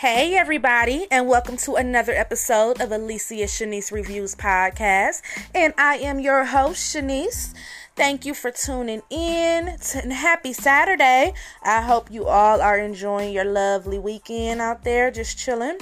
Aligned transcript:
Hey, 0.00 0.34
everybody, 0.34 1.06
and 1.10 1.28
welcome 1.28 1.58
to 1.58 1.74
another 1.74 2.12
episode 2.12 2.80
of 2.80 2.90
Alicia 2.90 3.44
Shanice 3.44 3.92
Reviews 3.92 4.34
Podcast. 4.34 5.20
And 5.54 5.74
I 5.76 5.96
am 5.96 6.20
your 6.20 6.46
host, 6.46 6.96
Shanice. 6.96 7.52
Thank 7.96 8.24
you 8.24 8.32
for 8.32 8.50
tuning 8.50 9.02
in. 9.10 9.76
And 9.94 10.12
happy 10.14 10.54
Saturday. 10.54 11.34
I 11.62 11.82
hope 11.82 12.10
you 12.10 12.24
all 12.24 12.62
are 12.62 12.78
enjoying 12.78 13.34
your 13.34 13.44
lovely 13.44 13.98
weekend 13.98 14.62
out 14.62 14.84
there, 14.84 15.10
just 15.10 15.36
chilling. 15.36 15.76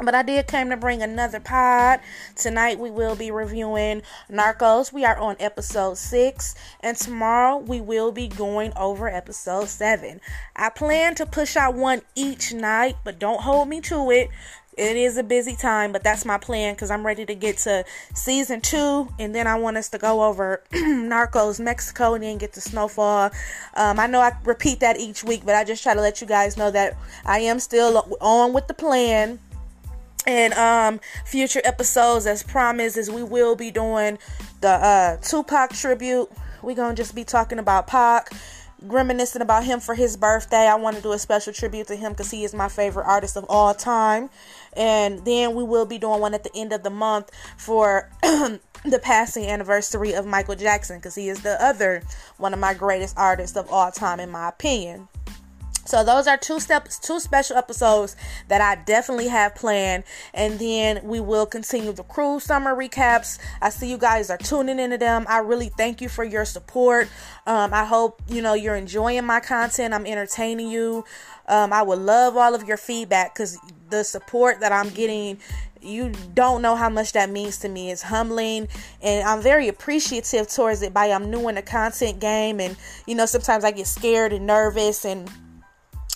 But 0.00 0.14
I 0.14 0.22
did 0.22 0.46
come 0.46 0.70
to 0.70 0.76
bring 0.76 1.02
another 1.02 1.40
pod. 1.40 2.00
Tonight 2.36 2.78
we 2.78 2.90
will 2.90 3.16
be 3.16 3.32
reviewing 3.32 4.02
Narcos. 4.30 4.92
We 4.92 5.04
are 5.04 5.18
on 5.18 5.34
episode 5.40 5.98
6 5.98 6.54
and 6.80 6.96
tomorrow 6.96 7.58
we 7.58 7.80
will 7.80 8.12
be 8.12 8.28
going 8.28 8.72
over 8.76 9.08
episode 9.08 9.68
7. 9.68 10.20
I 10.54 10.70
plan 10.70 11.16
to 11.16 11.26
push 11.26 11.56
out 11.56 11.74
one 11.74 12.02
each 12.14 12.52
night, 12.52 12.96
but 13.02 13.18
don't 13.18 13.40
hold 13.40 13.68
me 13.68 13.80
to 13.82 14.10
it. 14.12 14.28
It 14.76 14.96
is 14.96 15.16
a 15.16 15.24
busy 15.24 15.56
time, 15.56 15.90
but 15.90 16.04
that's 16.04 16.24
my 16.24 16.38
plan 16.38 16.76
cuz 16.76 16.92
I'm 16.92 17.04
ready 17.04 17.26
to 17.26 17.34
get 17.34 17.58
to 17.58 17.84
season 18.14 18.60
2 18.60 19.14
and 19.18 19.34
then 19.34 19.48
I 19.48 19.56
want 19.56 19.78
us 19.78 19.88
to 19.88 19.98
go 19.98 20.22
over 20.22 20.62
Narcos 20.72 21.58
Mexico 21.58 22.14
and 22.14 22.22
then 22.22 22.38
get 22.38 22.52
to 22.52 22.60
Snowfall. 22.60 23.32
Um, 23.74 23.98
I 23.98 24.06
know 24.06 24.20
I 24.20 24.30
repeat 24.44 24.78
that 24.78 25.00
each 25.00 25.24
week, 25.24 25.42
but 25.44 25.56
I 25.56 25.64
just 25.64 25.82
try 25.82 25.94
to 25.94 26.00
let 26.00 26.20
you 26.20 26.28
guys 26.28 26.56
know 26.56 26.70
that 26.70 26.96
I 27.26 27.40
am 27.40 27.58
still 27.58 28.16
on 28.20 28.52
with 28.52 28.68
the 28.68 28.74
plan 28.74 29.40
and 30.28 30.52
um 30.54 31.00
future 31.24 31.62
episodes 31.64 32.26
as 32.26 32.42
promised 32.42 32.98
is 32.98 33.10
we 33.10 33.22
will 33.22 33.56
be 33.56 33.70
doing 33.70 34.18
the 34.60 34.68
uh 34.68 35.16
Tupac 35.16 35.72
tribute. 35.72 36.30
We're 36.62 36.76
gonna 36.76 36.94
just 36.94 37.14
be 37.14 37.24
talking 37.24 37.58
about 37.58 37.86
Pac, 37.86 38.30
reminiscing 38.82 39.40
about 39.40 39.64
him 39.64 39.80
for 39.80 39.94
his 39.94 40.18
birthday. 40.18 40.68
I 40.68 40.74
want 40.74 40.96
to 40.96 41.02
do 41.02 41.12
a 41.12 41.18
special 41.18 41.54
tribute 41.54 41.86
to 41.86 41.96
him 41.96 42.12
because 42.12 42.30
he 42.30 42.44
is 42.44 42.54
my 42.54 42.68
favorite 42.68 43.06
artist 43.06 43.36
of 43.36 43.46
all 43.48 43.74
time. 43.74 44.28
And 44.74 45.24
then 45.24 45.54
we 45.54 45.64
will 45.64 45.86
be 45.86 45.98
doing 45.98 46.20
one 46.20 46.34
at 46.34 46.44
the 46.44 46.54
end 46.54 46.74
of 46.74 46.82
the 46.82 46.90
month 46.90 47.30
for 47.56 48.10
the 48.22 49.00
passing 49.02 49.46
anniversary 49.46 50.12
of 50.12 50.26
Michael 50.26 50.56
Jackson 50.56 50.98
because 50.98 51.14
he 51.14 51.30
is 51.30 51.40
the 51.40 51.62
other 51.64 52.02
one 52.36 52.52
of 52.52 52.60
my 52.60 52.74
greatest 52.74 53.16
artists 53.16 53.56
of 53.56 53.70
all 53.70 53.90
time 53.90 54.20
in 54.20 54.30
my 54.30 54.48
opinion. 54.50 55.08
So 55.88 56.04
those 56.04 56.26
are 56.26 56.36
two 56.36 56.60
steps, 56.60 56.98
two 56.98 57.18
special 57.18 57.56
episodes 57.56 58.14
that 58.48 58.60
I 58.60 58.74
definitely 58.84 59.28
have 59.28 59.54
planned, 59.54 60.04
and 60.34 60.58
then 60.58 61.00
we 61.02 61.18
will 61.18 61.46
continue 61.46 61.92
the 61.92 62.02
Cruel 62.02 62.40
Summer 62.40 62.74
recaps. 62.74 63.38
I 63.62 63.70
see 63.70 63.88
you 63.88 63.96
guys 63.96 64.28
are 64.28 64.36
tuning 64.36 64.78
into 64.78 64.98
them. 64.98 65.24
I 65.30 65.38
really 65.38 65.70
thank 65.70 66.02
you 66.02 66.10
for 66.10 66.24
your 66.24 66.44
support. 66.44 67.08
Um, 67.46 67.72
I 67.72 67.86
hope 67.86 68.20
you 68.28 68.42
know 68.42 68.52
you're 68.52 68.76
enjoying 68.76 69.24
my 69.24 69.40
content. 69.40 69.94
I'm 69.94 70.04
entertaining 70.04 70.68
you. 70.68 71.06
Um, 71.46 71.72
I 71.72 71.80
would 71.80 72.00
love 72.00 72.36
all 72.36 72.54
of 72.54 72.64
your 72.64 72.76
feedback 72.76 73.34
because 73.34 73.58
the 73.88 74.04
support 74.04 74.60
that 74.60 74.72
I'm 74.72 74.90
getting 74.90 75.38
you 75.80 76.12
don't 76.34 76.60
know 76.60 76.76
how 76.76 76.90
much 76.90 77.12
that 77.12 77.30
means 77.30 77.56
to 77.60 77.68
me. 77.68 77.90
It's 77.90 78.02
humbling 78.02 78.68
and 79.00 79.26
I'm 79.26 79.40
very 79.40 79.68
appreciative 79.68 80.48
towards 80.48 80.82
it 80.82 80.92
by 80.92 81.06
I'm 81.06 81.30
new 81.30 81.48
in 81.48 81.54
the 81.54 81.62
content 81.62 82.20
game 82.20 82.60
and 82.60 82.76
you 83.06 83.14
know 83.14 83.24
sometimes 83.24 83.64
I 83.64 83.70
get 83.70 83.86
scared 83.86 84.34
and 84.34 84.46
nervous 84.46 85.06
and 85.06 85.30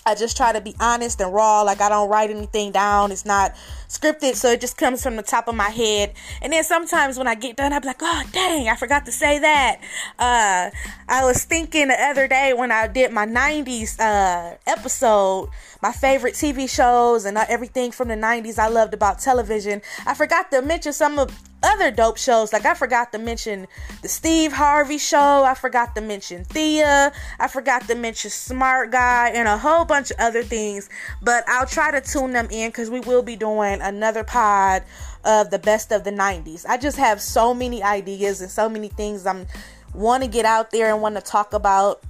I 0.05 0.15
just 0.15 0.37
try 0.37 0.53
to 0.53 0.61
be 0.61 0.75
honest 0.81 1.21
and 1.21 1.33
raw. 1.33 1.63
Like 1.63 1.81
I 1.81 1.89
don't 1.89 2.09
write 2.09 2.31
anything 2.31 2.73
down. 2.73 3.13
It's 3.13 3.25
not 3.25 3.55
scripted, 3.89 4.35
so 4.35 4.51
it 4.51 4.61
just 4.61 4.77
comes 4.77 5.03
from 5.03 5.17
the 5.17 5.23
top 5.23 5.49
of 5.49 5.55
my 5.55 5.71
head. 5.71 6.15
And 6.41 6.53
then 6.53 6.65
sometimes 6.65 7.19
when 7.19 7.29
I 7.29 7.35
get 7.35 7.57
done, 7.57 7.73
I'm 7.73 7.83
like, 7.83 8.01
oh 8.01 8.23
dang, 8.33 8.69
I 8.69 8.77
forgot 8.77 9.07
to 9.07 9.13
say 9.13 9.39
that. 9.39 9.81
Uh, 10.19 10.71
I 11.09 11.25
was 11.25 11.45
thinking 11.45 11.89
the 11.89 12.01
other 12.01 12.27
day 12.27 12.53
when 12.53 12.73
I 12.73 12.89
did 12.89 13.13
my 13.13 13.27
'90s 13.27 14.01
uh, 14.01 14.57
episode, 14.67 15.51
my 15.83 15.93
favorite 15.93 16.35
TV 16.35 16.71
shows 16.71 17.25
and 17.25 17.37
uh, 17.37 17.45
everything 17.49 17.91
from 17.91 18.09
the 18.09 18.15
'90s 18.15 18.59
I 18.59 18.69
loved 18.69 18.95
about 18.95 19.19
television. 19.19 19.83
I 20.07 20.15
forgot 20.15 20.51
to 20.53 20.63
mention 20.63 20.93
some 20.93 21.19
of 21.19 21.37
other 21.63 21.91
dope 21.91 22.19
shows. 22.19 22.53
Like 22.53 22.65
I 22.65 22.75
forgot 22.75 23.13
to 23.13 23.19
mention 23.19 23.67
the 24.03 24.09
Steve 24.09 24.53
Harvey 24.53 24.99
show. 24.99 25.45
I 25.45 25.55
forgot 25.55 25.95
to 25.95 26.01
mention 26.01 26.45
Thea. 26.45 27.13
I 27.39 27.49
forgot 27.49 27.87
to 27.89 27.95
mention 27.95 28.31
Smart 28.31 28.91
Guy 28.91 29.31
and 29.35 29.49
a 29.49 29.59
whole 29.59 29.85
bunch 29.85 30.11
of 30.11 30.19
other 30.19 30.43
things. 30.43 30.89
But 31.23 31.45
I'll 31.49 31.67
try 31.67 31.91
to 31.91 32.01
tune 32.01 32.33
them 32.33 32.49
in 32.51 32.71
because 32.71 32.91
we 32.91 33.01
will 33.01 33.23
be 33.23 33.37
doing 33.37 33.81
another 33.81 34.25
pod 34.25 34.83
of 35.25 35.51
the 35.51 35.59
best 35.59 35.93
of 35.93 36.05
the 36.05 36.11
90s. 36.11 36.67
I 36.69 36.79
just 36.79 36.99
have 36.99 37.21
so 37.21 37.55
many 37.55 37.83
ideas 37.83 38.41
and 38.41 38.51
so 38.51 38.69
many 38.69 38.89
things 38.89 39.27
I'm 39.27 39.47
want 39.95 40.23
to 40.23 40.29
get 40.29 40.45
out 40.45 40.71
there 40.71 40.93
and 40.93 41.03
want 41.03 41.17
to 41.17 41.21
talk 41.21 41.53
about 41.53 42.03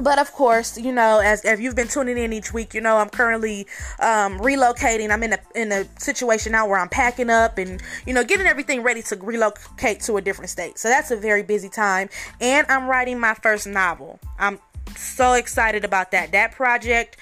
but 0.00 0.18
of 0.18 0.32
course, 0.32 0.78
you 0.78 0.92
know, 0.92 1.18
as 1.18 1.44
if 1.44 1.60
you've 1.60 1.74
been 1.74 1.88
tuning 1.88 2.18
in 2.18 2.32
each 2.32 2.52
week, 2.52 2.72
you 2.72 2.80
know 2.80 2.98
I'm 2.98 3.08
currently 3.08 3.66
um, 3.98 4.38
relocating. 4.38 5.10
I'm 5.10 5.22
in 5.22 5.32
a 5.32 5.38
in 5.54 5.72
a 5.72 5.84
situation 5.98 6.52
now 6.52 6.68
where 6.68 6.78
I'm 6.78 6.88
packing 6.88 7.30
up 7.30 7.58
and 7.58 7.82
you 8.06 8.14
know 8.14 8.22
getting 8.22 8.46
everything 8.46 8.82
ready 8.82 9.02
to 9.02 9.16
relocate 9.16 10.00
to 10.02 10.16
a 10.16 10.20
different 10.20 10.50
state. 10.50 10.78
So 10.78 10.88
that's 10.88 11.10
a 11.10 11.16
very 11.16 11.42
busy 11.42 11.68
time, 11.68 12.08
and 12.40 12.66
I'm 12.68 12.86
writing 12.86 13.18
my 13.18 13.34
first 13.34 13.66
novel. 13.66 14.20
I'm 14.38 14.60
so 14.96 15.32
excited 15.32 15.84
about 15.84 16.12
that. 16.12 16.32
That 16.32 16.52
project 16.52 17.16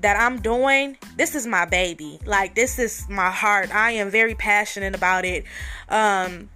that 0.00 0.16
I'm 0.16 0.40
doing, 0.40 0.96
this 1.16 1.34
is 1.34 1.46
my 1.46 1.64
baby. 1.64 2.20
Like 2.24 2.54
this 2.54 2.78
is 2.78 3.06
my 3.08 3.30
heart. 3.30 3.74
I 3.74 3.92
am 3.92 4.10
very 4.10 4.34
passionate 4.34 4.94
about 4.94 5.24
it. 5.24 5.44
Um, 5.88 6.50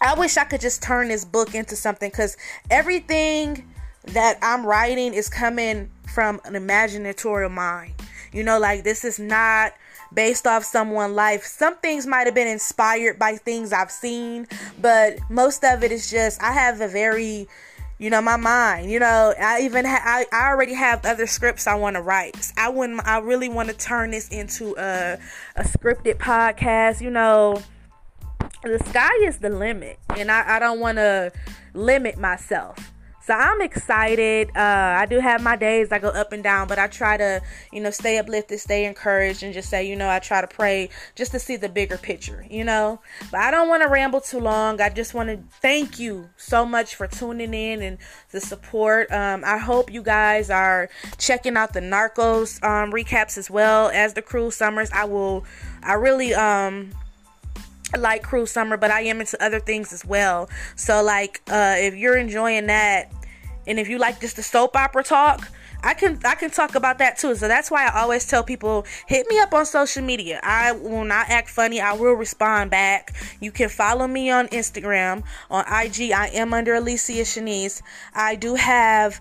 I 0.00 0.14
wish 0.14 0.36
I 0.36 0.44
could 0.44 0.60
just 0.60 0.82
turn 0.82 1.08
this 1.08 1.24
book 1.24 1.54
into 1.54 1.74
something 1.76 2.10
because 2.10 2.36
everything 2.70 3.64
that 4.08 4.38
I'm 4.42 4.64
writing 4.66 5.14
is 5.14 5.28
coming 5.28 5.90
from 6.12 6.40
an 6.44 6.54
imaginatorial 6.54 7.50
mind. 7.50 7.94
You 8.32 8.42
know, 8.42 8.58
like 8.58 8.84
this 8.84 9.04
is 9.04 9.18
not 9.18 9.74
based 10.12 10.46
off 10.46 10.64
someone 10.64 11.14
life. 11.14 11.44
Some 11.44 11.76
things 11.78 12.06
might 12.06 12.26
have 12.26 12.34
been 12.34 12.48
inspired 12.48 13.18
by 13.18 13.36
things 13.36 13.72
I've 13.72 13.90
seen, 13.90 14.46
but 14.80 15.18
most 15.28 15.64
of 15.64 15.82
it 15.82 15.92
is 15.92 16.10
just 16.10 16.42
I 16.42 16.52
have 16.52 16.80
a 16.80 16.88
very 16.88 17.48
you 17.98 18.10
know 18.10 18.20
my 18.20 18.36
mind 18.36 18.90
you 18.90 18.98
know 18.98 19.32
i 19.40 19.60
even 19.60 19.84
ha- 19.84 20.02
I, 20.04 20.26
I 20.32 20.50
already 20.50 20.74
have 20.74 21.06
other 21.06 21.28
scripts 21.28 21.68
i 21.68 21.76
want 21.76 21.94
to 21.94 22.02
write 22.02 22.52
i 22.56 22.68
wouldn't 22.68 23.06
i 23.06 23.18
really 23.18 23.48
want 23.48 23.68
to 23.68 23.74
turn 23.74 24.10
this 24.10 24.28
into 24.28 24.74
a, 24.76 25.16
a 25.54 25.62
scripted 25.62 26.16
podcast 26.16 27.00
you 27.00 27.10
know 27.10 27.62
the 28.64 28.80
sky 28.88 29.12
is 29.22 29.38
the 29.38 29.48
limit 29.48 30.00
and 30.16 30.30
i, 30.30 30.56
I 30.56 30.58
don't 30.58 30.80
want 30.80 30.98
to 30.98 31.30
limit 31.72 32.18
myself 32.18 32.92
so 33.26 33.32
I'm 33.32 33.62
excited. 33.62 34.50
Uh, 34.54 34.60
I 34.98 35.06
do 35.06 35.18
have 35.18 35.42
my 35.42 35.56
days 35.56 35.90
I 35.92 35.98
go 35.98 36.08
up 36.08 36.32
and 36.32 36.42
down, 36.42 36.68
but 36.68 36.78
I 36.78 36.88
try 36.88 37.16
to, 37.16 37.40
you 37.72 37.80
know, 37.80 37.90
stay 37.90 38.18
uplifted, 38.18 38.60
stay 38.60 38.84
encouraged, 38.84 39.42
and 39.42 39.54
just 39.54 39.70
say, 39.70 39.88
you 39.88 39.96
know, 39.96 40.10
I 40.10 40.18
try 40.18 40.42
to 40.42 40.46
pray 40.46 40.90
just 41.14 41.32
to 41.32 41.38
see 41.38 41.56
the 41.56 41.70
bigger 41.70 41.96
picture, 41.96 42.46
you 42.50 42.64
know. 42.64 43.00
But 43.30 43.40
I 43.40 43.50
don't 43.50 43.68
want 43.68 43.82
to 43.82 43.88
ramble 43.88 44.20
too 44.20 44.40
long. 44.40 44.80
I 44.80 44.90
just 44.90 45.14
want 45.14 45.30
to 45.30 45.38
thank 45.62 45.98
you 45.98 46.28
so 46.36 46.66
much 46.66 46.96
for 46.96 47.06
tuning 47.06 47.54
in 47.54 47.80
and 47.80 47.98
the 48.30 48.40
support. 48.40 49.10
Um, 49.10 49.42
I 49.44 49.56
hope 49.56 49.90
you 49.90 50.02
guys 50.02 50.50
are 50.50 50.90
checking 51.16 51.56
out 51.56 51.72
the 51.72 51.80
Narcos 51.80 52.62
um, 52.62 52.92
recaps 52.92 53.38
as 53.38 53.48
well 53.50 53.88
as 53.88 54.12
the 54.12 54.22
Cruel 54.22 54.50
Summers. 54.50 54.90
I 54.92 55.04
will, 55.04 55.44
I 55.82 55.94
really, 55.94 56.34
um, 56.34 56.90
like 57.98 58.22
Cruel 58.22 58.46
Summer 58.46 58.76
but 58.76 58.90
i 58.90 59.02
am 59.02 59.20
into 59.20 59.42
other 59.42 59.60
things 59.60 59.92
as 59.92 60.04
well 60.04 60.48
so 60.76 61.02
like 61.02 61.40
uh 61.48 61.74
if 61.78 61.94
you're 61.94 62.16
enjoying 62.16 62.66
that 62.66 63.12
and 63.66 63.78
if 63.78 63.88
you 63.88 63.98
like 63.98 64.20
just 64.20 64.36
the 64.36 64.42
soap 64.42 64.76
opera 64.76 65.02
talk 65.02 65.50
I 65.84 65.92
can 65.92 66.18
I 66.24 66.34
can 66.34 66.50
talk 66.50 66.74
about 66.74 66.98
that 66.98 67.18
too. 67.18 67.36
So 67.36 67.46
that's 67.46 67.70
why 67.70 67.86
I 67.86 68.00
always 68.00 68.26
tell 68.26 68.42
people 68.42 68.86
hit 69.06 69.28
me 69.28 69.38
up 69.38 69.52
on 69.52 69.66
social 69.66 70.02
media. 70.02 70.40
I 70.42 70.72
will 70.72 71.04
not 71.04 71.28
act 71.28 71.50
funny. 71.50 71.78
I 71.78 71.92
will 71.92 72.14
respond 72.14 72.70
back. 72.70 73.14
You 73.40 73.52
can 73.52 73.68
follow 73.68 74.06
me 74.06 74.30
on 74.30 74.48
Instagram 74.48 75.24
on 75.50 75.64
IG. 75.66 76.12
I 76.12 76.28
am 76.28 76.54
under 76.54 76.74
Alicia 76.74 77.12
Shanice. 77.12 77.82
I 78.14 78.34
do 78.34 78.54
have 78.54 79.20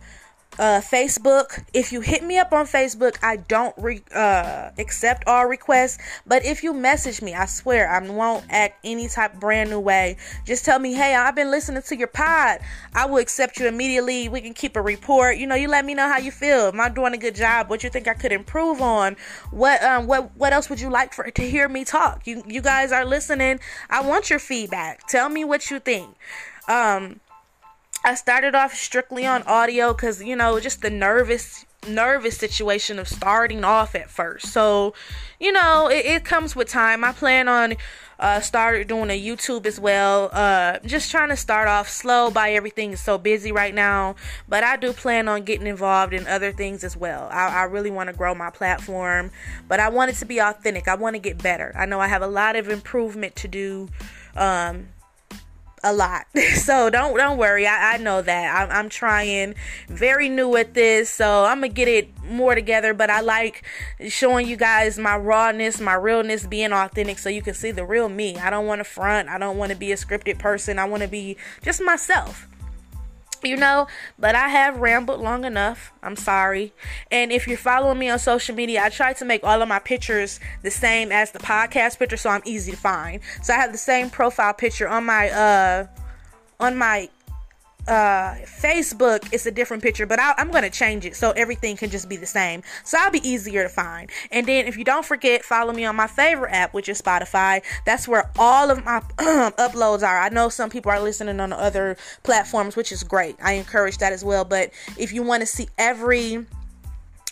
uh, 0.59 0.81
Facebook. 0.81 1.63
If 1.73 1.91
you 1.91 2.01
hit 2.01 2.23
me 2.23 2.37
up 2.37 2.53
on 2.53 2.65
Facebook, 2.65 3.17
I 3.21 3.37
don't 3.37 3.75
re- 3.77 4.03
uh, 4.13 4.71
accept 4.77 5.23
all 5.27 5.45
requests. 5.45 5.97
But 6.25 6.45
if 6.45 6.63
you 6.63 6.73
message 6.73 7.21
me, 7.21 7.33
I 7.33 7.45
swear 7.45 7.89
I 7.89 7.99
won't 7.99 8.45
act 8.49 8.79
any 8.83 9.07
type 9.07 9.39
brand 9.39 9.69
new 9.69 9.79
way. 9.79 10.17
Just 10.45 10.65
tell 10.65 10.79
me, 10.79 10.93
hey, 10.93 11.15
I've 11.15 11.35
been 11.35 11.51
listening 11.51 11.81
to 11.83 11.95
your 11.95 12.07
pod. 12.07 12.59
I 12.93 13.05
will 13.05 13.17
accept 13.17 13.59
you 13.59 13.67
immediately. 13.67 14.29
We 14.29 14.41
can 14.41 14.53
keep 14.53 14.75
a 14.75 14.81
report. 14.81 15.37
You 15.37 15.47
know, 15.47 15.55
you 15.55 15.67
let 15.67 15.85
me 15.85 15.93
know 15.93 16.07
how 16.07 16.17
you 16.17 16.31
feel. 16.31 16.67
Am 16.67 16.79
I 16.79 16.89
doing 16.89 17.13
a 17.13 17.17
good 17.17 17.35
job? 17.35 17.69
What 17.69 17.83
you 17.83 17.89
think 17.89 18.07
I 18.07 18.13
could 18.13 18.31
improve 18.31 18.81
on? 18.81 19.15
What 19.51 19.83
um 19.83 20.07
what 20.07 20.35
what 20.37 20.53
else 20.53 20.69
would 20.69 20.79
you 20.79 20.89
like 20.89 21.13
for 21.13 21.29
to 21.29 21.41
hear 21.41 21.67
me 21.67 21.83
talk? 21.83 22.25
You 22.25 22.43
you 22.47 22.61
guys 22.61 22.91
are 22.91 23.05
listening. 23.05 23.59
I 23.89 24.01
want 24.01 24.29
your 24.29 24.39
feedback. 24.39 25.07
Tell 25.07 25.29
me 25.29 25.43
what 25.43 25.69
you 25.69 25.79
think. 25.79 26.15
Um 26.67 27.19
I 28.05 28.15
started 28.15 28.53
off 28.53 28.73
strictly 28.73 29.25
on 29.25 29.43
audio 29.43 29.93
because, 29.93 30.21
you 30.21 30.35
know, 30.35 30.59
just 30.59 30.81
the 30.81 30.89
nervous 30.89 31.65
nervous 31.87 32.37
situation 32.37 32.97
of 32.97 33.07
starting 33.07 33.63
off 33.63 33.93
at 33.95 34.09
first. 34.09 34.47
So, 34.47 34.93
you 35.39 35.51
know, 35.51 35.89
it, 35.89 36.05
it 36.05 36.25
comes 36.25 36.55
with 36.55 36.69
time. 36.69 37.03
I 37.03 37.11
plan 37.11 37.47
on 37.47 37.75
uh, 38.19 38.39
started 38.39 38.87
doing 38.87 39.09
a 39.09 39.21
YouTube 39.21 39.65
as 39.65 39.79
well. 39.79 40.29
Uh, 40.31 40.79
just 40.85 41.11
trying 41.11 41.29
to 41.29 41.35
start 41.35 41.67
off 41.67 41.89
slow 41.89 42.31
by 42.31 42.51
everything 42.51 42.93
is 42.93 43.01
so 43.01 43.17
busy 43.17 43.51
right 43.51 43.73
now. 43.73 44.15
But 44.47 44.63
I 44.63 44.77
do 44.77 44.93
plan 44.93 45.27
on 45.27 45.43
getting 45.43 45.67
involved 45.67 46.13
in 46.13 46.25
other 46.27 46.51
things 46.51 46.83
as 46.83 46.95
well. 46.95 47.27
I, 47.31 47.47
I 47.47 47.63
really 47.63 47.91
want 47.91 48.07
to 48.07 48.15
grow 48.15 48.33
my 48.33 48.49
platform, 48.49 49.31
but 49.67 49.79
I 49.79 49.89
want 49.89 50.11
it 50.11 50.15
to 50.15 50.25
be 50.25 50.39
authentic. 50.39 50.87
I 50.87 50.95
want 50.95 51.15
to 51.15 51.19
get 51.19 51.41
better. 51.41 51.73
I 51.77 51.85
know 51.85 51.99
I 51.99 52.07
have 52.07 52.21
a 52.21 52.27
lot 52.27 52.55
of 52.55 52.69
improvement 52.69 53.35
to 53.37 53.47
do. 53.47 53.89
Um, 54.35 54.87
a 55.83 55.93
lot. 55.93 56.25
So 56.53 56.89
don't 56.89 57.17
don't 57.17 57.37
worry. 57.37 57.67
I, 57.67 57.95
I 57.95 57.97
know 57.97 58.21
that. 58.21 58.55
I'm, 58.55 58.71
I'm 58.71 58.89
trying. 58.89 59.55
Very 59.89 60.29
new 60.29 60.55
at 60.55 60.73
this, 60.73 61.09
so 61.09 61.43
I'm 61.43 61.57
gonna 61.57 61.69
get 61.69 61.87
it 61.87 62.09
more 62.23 62.55
together. 62.55 62.93
But 62.93 63.09
I 63.09 63.19
like 63.19 63.63
showing 64.07 64.47
you 64.47 64.55
guys 64.55 64.97
my 64.97 65.17
rawness, 65.17 65.81
my 65.81 65.95
realness, 65.95 66.47
being 66.47 66.71
authentic, 66.71 67.19
so 67.19 67.27
you 67.29 67.41
can 67.41 67.53
see 67.53 67.71
the 67.71 67.85
real 67.85 68.07
me. 68.07 68.37
I 68.37 68.49
don't 68.49 68.65
want 68.65 68.79
to 68.79 68.85
front. 68.85 69.27
I 69.27 69.37
don't 69.37 69.57
want 69.57 69.71
to 69.71 69.77
be 69.77 69.91
a 69.91 69.95
scripted 69.95 70.39
person. 70.39 70.79
I 70.79 70.85
want 70.85 71.03
to 71.03 71.09
be 71.09 71.37
just 71.63 71.81
myself 71.81 72.47
you 73.45 73.57
know 73.57 73.87
but 74.17 74.35
i 74.35 74.47
have 74.47 74.77
rambled 74.77 75.19
long 75.19 75.45
enough. 75.45 75.91
I'm 76.01 76.15
sorry. 76.15 76.73
And 77.11 77.31
if 77.31 77.47
you're 77.47 77.57
following 77.57 77.99
me 77.99 78.09
on 78.09 78.19
social 78.19 78.55
media 78.55 78.83
i 78.83 78.89
try 78.89 79.13
to 79.13 79.25
make 79.25 79.43
all 79.43 79.61
of 79.61 79.67
my 79.67 79.79
pictures 79.79 80.39
the 80.61 80.71
same 80.71 81.11
as 81.11 81.31
the 81.31 81.39
podcast 81.39 81.99
picture 81.99 82.17
so 82.17 82.29
i'm 82.29 82.41
easy 82.45 82.71
to 82.71 82.77
find. 82.77 83.21
So 83.41 83.53
i 83.53 83.57
have 83.57 83.71
the 83.71 83.77
same 83.77 84.09
profile 84.09 84.53
picture 84.53 84.87
on 84.87 85.05
my 85.05 85.29
uh 85.29 85.87
on 86.59 86.77
my 86.77 87.09
uh 87.87 88.35
facebook 88.61 89.27
it's 89.33 89.45
a 89.45 89.51
different 89.51 89.83
picture 89.83 90.05
but 90.05 90.19
I, 90.19 90.33
am 90.37 90.51
gonna 90.51 90.69
change 90.69 91.05
it 91.05 91.15
so 91.15 91.31
everything 91.31 91.75
can 91.75 91.89
just 91.89 92.07
be 92.07 92.15
the 92.15 92.25
same. 92.25 92.63
So 92.83 92.97
i'll 92.99 93.11
be 93.11 93.27
easier 93.27 93.63
to 93.63 93.69
find. 93.69 94.09
And 94.31 94.47
then 94.47 94.67
if 94.67 94.77
you 94.77 94.83
don't 94.83 95.05
forget 95.05 95.43
follow 95.43 95.73
me 95.73 95.85
on 95.85 95.95
my 95.95 96.07
favorite 96.07 96.51
app 96.51 96.73
which 96.73 96.89
is 96.89 97.01
spotify. 97.01 97.61
That's 97.85 98.07
where 98.07 98.31
all 98.37 98.71
of 98.71 98.83
my 98.85 98.99
uploads 99.17 100.07
are. 100.07 100.19
I 100.19 100.29
know 100.29 100.49
some 100.49 100.69
people 100.69 100.91
are 100.91 100.99
listening 100.99 101.39
on 101.39 101.51
other 101.53 101.97
platforms 102.23 102.75
which 102.75 102.91
is 102.91 103.03
great. 103.03 103.35
I 103.41 103.53
encourage 103.53 103.97
that 103.97 104.13
as 104.13 104.23
well. 104.23 104.45
But 104.45 104.71
if 104.97 105.11
you 105.11 105.23
want 105.23 105.41
to 105.41 105.47
see 105.47 105.67
every 105.77 106.45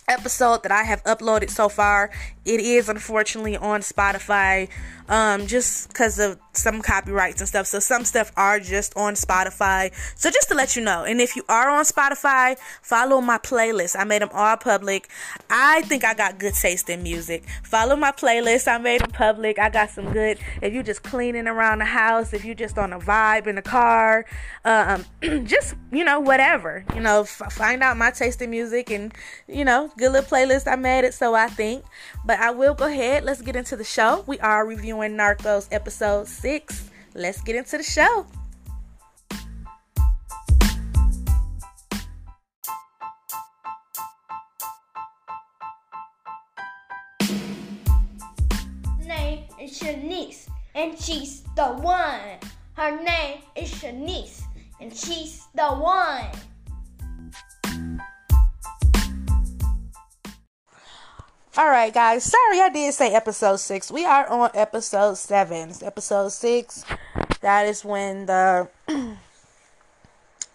episode 0.08 0.62
that 0.62 0.72
I 0.72 0.82
have 0.82 1.02
uploaded 1.04 1.50
so 1.50 1.68
far. 1.68 2.10
It 2.44 2.60
is 2.60 2.88
unfortunately 2.88 3.56
on 3.56 3.80
Spotify 3.80 4.68
um, 5.08 5.46
just 5.46 5.88
because 5.88 6.18
of 6.18 6.38
some 6.54 6.82
copyrights 6.82 7.40
and 7.40 7.48
stuff. 7.48 7.66
So 7.66 7.78
some 7.78 8.04
stuff 8.04 8.32
are 8.36 8.58
just 8.58 8.96
on 8.96 9.14
Spotify. 9.14 9.92
So 10.16 10.30
just 10.30 10.48
to 10.48 10.54
let 10.54 10.74
you 10.74 10.82
know, 10.82 11.04
and 11.04 11.20
if 11.20 11.36
you 11.36 11.44
are 11.48 11.70
on 11.70 11.84
Spotify, 11.84 12.58
follow 12.82 13.20
my 13.20 13.38
playlist. 13.38 13.94
I 13.98 14.04
made 14.04 14.22
them 14.22 14.30
all 14.32 14.56
public. 14.56 15.08
I 15.50 15.82
think 15.82 16.04
I 16.04 16.14
got 16.14 16.38
good 16.38 16.54
taste 16.54 16.90
in 16.90 17.02
music. 17.02 17.44
Follow 17.62 17.94
my 17.94 18.12
playlist. 18.12 18.68
I 18.68 18.78
made 18.78 19.02
them 19.02 19.10
public. 19.10 19.58
I 19.58 19.70
got 19.70 19.90
some 19.90 20.12
good. 20.12 20.38
If 20.60 20.72
you 20.72 20.82
just 20.82 21.02
cleaning 21.02 21.46
around 21.46 21.78
the 21.78 21.84
house, 21.84 22.32
if 22.32 22.44
you 22.44 22.54
just 22.54 22.78
on 22.78 22.92
a 22.92 22.98
vibe 22.98 23.46
in 23.46 23.56
the 23.56 23.62
car, 23.62 24.26
um, 24.64 25.04
just 25.44 25.74
you 25.92 26.04
know 26.04 26.20
whatever. 26.20 26.84
You 26.94 27.00
know, 27.00 27.22
f- 27.22 27.52
find 27.52 27.82
out 27.82 27.96
my 27.96 28.10
taste 28.10 28.42
in 28.42 28.50
music 28.50 28.90
and 28.90 29.14
you 29.46 29.64
know 29.64 29.91
good 29.96 30.12
little 30.12 30.28
playlist. 30.28 30.70
I 30.70 30.76
made 30.76 31.04
it, 31.04 31.14
so 31.14 31.34
I 31.34 31.48
think. 31.48 31.84
But 32.24 32.38
I 32.38 32.50
will 32.50 32.74
go 32.74 32.86
ahead. 32.86 33.24
Let's 33.24 33.42
get 33.42 33.56
into 33.56 33.76
the 33.76 33.84
show. 33.84 34.24
We 34.26 34.38
are 34.40 34.66
reviewing 34.66 35.16
Narcos 35.16 35.68
episode 35.70 36.28
six. 36.28 36.90
Let's 37.14 37.40
get 37.42 37.56
into 37.56 37.76
the 37.76 37.82
show. 37.82 38.26
Name 49.06 49.44
is 49.60 49.78
Shanice, 49.78 50.48
and 50.74 50.98
she's 50.98 51.42
the 51.56 51.66
one. 51.66 52.38
Her 52.74 53.02
name 53.02 53.42
is 53.54 53.70
Shanice, 53.70 54.42
and 54.80 54.94
she's 54.94 55.46
the 55.54 55.66
one. 55.66 56.30
All 61.54 61.68
right, 61.68 61.92
guys. 61.92 62.24
Sorry, 62.24 62.62
I 62.62 62.70
did 62.70 62.94
say 62.94 63.12
episode 63.12 63.58
six. 63.58 63.90
We 63.90 64.06
are 64.06 64.26
on 64.26 64.48
episode 64.54 65.18
seven. 65.18 65.70
Episode 65.82 66.30
six. 66.30 66.82
That 67.42 67.66
is 67.66 67.84
when 67.84 68.24
the 68.24 68.68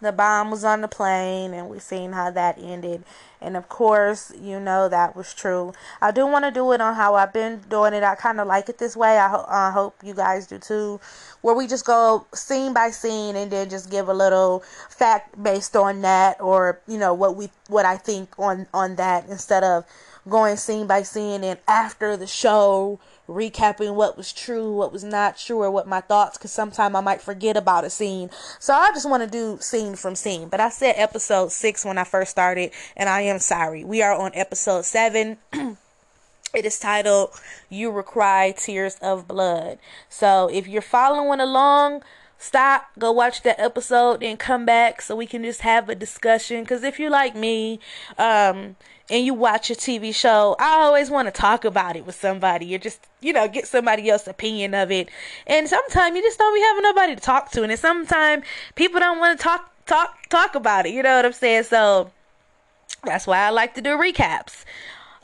the 0.01 0.11
bomb 0.11 0.49
was 0.49 0.63
on 0.63 0.81
the 0.81 0.87
plane, 0.87 1.53
and 1.53 1.69
we 1.69 1.77
seen 1.77 2.13
how 2.13 2.31
that 2.31 2.57
ended. 2.57 3.03
And 3.39 3.55
of 3.55 3.69
course, 3.69 4.33
you 4.41 4.59
know 4.59 4.89
that 4.89 5.15
was 5.15 5.35
true. 5.35 5.71
I 6.01 6.09
do 6.09 6.25
want 6.25 6.45
to 6.45 6.51
do 6.51 6.71
it 6.71 6.81
on 6.81 6.95
how 6.95 7.13
I've 7.13 7.31
been 7.31 7.61
doing 7.69 7.93
it. 7.93 8.01
I 8.01 8.15
kind 8.15 8.39
of 8.39 8.47
like 8.47 8.67
it 8.67 8.79
this 8.79 8.97
way. 8.97 9.19
I, 9.19 9.27
ho- 9.27 9.45
I 9.47 9.69
hope 9.69 9.97
you 10.03 10.15
guys 10.15 10.47
do 10.47 10.57
too, 10.57 10.99
where 11.41 11.53
we 11.53 11.67
just 11.67 11.85
go 11.85 12.25
scene 12.33 12.73
by 12.73 12.89
scene 12.89 13.35
and 13.35 13.51
then 13.51 13.69
just 13.69 13.91
give 13.91 14.09
a 14.09 14.15
little 14.15 14.63
fact 14.89 15.43
based 15.43 15.75
on 15.75 16.01
that, 16.01 16.41
or 16.41 16.79
you 16.87 16.97
know 16.97 17.13
what 17.13 17.35
we 17.35 17.51
what 17.67 17.85
I 17.85 17.97
think 17.97 18.33
on 18.39 18.65
on 18.73 18.95
that 18.95 19.27
instead 19.29 19.63
of 19.63 19.85
going 20.29 20.57
scene 20.57 20.87
by 20.87 21.03
scene 21.03 21.43
and 21.43 21.59
after 21.67 22.17
the 22.17 22.27
show 22.27 22.99
recapping 23.27 23.93
what 23.93 24.17
was 24.17 24.31
true, 24.31 24.73
what 24.73 24.91
was 24.91 25.03
not 25.03 25.37
true, 25.37 25.61
or 25.61 25.69
what 25.69 25.87
my 25.87 26.01
thoughts, 26.01 26.37
because 26.37 26.51
sometimes 26.51 26.95
I 26.95 27.01
might 27.01 27.21
forget 27.21 27.57
about 27.57 27.83
a 27.83 27.89
scene. 27.89 28.29
So 28.59 28.73
I 28.73 28.89
just 28.91 29.09
want 29.09 29.23
to 29.23 29.29
do 29.29 29.57
scene 29.59 29.95
from 29.95 30.15
scene. 30.15 30.49
But 30.49 30.59
I 30.59 30.69
said 30.69 30.95
episode 30.97 31.51
six 31.51 31.83
when 31.83 31.97
I 31.97 32.03
first 32.03 32.31
started, 32.31 32.71
and 32.95 33.09
I 33.09 33.21
am 33.21 33.39
sorry. 33.39 33.83
We 33.83 34.01
are 34.01 34.13
on 34.13 34.31
episode 34.33 34.85
seven. 34.85 35.37
it 35.53 36.65
is 36.65 36.79
titled 36.79 37.31
You 37.69 37.91
Require 37.91 38.53
Tears 38.53 38.97
of 39.01 39.27
Blood. 39.27 39.79
So 40.09 40.49
if 40.51 40.67
you're 40.67 40.81
following 40.81 41.39
along, 41.39 42.03
stop, 42.37 42.87
go 42.97 43.11
watch 43.11 43.43
that 43.43 43.59
episode, 43.59 44.21
then 44.21 44.37
come 44.37 44.65
back 44.65 45.01
so 45.01 45.15
we 45.15 45.25
can 45.25 45.43
just 45.43 45.61
have 45.61 45.89
a 45.89 45.95
discussion. 45.95 46.61
Because 46.61 46.83
if 46.83 46.99
you're 46.99 47.09
like 47.09 47.35
me, 47.35 47.79
um, 48.17 48.75
and 49.09 49.25
you 49.25 49.33
watch 49.33 49.69
a 49.69 49.73
TV 49.73 50.13
show, 50.13 50.55
I 50.59 50.71
always 50.71 51.09
want 51.09 51.27
to 51.27 51.31
talk 51.31 51.63
about 51.63 51.95
it 51.95 52.05
with 52.05 52.15
somebody 52.15 52.75
or 52.75 52.77
just, 52.77 52.99
you 53.21 53.31
know, 53.31 53.47
get 53.47 53.67
somebody 53.67 54.09
else's 54.09 54.27
opinion 54.27 54.73
of 54.73 54.91
it. 54.91 55.09
And 55.45 55.67
sometimes 55.67 56.15
you 56.15 56.21
just 56.21 56.37
don't 56.37 56.53
be 56.53 56.61
having 56.61 56.83
nobody 56.83 57.15
to 57.15 57.21
talk 57.21 57.51
to. 57.51 57.63
And 57.63 57.79
sometimes 57.79 58.43
people 58.75 58.99
don't 58.99 59.19
want 59.19 59.39
to 59.39 59.43
talk, 59.43 59.71
talk, 59.85 60.27
talk 60.29 60.55
about 60.55 60.85
it. 60.85 60.93
You 60.93 61.03
know 61.03 61.15
what 61.15 61.25
I'm 61.25 61.33
saying? 61.33 61.63
So 61.63 62.11
that's 63.03 63.25
why 63.25 63.39
I 63.39 63.49
like 63.49 63.75
to 63.75 63.81
do 63.81 63.91
recaps. 63.91 64.65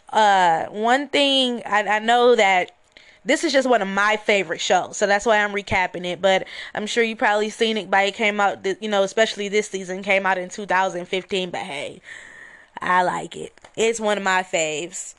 Uh, 0.09 0.65
one 0.67 1.09
thing 1.09 1.61
I, 1.65 1.83
I 1.83 1.99
know 1.99 2.35
that 2.35 2.71
this 3.25 3.43
is 3.43 3.53
just 3.53 3.69
one 3.69 3.81
of 3.81 3.87
my 3.87 4.17
favorite 4.17 4.61
shows, 4.61 4.97
so 4.97 5.07
that's 5.07 5.25
why 5.25 5.43
I'm 5.43 5.51
recapping 5.51 6.05
it. 6.05 6.21
But 6.21 6.47
I'm 6.73 6.87
sure 6.87 7.03
you 7.03 7.15
probably 7.15 7.49
seen 7.49 7.77
it 7.77 7.89
by 7.89 8.03
it 8.03 8.15
came 8.15 8.39
out, 8.39 8.65
you 8.81 8.89
know, 8.89 9.03
especially 9.03 9.47
this 9.47 9.69
season 9.69 10.03
came 10.03 10.25
out 10.25 10.37
in 10.37 10.49
2015. 10.49 11.49
But 11.49 11.61
hey, 11.61 12.01
I 12.81 13.03
like 13.03 13.35
it. 13.35 13.59
It's 13.75 13.99
one 13.99 14.17
of 14.17 14.23
my 14.23 14.43
faves. 14.43 15.15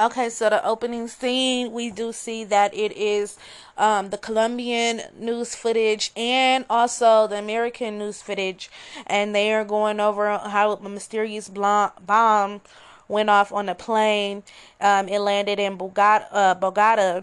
Okay, 0.00 0.30
so 0.30 0.48
the 0.48 0.64
opening 0.64 1.08
scene, 1.08 1.72
we 1.72 1.90
do 1.90 2.12
see 2.12 2.44
that 2.44 2.72
it 2.72 2.96
is 2.96 3.36
um, 3.76 4.10
the 4.10 4.16
Colombian 4.16 5.00
news 5.18 5.56
footage 5.56 6.12
and 6.16 6.64
also 6.70 7.26
the 7.26 7.36
American 7.36 7.98
news 7.98 8.22
footage, 8.22 8.70
and 9.08 9.34
they 9.34 9.52
are 9.52 9.64
going 9.64 9.98
over 9.98 10.38
how 10.38 10.70
a 10.74 10.88
mysterious 10.88 11.48
bomb 11.48 12.60
went 13.08 13.30
off 13.30 13.52
on 13.52 13.68
a 13.68 13.74
plane. 13.74 14.42
Um, 14.80 15.08
it 15.08 15.18
landed 15.18 15.58
in 15.58 15.76
Bogota, 15.76 16.26
uh, 16.30 16.54
Bogota 16.54 17.22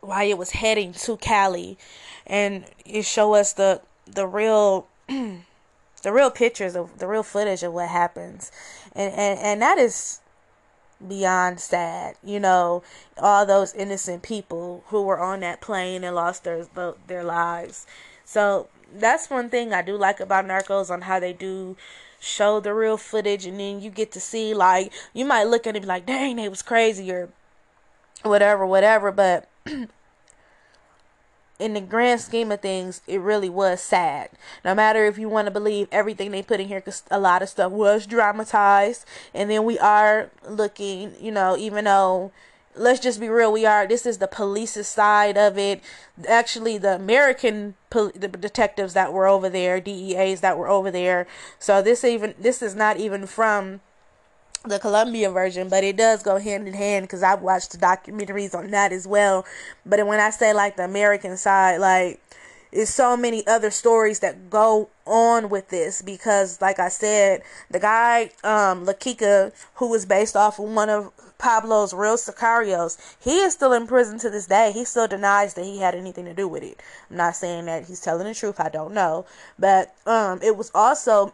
while 0.00 0.26
it 0.26 0.36
was 0.36 0.50
heading 0.50 0.92
to 0.92 1.16
Cali, 1.16 1.78
and 2.26 2.64
it 2.84 3.04
show 3.04 3.34
us 3.34 3.52
the 3.52 3.80
the 4.06 4.26
real 4.26 4.86
the 6.02 6.12
real 6.12 6.30
pictures 6.30 6.76
of 6.76 6.98
the 6.98 7.06
real 7.06 7.22
footage 7.22 7.62
of 7.62 7.72
what 7.72 7.88
happens 7.88 8.50
and 8.92 9.12
and, 9.12 9.38
and 9.40 9.62
that 9.62 9.78
is 9.78 10.20
beyond 11.06 11.60
sad 11.60 12.16
you 12.24 12.40
know 12.40 12.82
all 13.18 13.46
those 13.46 13.74
innocent 13.74 14.22
people 14.22 14.82
who 14.88 15.02
were 15.02 15.20
on 15.20 15.40
that 15.40 15.60
plane 15.60 16.02
and 16.02 16.14
lost 16.14 16.44
their 16.44 16.64
their 17.06 17.22
lives 17.22 17.86
so 18.24 18.68
that's 18.94 19.30
one 19.30 19.48
thing 19.48 19.72
i 19.72 19.80
do 19.80 19.96
like 19.96 20.18
about 20.18 20.44
narcos 20.44 20.90
on 20.90 21.02
how 21.02 21.20
they 21.20 21.32
do 21.32 21.76
show 22.20 22.60
the 22.60 22.74
real 22.74 22.96
footage 22.96 23.46
and 23.46 23.60
then 23.60 23.80
you 23.80 23.90
get 23.90 24.10
to 24.12 24.20
see 24.20 24.52
like 24.52 24.92
you 25.12 25.24
might 25.24 25.44
look 25.44 25.66
at 25.66 25.76
it 25.76 25.82
be 25.82 25.86
like 25.86 26.06
dang 26.06 26.36
they 26.36 26.48
was 26.48 26.62
crazy 26.62 27.10
or 27.12 27.28
whatever 28.22 28.66
whatever 28.66 29.12
but 29.12 29.48
in 31.58 31.74
the 31.74 31.80
grand 31.80 32.20
scheme 32.20 32.52
of 32.52 32.60
things, 32.60 33.02
it 33.06 33.20
really 33.20 33.48
was 33.48 33.80
sad. 33.80 34.30
No 34.64 34.74
matter 34.74 35.04
if 35.06 35.18
you 35.18 35.28
want 35.28 35.46
to 35.46 35.50
believe 35.50 35.88
everything 35.90 36.30
they 36.30 36.42
put 36.42 36.60
in 36.60 36.68
here, 36.68 36.80
because 36.80 37.02
a 37.10 37.18
lot 37.18 37.42
of 37.42 37.48
stuff 37.48 37.72
was 37.72 38.06
dramatized, 38.06 39.04
and 39.34 39.50
then 39.50 39.64
we 39.64 39.78
are 39.78 40.30
looking, 40.48 41.14
you 41.20 41.32
know, 41.32 41.56
even 41.56 41.84
though 41.84 42.30
let's 42.78 43.00
just 43.00 43.20
be 43.20 43.28
real 43.28 43.52
we 43.52 43.66
are 43.66 43.86
this 43.86 44.06
is 44.06 44.18
the 44.18 44.28
police's 44.28 44.86
side 44.86 45.36
of 45.36 45.58
it 45.58 45.82
actually 46.26 46.78
the 46.78 46.94
american 46.94 47.74
pol- 47.90 48.12
the 48.14 48.28
detectives 48.28 48.94
that 48.94 49.12
were 49.12 49.26
over 49.26 49.48
there 49.48 49.80
DEAs 49.80 50.40
that 50.40 50.56
were 50.56 50.68
over 50.68 50.90
there 50.90 51.26
so 51.58 51.82
this 51.82 52.04
even 52.04 52.34
this 52.38 52.62
is 52.62 52.74
not 52.74 52.96
even 52.96 53.26
from 53.26 53.80
the 54.64 54.78
Colombia 54.78 55.30
version, 55.30 55.68
but 55.68 55.84
it 55.84 55.96
does 55.96 56.22
go 56.22 56.38
hand 56.38 56.66
in 56.66 56.74
hand 56.74 57.04
because 57.04 57.22
I've 57.22 57.42
watched 57.42 57.72
the 57.72 57.78
documentaries 57.78 58.54
on 58.54 58.70
that 58.72 58.92
as 58.92 59.06
well. 59.06 59.44
But 59.86 60.04
when 60.06 60.20
I 60.20 60.30
say 60.30 60.52
like 60.52 60.76
the 60.76 60.84
American 60.84 61.36
side, 61.36 61.78
like 61.78 62.20
is 62.70 62.92
so 62.92 63.16
many 63.16 63.46
other 63.46 63.70
stories 63.70 64.20
that 64.20 64.50
go 64.50 64.90
on 65.06 65.48
with 65.48 65.68
this 65.70 66.02
because 66.02 66.60
like 66.60 66.78
I 66.78 66.88
said, 66.88 67.42
the 67.70 67.80
guy 67.80 68.30
um 68.44 68.84
La 68.84 68.92
Quica 68.92 69.52
who 69.74 69.88
was 69.88 70.04
based 70.04 70.36
off 70.36 70.58
of 70.58 70.66
one 70.66 70.90
of 70.90 71.12
Pablo's 71.38 71.94
real 71.94 72.16
sicarios, 72.16 72.98
he 73.20 73.38
is 73.38 73.52
still 73.52 73.72
in 73.72 73.86
prison 73.86 74.18
to 74.18 74.30
this 74.30 74.46
day. 74.46 74.72
He 74.72 74.84
still 74.84 75.06
denies 75.06 75.54
that 75.54 75.64
he 75.64 75.78
had 75.78 75.94
anything 75.94 76.24
to 76.24 76.34
do 76.34 76.48
with 76.48 76.62
it. 76.62 76.80
I'm 77.10 77.16
not 77.16 77.36
saying 77.36 77.66
that 77.66 77.86
he's 77.86 78.00
telling 78.00 78.26
the 78.26 78.34
truth, 78.34 78.60
I 78.60 78.68
don't 78.68 78.94
know. 78.94 79.26
But 79.58 79.94
um 80.06 80.40
it 80.42 80.56
was 80.56 80.70
also 80.74 81.32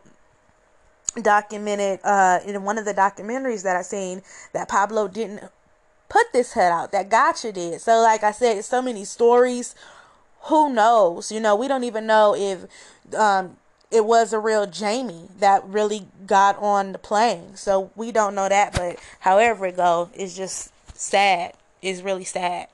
documented 1.20 2.00
uh 2.04 2.40
in 2.44 2.62
one 2.64 2.78
of 2.78 2.84
the 2.84 2.94
documentaries 2.94 3.62
that 3.62 3.76
I've 3.76 3.86
seen 3.86 4.22
that 4.52 4.68
Pablo 4.68 5.08
didn't 5.08 5.44
put 6.08 6.32
this 6.32 6.52
head 6.52 6.70
out 6.70 6.92
that 6.92 7.08
Gacha 7.08 7.52
did 7.52 7.80
so 7.80 8.00
like 8.00 8.22
i 8.22 8.30
said 8.30 8.62
so 8.64 8.82
many 8.82 9.04
stories 9.04 9.74
who 10.44 10.72
knows? 10.72 11.32
You 11.32 11.40
know, 11.40 11.56
we 11.56 11.68
don't 11.68 11.84
even 11.84 12.06
know 12.06 12.34
if 12.36 12.66
um, 13.14 13.56
it 13.94 14.04
was 14.04 14.32
a 14.32 14.38
real 14.38 14.66
Jamie 14.66 15.28
that 15.38 15.64
really 15.64 16.08
got 16.26 16.58
on 16.58 16.92
the 16.92 16.98
plane. 16.98 17.56
So 17.56 17.90
we 17.94 18.12
don't 18.12 18.34
know 18.34 18.48
that, 18.48 18.74
but 18.74 18.98
however 19.20 19.66
it 19.66 19.76
go, 19.76 20.10
it's 20.14 20.36
just 20.36 20.72
sad. 20.96 21.54
It's 21.82 22.02
really 22.02 22.24
sad 22.24 22.68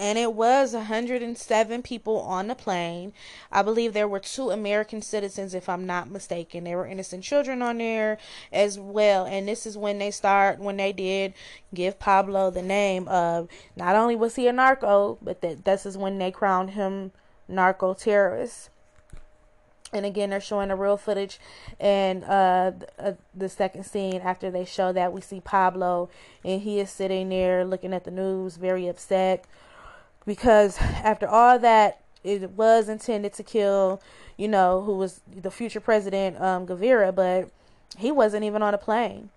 and 0.00 0.16
it 0.16 0.32
was 0.32 0.72
107 0.72 1.82
people 1.82 2.20
on 2.20 2.46
the 2.46 2.54
plane. 2.54 3.12
I 3.52 3.60
believe 3.60 3.92
there 3.92 4.08
were 4.08 4.18
two 4.18 4.48
American 4.48 5.02
citizens, 5.02 5.52
if 5.52 5.68
I'm 5.68 5.84
not 5.84 6.10
mistaken. 6.10 6.64
There 6.64 6.78
were 6.78 6.86
innocent 6.86 7.22
children 7.22 7.60
on 7.60 7.76
there 7.76 8.16
as 8.50 8.78
well. 8.78 9.26
And 9.26 9.46
this 9.46 9.66
is 9.66 9.76
when 9.76 9.98
they 9.98 10.10
start, 10.10 10.58
when 10.58 10.78
they 10.78 10.94
did 10.94 11.34
give 11.74 11.98
Pablo 11.98 12.50
the 12.50 12.62
name 12.62 13.08
of 13.08 13.46
not 13.76 13.94
only 13.94 14.16
was 14.16 14.36
he 14.36 14.48
a 14.48 14.54
narco, 14.54 15.18
but 15.20 15.42
that 15.42 15.66
this 15.66 15.84
is 15.84 15.98
when 15.98 16.16
they 16.16 16.30
crowned 16.30 16.70
him 16.70 17.12
narco 17.46 17.92
terrorist. 17.92 18.70
And 19.92 20.06
again, 20.06 20.30
they're 20.30 20.40
showing 20.40 20.68
the 20.68 20.76
real 20.76 20.96
footage, 20.96 21.40
and 21.80 22.22
uh, 22.22 22.72
uh, 22.96 23.12
the 23.34 23.48
second 23.48 23.84
scene 23.84 24.20
after 24.20 24.48
they 24.48 24.64
show 24.64 24.92
that 24.92 25.12
we 25.12 25.20
see 25.20 25.40
Pablo, 25.40 26.08
and 26.44 26.62
he 26.62 26.78
is 26.78 26.90
sitting 26.90 27.28
there 27.28 27.64
looking 27.64 27.92
at 27.92 28.04
the 28.04 28.12
news, 28.12 28.56
very 28.56 28.86
upset 28.86 29.44
because 30.26 30.78
after 30.80 31.26
all 31.26 31.58
that 31.58 32.00
it 32.22 32.50
was 32.50 32.88
intended 32.88 33.32
to 33.34 33.42
kill, 33.42 34.00
you 34.36 34.48
know, 34.48 34.82
who 34.82 34.94
was 34.94 35.20
the 35.26 35.50
future 35.50 35.80
president, 35.80 36.40
um, 36.40 36.66
Gaviria, 36.66 37.14
but 37.14 37.50
he 37.98 38.12
wasn't 38.12 38.44
even 38.44 38.62
on 38.62 38.74
a 38.74 38.78
plane. 38.78 39.30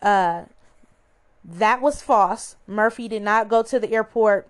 Uh, 0.00 0.44
that 1.44 1.82
was 1.82 2.00
false. 2.00 2.56
Murphy 2.66 3.08
did 3.08 3.22
not 3.22 3.48
go 3.48 3.62
to 3.62 3.78
the 3.78 3.92
airport 3.92 4.48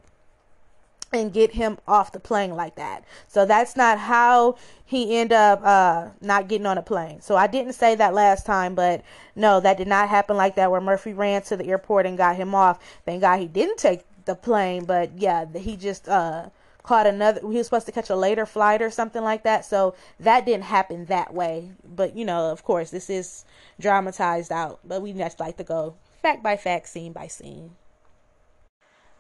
and 1.13 1.33
get 1.33 1.53
him 1.53 1.79
off 1.87 2.13
the 2.13 2.21
plane 2.21 2.55
like 2.55 2.77
that. 2.77 3.05
So 3.29 3.45
that's 3.45 3.77
not 3.77 3.99
how 3.99 4.57
he 4.85 5.17
ended 5.17 5.37
up 5.37 5.61
uh, 5.63 6.09
not 6.21 6.49
getting 6.49 6.67
on 6.67 6.79
a 6.79 6.83
plane. 6.83 7.21
So 7.21 7.37
I 7.37 7.47
didn't 7.47 7.75
say 7.75 7.95
that 7.95 8.15
last 8.15 8.47
time, 8.47 8.75
but 8.75 9.03
no, 9.37 9.61
that 9.61 9.77
did 9.77 9.89
not 9.89 10.09
happen 10.09 10.37
like 10.37 10.57
that 10.57 10.71
where 10.71 10.81
Murphy 10.81 11.13
ran 11.13 11.43
to 11.43 11.57
the 11.57 11.67
airport 11.67 12.07
and 12.07 12.17
got 12.17 12.37
him 12.37 12.55
off. 12.55 12.79
Thank 13.05 13.21
God 13.21 13.39
he 13.39 13.47
didn't 13.47 13.79
take 13.79 14.03
the 14.25 14.35
plane, 14.35 14.85
but 14.85 15.19
yeah, 15.19 15.47
he 15.55 15.77
just 15.77 16.09
uh 16.09 16.49
caught 16.83 17.07
another 17.07 17.41
he 17.41 17.59
was 17.59 17.67
supposed 17.67 17.87
to 17.87 17.93
catch 17.93 18.11
a 18.11 18.17
later 18.17 18.45
flight 18.45 18.83
or 18.83 18.91
something 18.91 19.23
like 19.23 19.45
that 19.45 19.65
so 19.65 19.95
that 20.19 20.45
didn't 20.45 20.65
happen 20.65 21.05
that 21.05 21.33
way 21.33 21.71
but 21.85 22.17
you 22.17 22.25
know 22.25 22.51
of 22.51 22.65
course 22.65 22.91
this 22.91 23.09
is 23.09 23.45
dramatized 23.79 24.51
out 24.51 24.81
but 24.85 25.01
we 25.01 25.13
just 25.13 25.39
like 25.39 25.57
to 25.57 25.63
go 25.63 25.95
fact 26.23 26.43
by 26.43 26.57
fact 26.57 26.89
scene 26.89 27.13
by 27.13 27.29
scene 27.29 27.71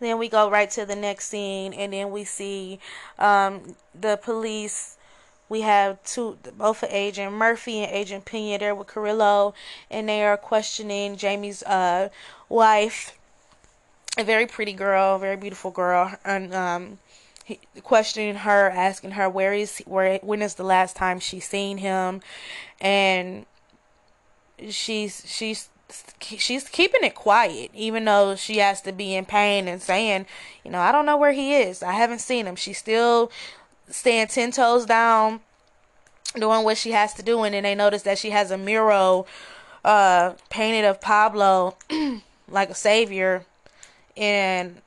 then 0.04 0.18
we 0.18 0.28
go 0.28 0.50
right 0.50 0.70
to 0.70 0.84
the 0.84 0.96
next 0.96 1.28
scene 1.28 1.72
and 1.72 1.92
then 1.92 2.10
we 2.10 2.24
see 2.24 2.78
um, 3.18 3.76
the 3.94 4.18
police. 4.22 4.96
We 5.48 5.62
have 5.62 6.02
two 6.04 6.38
both 6.56 6.82
agent 6.88 7.32
murphy 7.32 7.80
and 7.80 7.92
agent 7.92 8.24
pena. 8.24 8.58
There 8.58 8.74
with 8.74 8.88
carrillo 8.88 9.54
and 9.90 10.08
they 10.08 10.24
are 10.24 10.36
questioning 10.36 11.16
jamie's 11.16 11.62
uh, 11.64 12.08
wife. 12.48 13.18
A 14.18 14.24
very 14.24 14.46
pretty 14.46 14.74
girl, 14.74 15.18
very 15.18 15.36
beautiful 15.36 15.70
girl, 15.70 16.14
and 16.22 16.54
um, 16.54 16.98
he, 17.44 17.58
questioning 17.82 18.34
her, 18.34 18.68
asking 18.68 19.12
her 19.12 19.26
where 19.26 19.54
is 19.54 19.78
where 19.86 20.18
when 20.18 20.42
is 20.42 20.54
the 20.56 20.64
last 20.64 20.96
time 20.96 21.18
she's 21.18 21.48
seen 21.48 21.78
him, 21.78 22.20
and 22.78 23.46
she's 24.68 25.22
she's 25.26 25.70
she's 26.20 26.68
keeping 26.68 27.02
it 27.02 27.14
quiet, 27.14 27.70
even 27.74 28.04
though 28.04 28.36
she 28.36 28.58
has 28.58 28.80
to 28.82 28.92
be 28.92 29.14
in 29.14 29.24
pain 29.24 29.68
and 29.68 29.80
saying, 29.80 30.26
you 30.64 30.70
know, 30.70 30.80
I 30.80 30.92
don't 30.92 31.06
know 31.06 31.16
where 31.16 31.32
he 31.32 31.54
is. 31.54 31.82
I 31.82 31.92
haven't 31.92 32.20
seen 32.20 32.46
him. 32.46 32.56
She's 32.56 32.78
still 32.78 33.30
staying 33.88 34.28
ten 34.28 34.52
toes 34.52 34.86
down, 34.86 35.40
doing 36.34 36.64
what 36.64 36.78
she 36.78 36.92
has 36.92 37.14
to 37.14 37.22
do, 37.22 37.42
and 37.42 37.54
then 37.54 37.62
they 37.62 37.74
notice 37.74 38.02
that 38.02 38.18
she 38.18 38.30
has 38.30 38.50
a 38.50 38.58
mural 38.58 39.26
uh, 39.84 40.34
painted 40.50 40.84
of 40.84 41.00
Pablo 41.00 41.76
like 42.48 42.70
a 42.70 42.74
savior 42.74 43.44
in 44.14 44.78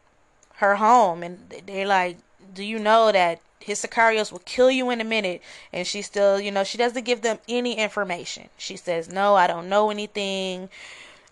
her 0.58 0.76
home 0.76 1.24
and 1.24 1.38
they're 1.66 1.88
like 1.88 2.18
do 2.54 2.64
you 2.64 2.80
know 2.80 3.12
that 3.12 3.42
his 3.66 3.82
sicarios 3.82 4.32
will 4.32 4.42
kill 4.46 4.70
you 4.70 4.90
in 4.92 5.02
a 5.02 5.04
minute 5.04 5.42
and 5.74 5.88
she 5.88 6.02
still 6.02 6.40
you 6.40 6.52
know 6.52 6.64
she 6.64 6.78
doesn't 6.78 7.04
give 7.04 7.22
them 7.22 7.40
any 7.50 7.78
information 7.78 8.48
she 8.58 8.78
says 8.78 9.10
no 9.10 9.36
i 9.36 9.48
don't 9.48 9.68
know 9.68 9.90
anything 9.90 10.70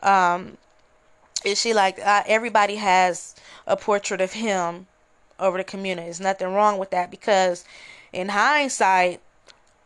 um 0.02 0.58
is 1.46 1.60
she 1.60 1.74
like 1.74 2.00
uh, 2.00 2.24
everybody 2.26 2.76
has 2.76 3.36
a 3.68 3.78
portrait 3.78 4.20
of 4.22 4.34
him 4.34 4.88
over 5.40 5.58
the 5.58 5.64
community 5.64 6.06
there's 6.06 6.20
nothing 6.20 6.54
wrong 6.54 6.78
with 6.78 6.90
that 6.90 7.12
because 7.12 7.66
in 8.12 8.30
hindsight 8.30 9.22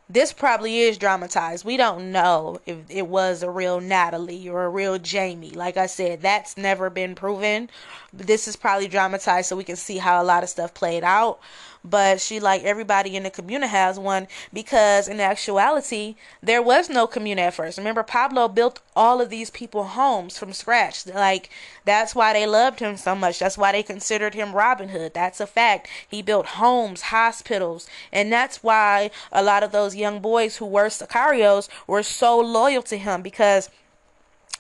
this 0.10 0.32
probably 0.32 0.80
is 0.80 0.98
dramatized. 0.98 1.66
We 1.66 1.76
don't 1.76 2.14
know 2.14 2.62
if 2.66 2.78
it 2.90 3.08
was 3.08 3.44
a 3.44 3.50
real 3.50 3.82
Natalie 3.82 4.48
or 4.48 4.64
a 4.64 4.70
real 4.70 4.98
Jamie. 4.98 5.50
Like 5.50 5.76
I 5.76 5.88
said, 5.88 6.22
that's 6.22 6.56
never 6.56 6.90
been 6.90 7.14
proven. 7.14 7.70
This 8.14 8.48
is 8.48 8.56
probably 8.56 8.88
dramatized 8.88 9.50
so 9.50 9.58
we 9.58 9.66
can 9.66 9.76
see 9.76 9.98
how 9.98 10.22
a 10.22 10.24
lot 10.24 10.44
of 10.44 10.50
stuff 10.50 10.74
played 10.74 11.04
out 11.04 11.40
but 11.84 12.20
she 12.20 12.40
like 12.40 12.64
everybody 12.64 13.16
in 13.16 13.24
the 13.24 13.30
community 13.30 13.70
has 13.70 14.00
one 14.00 14.28
because 14.54 15.08
in 15.08 15.20
actuality 15.20 16.16
there 16.42 16.62
was 16.62 16.90
no 16.90 17.08
community 17.08 17.46
at 17.46 17.54
first. 17.54 17.78
Remember 17.78 18.04
pablo 18.04 18.48
built 18.48 18.80
all 18.96 19.22
of 19.22 19.30
these 19.30 19.50
people 19.50 19.84
homes 19.84 20.38
from 20.38 20.54
scratch. 20.54 21.06
Like 21.08 21.50
that's 21.86 22.16
why 22.16 22.34
they 22.34 22.46
loved 22.46 22.80
him 22.80 22.98
so 22.98 23.16
much. 23.16 23.40
That's 23.40 23.58
why 23.58 23.72
they 23.72 23.84
considered 23.84 24.34
him 24.34 24.54
robin 24.54 24.90
hood. 24.90 25.14
That's 25.14 25.40
a 25.40 25.48
fact. 25.48 25.88
He 26.08 26.22
built 26.22 26.46
homes 26.46 27.02
hospitals 27.04 27.88
and 28.12 28.32
that's 28.32 28.64
why 28.64 29.12
a 29.32 29.44
lot 29.44 29.64
of 29.64 29.72
those 29.72 29.96
young 29.96 30.20
boys 30.20 30.58
who 30.58 30.66
were 30.66 30.88
sicarios 30.88 31.70
were 31.86 32.04
so 32.04 32.40
loyal 32.40 32.82
to 32.84 32.98
him 32.98 33.22
because 33.22 33.70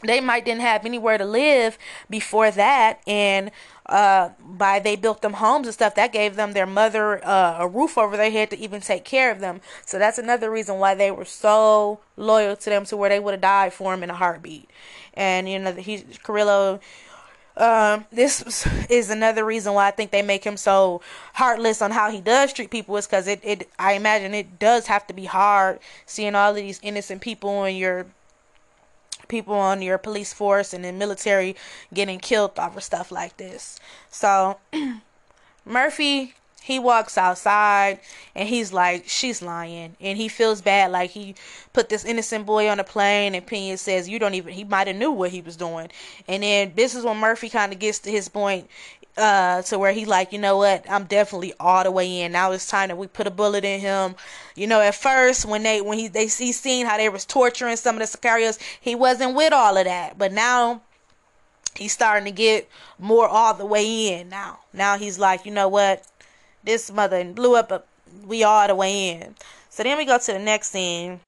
they 0.04 0.22
might 0.22 0.46
didn't 0.46 0.62
have 0.62 0.86
anywhere 0.86 1.18
to 1.18 1.26
live 1.26 1.78
before 2.10 2.52
that 2.52 3.00
and 3.08 3.52
uh, 3.88 4.30
by 4.40 4.80
they 4.80 4.96
built 4.96 5.22
them 5.22 5.34
homes 5.34 5.66
and 5.66 5.74
stuff 5.74 5.96
that 5.96 6.12
gave 6.12 6.36
them 6.36 6.52
their 6.52 6.66
mother 6.66 7.26
uh, 7.26 7.58
a 7.60 7.68
roof 7.68 7.98
over 7.98 8.18
their 8.18 8.30
head 8.30 8.50
to 8.50 8.58
even 8.58 8.82
take 8.82 9.06
care 9.06 9.32
of 9.32 9.40
them. 9.40 9.62
So 9.86 9.98
that's 9.98 10.18
another 10.18 10.52
reason 10.52 10.78
why 10.78 10.94
they 10.94 11.10
were 11.10 11.26
so 11.26 12.00
loyal 12.18 12.56
to 12.58 12.70
them 12.70 12.86
to 12.86 12.98
where 12.98 13.10
they 13.10 13.20
would 13.20 13.32
have 13.32 13.42
died 13.42 13.74
for 13.74 13.94
him 13.94 14.04
in 14.04 14.10
a 14.10 14.16
heartbeat. 14.16 14.70
And 15.14 15.50
you 15.50 15.58
know 15.58 15.74
he 15.74 16.04
carrillo 16.22 16.80
um, 17.56 18.06
this 18.12 18.68
is 18.90 19.10
another 19.10 19.44
reason 19.44 19.74
why 19.74 19.88
I 19.88 19.92
think 19.92 20.12
they 20.12 20.22
make 20.22 20.44
him 20.44 20.58
so 20.58 21.02
heartless 21.34 21.82
on 21.82 21.92
how 21.92 22.12
he 22.12 22.22
does 22.22 22.54
treat 22.54 22.70
people 22.70 22.98
is 22.98 23.08
because 23.08 23.28
it, 23.28 23.40
it 23.44 23.70
I 23.80 23.94
imagine 23.94 24.34
it 24.34 24.60
does 24.60 24.88
have 24.88 25.08
to 25.08 25.14
be 25.14 25.26
hard 25.26 25.80
seeing 26.06 26.36
all 26.36 26.52
of 26.52 26.56
these 26.56 26.80
innocent 26.84 27.22
people 27.22 27.64
in 27.64 27.76
your 27.76 28.06
people 29.28 29.54
on 29.54 29.82
your 29.82 29.98
police 29.98 30.34
force 30.34 30.74
and 30.74 30.84
the 30.84 30.92
military 30.92 31.56
getting 31.94 32.20
killed 32.20 32.58
over 32.58 32.82
stuff 32.82 33.12
like 33.12 33.38
this. 33.38 33.80
So 34.10 34.58
Murphy 35.66 36.34
he 36.68 36.80
walks 36.80 37.18
outside 37.18 37.98
and 38.36 38.50
he's 38.50 38.74
like, 38.74 39.08
she's 39.08 39.42
lying. 39.42 39.96
And 40.02 40.18
he 40.18 40.28
feels 40.28 40.62
bad 40.62 40.92
like 40.92 41.12
he 41.12 41.34
put 41.72 41.88
this 41.88 42.04
innocent 42.04 42.46
boy 42.46 42.70
on 42.70 42.78
a 42.78 42.84
plane 42.84 43.36
and 43.36 43.48
Pena 43.48 43.78
says, 43.78 44.10
you 44.10 44.20
don't 44.20 44.34
even, 44.34 44.54
he 44.54 44.66
might 44.66 44.88
have 44.88 44.98
knew 44.98 45.12
what 45.12 45.32
he 45.32 45.40
was 45.40 45.56
doing. 45.56 45.90
And 46.28 46.44
then 46.44 46.74
this 46.76 46.94
is 46.94 47.06
when 47.06 47.18
Murphy 47.18 47.48
kind 47.48 47.72
of 47.72 47.80
gets 47.80 48.00
to 48.00 48.12
his 48.12 48.28
point 48.28 48.68
uh 49.18 49.62
to 49.64 49.80
where 49.80 49.92
he 49.92 50.06
like 50.06 50.32
you 50.32 50.40
know 50.40 50.58
what 50.58 50.86
i'm 50.90 51.06
definitely 51.06 51.54
all 51.60 51.84
the 51.84 51.92
way 51.92 52.22
in 52.22 52.32
now 52.32 52.52
it's 52.52 52.68
time 52.68 52.90
that 52.90 52.98
we 52.98 53.08
put 53.08 53.28
a 53.28 53.32
bullet 53.32 53.66
in 53.66 53.80
him 53.80 54.16
you 54.56 54.68
know 54.68 54.80
at 54.80 54.96
first 54.96 55.46
when 55.46 55.64
they 55.64 55.82
when 55.82 55.98
he 55.98 56.08
they 56.08 56.28
see 56.28 56.52
seen 56.52 56.86
how 56.86 56.98
they 56.98 57.10
was 57.10 57.26
torturing 57.26 57.76
some 57.76 58.00
of 58.00 58.00
the 58.00 58.18
sicarios 58.18 58.60
he 58.80 58.94
wasn't 58.94 59.36
with 59.36 59.52
all 59.52 59.76
of 59.76 59.86
that 59.86 60.18
but 60.18 60.32
now 60.32 60.82
he's 61.78 61.94
starting 61.94 62.26
to 62.26 62.32
get 62.32 62.70
more 63.00 63.28
all 63.28 63.54
the 63.54 63.66
way 63.66 64.14
in 64.14 64.30
now. 64.30 64.60
Now 64.74 64.98
he's 64.98 65.20
like, 65.20 65.46
you 65.46 65.52
know 65.52 65.68
what? 65.68 66.04
This 66.64 66.92
mother 66.92 67.24
blew 67.24 67.56
up, 67.56 67.72
a, 67.72 67.84
we 68.26 68.44
all 68.44 68.68
the 68.68 68.76
way 68.76 69.10
in. 69.10 69.36
So 69.70 69.84
then 69.84 69.98
we 69.98 70.06
go 70.06 70.18
to 70.18 70.34
the 70.34 70.40
next 70.40 70.72
scene. 70.72 71.22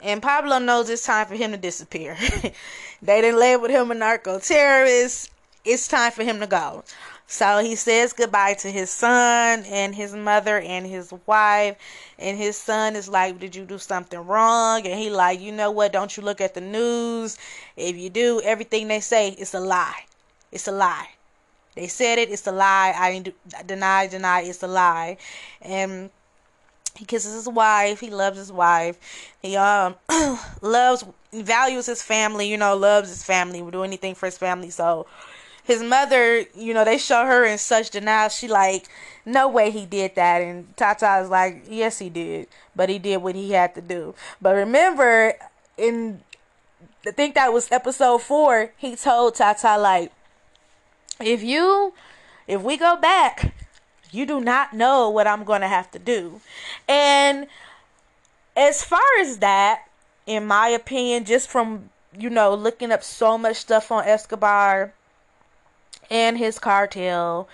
And 0.00 0.22
Pablo 0.22 0.58
knows 0.58 0.90
it's 0.90 1.04
time 1.04 1.26
for 1.26 1.34
him 1.34 1.52
to 1.52 1.56
disappear. 1.56 2.16
they 3.02 3.20
didn't 3.20 3.40
label 3.40 3.68
him 3.68 3.90
a 3.90 3.94
narco 3.94 4.38
terrorist. 4.38 5.30
It's 5.64 5.88
time 5.88 6.12
for 6.12 6.22
him 6.24 6.40
to 6.40 6.46
go. 6.46 6.84
So 7.26 7.58
he 7.58 7.74
says 7.74 8.12
goodbye 8.12 8.54
to 8.54 8.70
his 8.70 8.90
son 8.90 9.64
and 9.64 9.94
his 9.94 10.14
mother 10.14 10.58
and 10.58 10.86
his 10.86 11.12
wife. 11.26 11.76
And 12.18 12.36
his 12.36 12.56
son 12.56 12.96
is 12.96 13.08
like, 13.08 13.38
Did 13.40 13.56
you 13.56 13.64
do 13.64 13.78
something 13.78 14.18
wrong? 14.20 14.86
And 14.86 14.98
he 14.98 15.08
like, 15.10 15.40
you 15.40 15.52
know 15.52 15.70
what, 15.70 15.92
don't 15.92 16.16
you 16.16 16.22
look 16.22 16.40
at 16.40 16.54
the 16.54 16.60
news. 16.60 17.38
If 17.76 17.96
you 17.96 18.10
do, 18.10 18.40
everything 18.44 18.88
they 18.88 19.00
say 19.00 19.30
is 19.30 19.54
a 19.54 19.60
lie. 19.60 20.04
It's 20.52 20.68
a 20.68 20.72
lie. 20.72 21.08
They 21.74 21.88
said 21.88 22.18
it, 22.18 22.30
it's 22.30 22.46
a 22.46 22.52
lie. 22.52 22.94
I 22.96 23.32
deny, 23.66 24.06
deny, 24.06 24.42
it's 24.42 24.62
a 24.62 24.68
lie. 24.68 25.16
And 25.60 26.10
he 26.96 27.04
kisses 27.04 27.34
his 27.34 27.48
wife. 27.48 28.00
He 28.00 28.10
loves 28.10 28.38
his 28.38 28.52
wife. 28.52 28.98
He 29.42 29.56
um 29.56 29.96
loves, 30.62 31.04
values 31.32 31.86
his 31.86 32.02
family. 32.02 32.48
You 32.48 32.56
know, 32.56 32.76
loves 32.76 33.08
his 33.08 33.24
family. 33.24 33.62
Would 33.62 33.72
do 33.72 33.82
anything 33.82 34.14
for 34.14 34.26
his 34.26 34.38
family. 34.38 34.70
So 34.70 35.06
his 35.64 35.82
mother, 35.82 36.44
you 36.54 36.74
know, 36.74 36.84
they 36.84 36.98
show 36.98 37.24
her 37.24 37.44
in 37.44 37.56
such 37.56 37.90
denial. 37.90 38.28
She 38.28 38.46
like, 38.46 38.86
no 39.24 39.48
way 39.48 39.70
he 39.70 39.86
did 39.86 40.14
that. 40.14 40.42
And 40.42 40.76
Tata 40.76 41.20
is 41.22 41.30
like, 41.30 41.64
yes, 41.68 41.98
he 41.98 42.10
did, 42.10 42.48
but 42.76 42.90
he 42.90 42.98
did 42.98 43.16
what 43.18 43.34
he 43.34 43.52
had 43.52 43.74
to 43.74 43.80
do. 43.80 44.14
But 44.40 44.54
remember, 44.54 45.34
in 45.78 46.20
I 47.06 47.10
think 47.10 47.34
that 47.34 47.52
was 47.52 47.72
episode 47.72 48.22
four, 48.22 48.72
he 48.76 48.94
told 48.94 49.34
Tata 49.34 49.78
like, 49.78 50.12
if 51.20 51.42
you, 51.42 51.94
if 52.46 52.62
we 52.62 52.76
go 52.76 52.96
back, 52.96 53.54
you 54.10 54.26
do 54.26 54.40
not 54.40 54.74
know 54.74 55.08
what 55.08 55.26
I'm 55.26 55.44
gonna 55.44 55.68
have 55.68 55.90
to 55.92 55.98
do. 55.98 56.40
And 56.86 57.46
as 58.54 58.84
far 58.84 59.00
as 59.20 59.38
that, 59.38 59.86
in 60.26 60.46
my 60.46 60.68
opinion, 60.68 61.24
just 61.24 61.48
from 61.48 61.88
you 62.16 62.28
know 62.28 62.54
looking 62.54 62.92
up 62.92 63.02
so 63.02 63.36
much 63.38 63.56
stuff 63.56 63.90
on 63.90 64.04
Escobar 64.04 64.92
and 66.10 66.38
his 66.38 66.58
cartel 66.58 67.48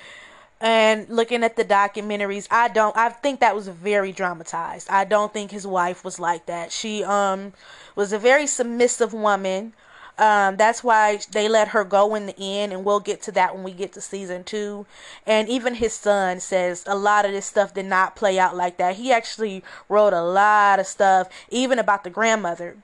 and 0.60 1.08
looking 1.08 1.42
at 1.42 1.56
the 1.56 1.64
documentaries 1.64 2.46
i 2.50 2.68
don't 2.68 2.96
i 2.96 3.08
think 3.08 3.40
that 3.40 3.54
was 3.54 3.68
very 3.68 4.12
dramatized 4.12 4.88
i 4.90 5.04
don't 5.04 5.32
think 5.32 5.50
his 5.50 5.66
wife 5.66 6.04
was 6.04 6.18
like 6.18 6.46
that 6.46 6.70
she 6.70 7.02
um 7.04 7.52
was 7.96 8.12
a 8.12 8.18
very 8.18 8.46
submissive 8.46 9.12
woman 9.12 9.72
um, 10.20 10.58
that's 10.58 10.84
why 10.84 11.18
they 11.32 11.48
let 11.48 11.68
her 11.68 11.82
go 11.82 12.14
in 12.14 12.26
the 12.26 12.38
end, 12.38 12.74
and 12.74 12.84
we'll 12.84 13.00
get 13.00 13.22
to 13.22 13.32
that 13.32 13.54
when 13.54 13.64
we 13.64 13.72
get 13.72 13.94
to 13.94 14.02
season 14.02 14.44
two. 14.44 14.84
And 15.26 15.48
even 15.48 15.76
his 15.76 15.94
son 15.94 16.40
says 16.40 16.84
a 16.86 16.94
lot 16.94 17.24
of 17.24 17.32
this 17.32 17.46
stuff 17.46 17.72
did 17.72 17.86
not 17.86 18.16
play 18.16 18.38
out 18.38 18.54
like 18.54 18.76
that. 18.76 18.96
He 18.96 19.12
actually 19.12 19.64
wrote 19.88 20.12
a 20.12 20.22
lot 20.22 20.78
of 20.78 20.86
stuff, 20.86 21.30
even 21.48 21.78
about 21.78 22.04
the 22.04 22.10
grandmother 22.10 22.76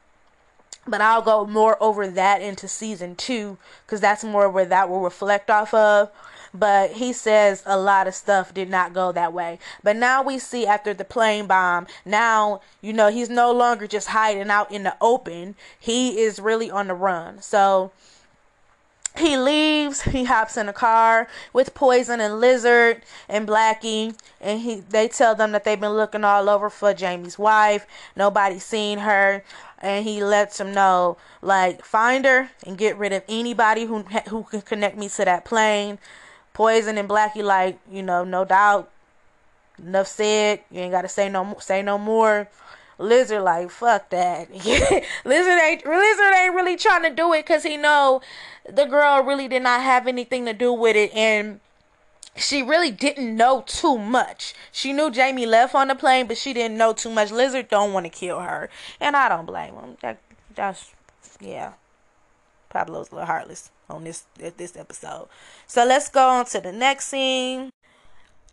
but 0.87 1.00
I'll 1.00 1.23
go 1.23 1.47
more 1.47 1.76
over 1.83 2.09
that 2.09 2.40
into 2.40 2.69
season 2.69 3.16
two 3.16 3.59
because 3.85 4.00
that's 4.00 4.25
more 4.25 4.49
where 4.49 4.64
that 4.66 4.88
will 4.88 5.00
reflect 5.00 5.50
off 5.50 5.75
of. 5.75 6.11
But 6.55 6.93
he 6.93 7.12
says 7.12 7.62
a 7.66 7.76
lot 7.76 8.07
of 8.07 8.14
stuff 8.14 8.55
did 8.55 8.71
not 8.71 8.95
go 8.95 9.12
that 9.12 9.33
way. 9.33 9.59
But 9.83 9.97
now 9.97 10.23
we 10.23 10.38
see 10.38 10.66
after 10.66 10.95
the 10.95 11.05
plane 11.05 11.47
bomb, 11.47 11.87
now, 12.05 12.62
you 12.81 12.93
know, 12.93 13.11
he's 13.11 13.28
no 13.28 13.52
longer 13.52 13.87
just 13.87 14.09
hiding 14.09 14.49
out 14.49 14.71
in 14.73 14.83
the 14.85 14.97
open. 15.00 15.55
He 15.78 16.21
is 16.21 16.40
really 16.40 16.71
on 16.71 16.87
the 16.87 16.95
run. 16.95 17.43
So 17.43 17.90
he 19.18 19.37
leaves, 19.37 20.02
he 20.02 20.25
hops 20.25 20.56
in 20.56 20.68
a 20.68 20.73
car 20.73 21.28
with 21.52 21.75
Poison 21.75 22.20
and 22.20 22.40
Lizard 22.40 23.02
and 23.28 23.46
Blackie, 23.46 24.16
and 24.40 24.61
he 24.61 24.76
they 24.76 25.08
tell 25.08 25.35
them 25.35 25.52
that 25.52 25.64
they've 25.64 25.80
been 25.80 25.92
looking 25.92 26.25
all 26.25 26.49
over 26.49 26.70
for 26.70 26.92
Jamie's 26.94 27.38
wife. 27.38 27.87
Nobody's 28.16 28.64
seen 28.64 28.99
her 28.99 29.42
and 29.78 30.04
he 30.04 30.23
lets 30.23 30.61
him 30.61 30.73
know 30.73 31.16
like 31.42 31.85
find 31.85 32.25
her 32.25 32.50
and 32.66 32.78
get 32.78 32.96
rid 32.96 33.12
of 33.12 33.23
anybody 33.28 33.85
who 33.85 34.02
who 34.28 34.44
can 34.44 34.62
connect 34.62 34.96
me 34.96 35.08
to 35.08 35.25
that 35.25 35.44
plane. 35.44 35.99
Poison 36.54 36.99
and 36.99 37.08
Blackie 37.08 37.42
like 37.44 37.78
you 37.90 38.02
know 38.02 38.25
no 38.25 38.44
doubt. 38.44 38.90
Enough 39.78 40.06
said. 40.06 40.61
You 40.70 40.80
ain't 40.80 40.92
gotta 40.92 41.08
say 41.08 41.28
no 41.28 41.56
say 41.61 41.82
no 41.82 41.99
more. 41.99 42.49
Lizard 42.99 43.43
like 43.43 43.71
fuck 43.71 44.11
that. 44.11 44.50
Lizard 45.25 45.61
ain't 45.62 45.85
Lizard 45.85 46.35
ain't 46.35 46.54
really 46.54 46.76
trying 46.76 47.02
to 47.02 47.11
do 47.11 47.32
it 47.32 47.47
because 47.47 47.63
he 47.63 47.76
know 47.76 48.21
the 48.69 48.85
girl 48.85 49.23
really 49.23 49.49
did 49.49 49.63
not 49.63 49.82
have 49.82 50.06
anything 50.06 50.47
to 50.47 50.52
do 50.52 50.73
with 50.73 50.97
it 50.97 51.15
and 51.15 51.61
she 52.37 52.63
really 52.63 52.91
didn't 52.91 53.35
know 53.35 53.65
too 53.67 53.99
much. 53.99 54.54
She 54.71 54.93
knew 54.93 55.11
Jamie 55.11 55.47
left 55.47 55.75
on 55.75 55.89
the 55.89 55.95
plane, 55.95 56.26
but 56.26 56.37
she 56.37 56.52
didn't 56.52 56.76
know 56.76 56.93
too 56.93 57.11
much. 57.11 57.30
Lizard 57.30 57.69
don't 57.69 57.93
want 57.93 58.04
to 58.04 58.11
kill 58.11 58.41
her, 58.41 58.69
and 59.00 59.17
I 59.17 59.28
don't 59.28 59.47
blame 59.47 59.75
him. 59.75 59.97
That, 60.02 60.19
that's 60.54 60.93
yeah. 61.41 61.73
Pablo's 62.69 63.11
a 63.11 63.15
little 63.15 63.26
heartless 63.26 63.71
on 63.89 64.04
this 64.04 64.25
this 64.37 64.76
episode. 64.76 65.28
So 65.67 65.85
let's 65.85 66.09
go 66.09 66.28
on 66.28 66.45
to 66.47 66.61
the 66.61 66.73
next 66.73 67.06
scene. 67.06 67.71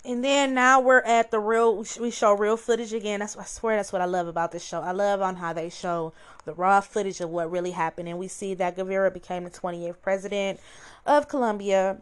And 0.05 0.21
then 0.21 0.53
now 0.53 0.81
we're 0.81 0.99
at 0.99 1.31
the 1.31 1.39
real. 1.39 1.85
We 1.99 2.11
show 2.11 2.33
real 2.33 2.57
footage 2.57 2.91
again. 2.91 3.21
That's 3.21 3.37
I 3.37 3.45
swear 3.45 3.77
that's 3.77 3.93
what 3.93 4.01
I 4.01 4.05
love 4.05 4.27
about 4.27 4.51
this 4.51 4.63
show. 4.63 4.81
I 4.81 4.91
love 4.91 5.21
on 5.21 5.37
how 5.37 5.53
they 5.53 5.69
show 5.69 6.11
the 6.43 6.53
raw 6.53 6.81
footage 6.81 7.21
of 7.21 7.29
what 7.29 7.49
really 7.49 7.71
happened, 7.71 8.09
and 8.09 8.19
we 8.19 8.27
see 8.27 8.53
that 8.55 8.75
Gaviria 8.75 9.13
became 9.13 9.45
the 9.45 9.49
28th 9.49 10.01
president 10.01 10.59
of 11.05 11.29
Colombia 11.29 12.01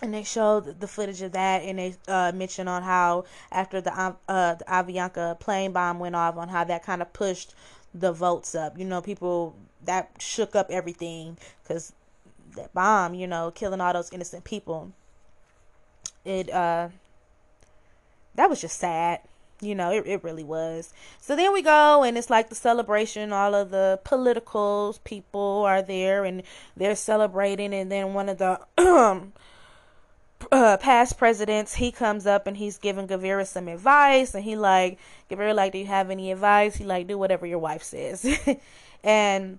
and 0.00 0.14
they 0.14 0.22
showed 0.22 0.80
the 0.80 0.88
footage 0.88 1.20
of 1.22 1.32
that 1.32 1.62
and 1.62 1.78
they 1.78 1.94
uh, 2.08 2.32
mentioned 2.34 2.68
on 2.68 2.82
how 2.82 3.24
after 3.50 3.80
the 3.80 3.92
uh, 3.92 4.54
the 4.54 4.64
Avianca 4.64 5.38
plane 5.38 5.72
bomb 5.72 5.98
went 5.98 6.16
off 6.16 6.36
on 6.36 6.48
how 6.48 6.64
that 6.64 6.82
kind 6.82 7.02
of 7.02 7.12
pushed 7.12 7.54
the 7.94 8.12
votes 8.12 8.54
up 8.54 8.78
you 8.78 8.84
know 8.84 9.02
people 9.02 9.54
that 9.84 10.10
shook 10.18 10.56
up 10.56 10.70
everything 10.70 11.36
because 11.62 11.92
that 12.56 12.72
bomb 12.72 13.14
you 13.14 13.26
know 13.26 13.50
killing 13.50 13.80
all 13.80 13.92
those 13.92 14.12
innocent 14.12 14.44
people 14.44 14.92
it 16.24 16.50
uh 16.50 16.88
that 18.34 18.48
was 18.48 18.60
just 18.60 18.78
sad 18.78 19.20
you 19.60 19.74
know 19.74 19.92
it, 19.92 20.06
it 20.06 20.24
really 20.24 20.42
was 20.42 20.92
so 21.20 21.36
then 21.36 21.52
we 21.52 21.62
go 21.62 22.02
and 22.02 22.18
it's 22.18 22.30
like 22.30 22.48
the 22.48 22.54
celebration 22.54 23.32
all 23.32 23.54
of 23.54 23.70
the 23.70 24.00
political 24.04 24.96
people 25.04 25.64
are 25.66 25.82
there 25.82 26.24
and 26.24 26.42
they're 26.76 26.96
celebrating 26.96 27.72
and 27.72 27.90
then 27.90 28.12
one 28.12 28.28
of 28.28 28.38
the 28.38 28.58
uh, 30.50 30.76
past 30.78 31.18
presidents, 31.18 31.74
he 31.74 31.92
comes 31.92 32.26
up 32.26 32.46
and 32.46 32.56
he's 32.56 32.78
giving 32.78 33.06
Gaviria 33.06 33.46
some 33.46 33.68
advice, 33.68 34.34
and 34.34 34.42
he 34.42 34.56
like 34.56 34.98
Gaviria 35.30 35.54
like, 35.54 35.72
do 35.72 35.78
you 35.78 35.86
have 35.86 36.10
any 36.10 36.32
advice? 36.32 36.76
He 36.76 36.84
like, 36.84 37.06
do 37.06 37.18
whatever 37.18 37.46
your 37.46 37.58
wife 37.58 37.82
says, 37.82 38.26
and 39.04 39.58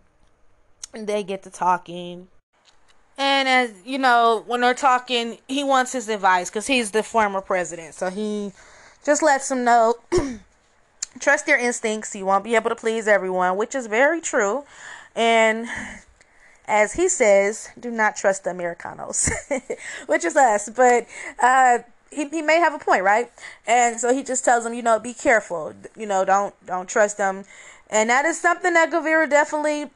they 0.92 1.24
get 1.24 1.44
to 1.44 1.50
talking. 1.50 2.28
And 3.18 3.48
as 3.48 3.74
you 3.86 4.00
know, 4.00 4.44
when 4.48 4.62
they're 4.62 4.74
talking, 4.74 5.38
he 5.48 5.64
wants 5.64 5.92
his 5.92 6.10
advice 6.10 6.50
because 6.50 6.68
he's 6.68 6.92
the 6.92 7.04
former 7.04 7.42
president, 7.42 7.94
so 7.94 8.10
he 8.10 8.52
just 9.06 9.22
lets 9.22 9.52
him 9.52 9.64
know. 9.64 9.96
trust 11.20 11.48
your 11.48 11.58
instincts. 11.58 12.16
You 12.16 12.26
won't 12.26 12.44
be 12.44 12.56
able 12.56 12.70
to 12.70 12.76
please 12.76 13.08
everyone, 13.08 13.58
which 13.58 13.76
is 13.76 13.88
very 13.88 14.22
true. 14.22 14.66
And 15.16 15.68
as 16.68 16.94
he 16.94 17.10
says, 17.10 17.70
do 17.80 17.92
not 17.92 18.16
trust 18.16 18.44
the 18.44 18.52
Americanos, 18.52 19.30
which 20.08 20.26
is 20.26 20.36
us. 20.36 20.70
But 20.70 21.08
uh, 21.42 21.80
he, 22.12 22.28
he 22.30 22.42
may 22.42 22.60
have 22.60 22.74
a 22.74 22.80
point, 22.80 23.04
right? 23.04 23.32
And 23.68 24.00
so 24.00 24.14
he 24.14 24.24
just 24.24 24.46
tells 24.46 24.64
them, 24.64 24.74
you 24.74 24.82
know, 24.82 25.00
be 25.00 25.14
careful. 25.14 25.74
You 25.98 26.06
know, 26.06 26.26
don't 26.26 26.54
don't 26.66 26.88
trust 26.88 27.18
them. 27.18 27.46
And 27.90 28.10
that 28.10 28.26
is 28.26 28.40
something 28.40 28.74
that 28.74 28.92
Gaviria 28.92 29.30
definitely 29.30 29.92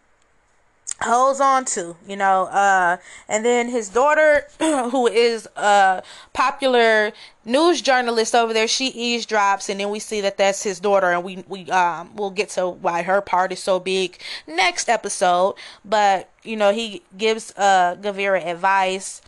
holds 1.01 1.39
on 1.39 1.65
to, 1.65 1.95
you 2.07 2.15
know. 2.15 2.45
Uh, 2.45 2.97
and 3.27 3.45
then 3.45 3.69
his 3.69 3.89
daughter, 3.89 4.47
who 4.59 5.07
is 5.07 5.47
a 5.55 6.03
popular 6.33 7.11
news 7.45 7.81
journalist 7.81 8.33
over 8.33 8.53
there, 8.53 8.67
she 8.67 8.91
eavesdrops, 8.91 9.69
and 9.69 9.79
then 9.79 9.89
we 9.89 9.99
see 9.99 10.21
that 10.21 10.37
that's 10.37 10.63
his 10.63 10.79
daughter, 10.79 11.11
and 11.11 11.23
we 11.23 11.43
we 11.47 11.69
um 11.71 12.15
we'll 12.15 12.31
get 12.31 12.49
to 12.49 12.67
why 12.67 13.03
her 13.03 13.21
part 13.21 13.51
is 13.51 13.61
so 13.61 13.79
big 13.79 14.17
next 14.47 14.89
episode. 14.89 15.55
But 15.85 16.29
you 16.43 16.55
know, 16.55 16.71
he 16.71 17.03
gives 17.17 17.53
uh 17.57 17.95
Gaviria 18.01 18.45
advice, 18.45 19.21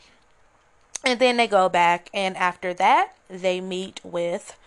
and 1.03 1.19
then 1.19 1.37
they 1.37 1.47
go 1.47 1.69
back, 1.69 2.09
and 2.13 2.35
after 2.37 2.73
that, 2.75 3.15
they 3.29 3.61
meet 3.61 4.01
with 4.03 4.57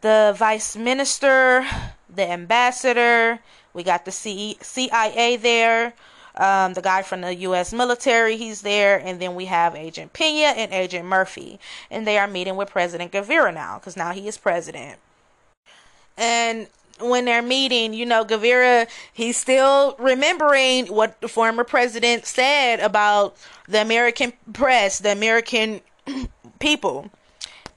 the 0.00 0.34
vice 0.36 0.76
minister, 0.76 1.66
the 2.08 2.30
ambassador 2.30 3.40
we 3.74 3.82
got 3.82 4.04
the 4.04 4.12
CIA 4.12 5.36
there. 5.36 5.94
Um, 6.36 6.74
the 6.74 6.82
guy 6.82 7.02
from 7.02 7.22
the 7.22 7.34
U.S. 7.34 7.72
military, 7.72 8.36
he's 8.36 8.62
there, 8.62 8.96
and 8.96 9.20
then 9.20 9.34
we 9.34 9.46
have 9.46 9.74
Agent 9.74 10.12
Pena 10.12 10.48
and 10.56 10.72
Agent 10.72 11.04
Murphy, 11.04 11.58
and 11.90 12.06
they 12.06 12.16
are 12.16 12.28
meeting 12.28 12.54
with 12.54 12.70
President 12.70 13.10
Gaviria 13.10 13.52
now 13.52 13.78
because 13.78 13.96
now 13.96 14.12
he 14.12 14.28
is 14.28 14.38
president. 14.38 15.00
And 16.16 16.68
when 17.00 17.24
they're 17.24 17.42
meeting, 17.42 17.94
you 17.94 18.06
know, 18.06 18.24
Gaviria, 18.24 18.88
he's 19.12 19.36
still 19.36 19.96
remembering 19.98 20.86
what 20.86 21.20
the 21.20 21.28
former 21.28 21.64
president 21.64 22.26
said 22.26 22.80
about 22.80 23.36
the 23.68 23.80
American 23.80 24.32
press, 24.52 24.98
the 24.98 25.12
American 25.12 25.80
people. 26.60 27.10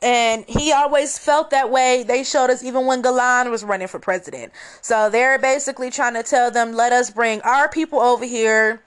And 0.01 0.45
he 0.47 0.71
always 0.71 1.17
felt 1.17 1.51
that 1.51 1.69
way. 1.69 2.03
They 2.03 2.23
showed 2.23 2.49
us 2.49 2.63
even 2.63 2.85
when 2.87 3.01
Galan 3.01 3.51
was 3.51 3.63
running 3.63 3.87
for 3.87 3.99
president. 3.99 4.51
So 4.81 5.09
they're 5.09 5.37
basically 5.37 5.91
trying 5.91 6.15
to 6.15 6.23
tell 6.23 6.49
them, 6.49 6.73
let 6.73 6.91
us 6.91 7.11
bring 7.11 7.41
our 7.41 7.69
people 7.69 7.99
over 7.99 8.25
here. 8.25 8.81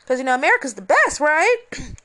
Because, 0.00 0.20
you 0.20 0.24
know, 0.24 0.34
America's 0.34 0.74
the 0.74 0.82
best, 0.82 1.18
right? 1.18 1.56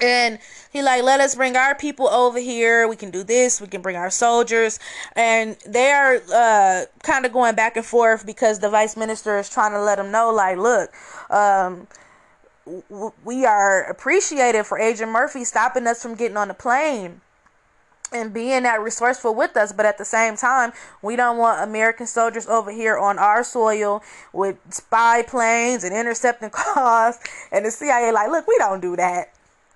and 0.00 0.38
he 0.72 0.82
like 0.82 1.02
let 1.02 1.20
us 1.20 1.34
bring 1.34 1.56
our 1.56 1.74
people 1.74 2.08
over 2.08 2.38
here 2.38 2.88
we 2.88 2.96
can 2.96 3.10
do 3.10 3.22
this 3.22 3.60
we 3.60 3.66
can 3.68 3.80
bring 3.80 3.96
our 3.96 4.10
soldiers 4.10 4.80
and 5.14 5.56
they 5.66 5.90
are 5.92 6.20
uh, 6.34 6.84
kind 7.02 7.24
of 7.24 7.32
going 7.32 7.54
back 7.54 7.76
and 7.76 7.86
forth 7.86 8.26
because 8.26 8.58
the 8.58 8.68
vice 8.68 8.96
minister 8.96 9.38
is 9.38 9.48
trying 9.48 9.70
to 9.70 9.80
let 9.80 9.96
them 9.96 10.10
know 10.10 10.32
like 10.32 10.58
look 10.58 10.90
um, 11.30 11.86
we 13.24 13.44
are 13.44 13.84
appreciated 13.84 14.64
for 14.64 14.78
agent 14.78 15.12
murphy 15.12 15.44
stopping 15.44 15.86
us 15.86 16.02
from 16.02 16.14
getting 16.14 16.36
on 16.36 16.48
the 16.48 16.54
plane 16.54 17.20
and 18.14 18.32
being 18.32 18.62
that 18.62 18.80
resourceful 18.80 19.34
with 19.34 19.56
us, 19.56 19.72
but 19.72 19.86
at 19.86 19.98
the 19.98 20.04
same 20.04 20.36
time, 20.36 20.72
we 21.02 21.16
don't 21.16 21.36
want 21.36 21.68
American 21.68 22.06
soldiers 22.06 22.46
over 22.46 22.70
here 22.70 22.96
on 22.96 23.18
our 23.18 23.44
soil 23.44 24.02
with 24.32 24.56
spy 24.70 25.22
planes 25.22 25.84
and 25.84 25.94
intercepting 25.94 26.50
calls. 26.52 27.18
And 27.52 27.66
the 27.66 27.70
CIA, 27.70 28.12
like, 28.12 28.30
look, 28.30 28.46
we 28.46 28.56
don't 28.58 28.80
do 28.80 28.96
that 28.96 29.34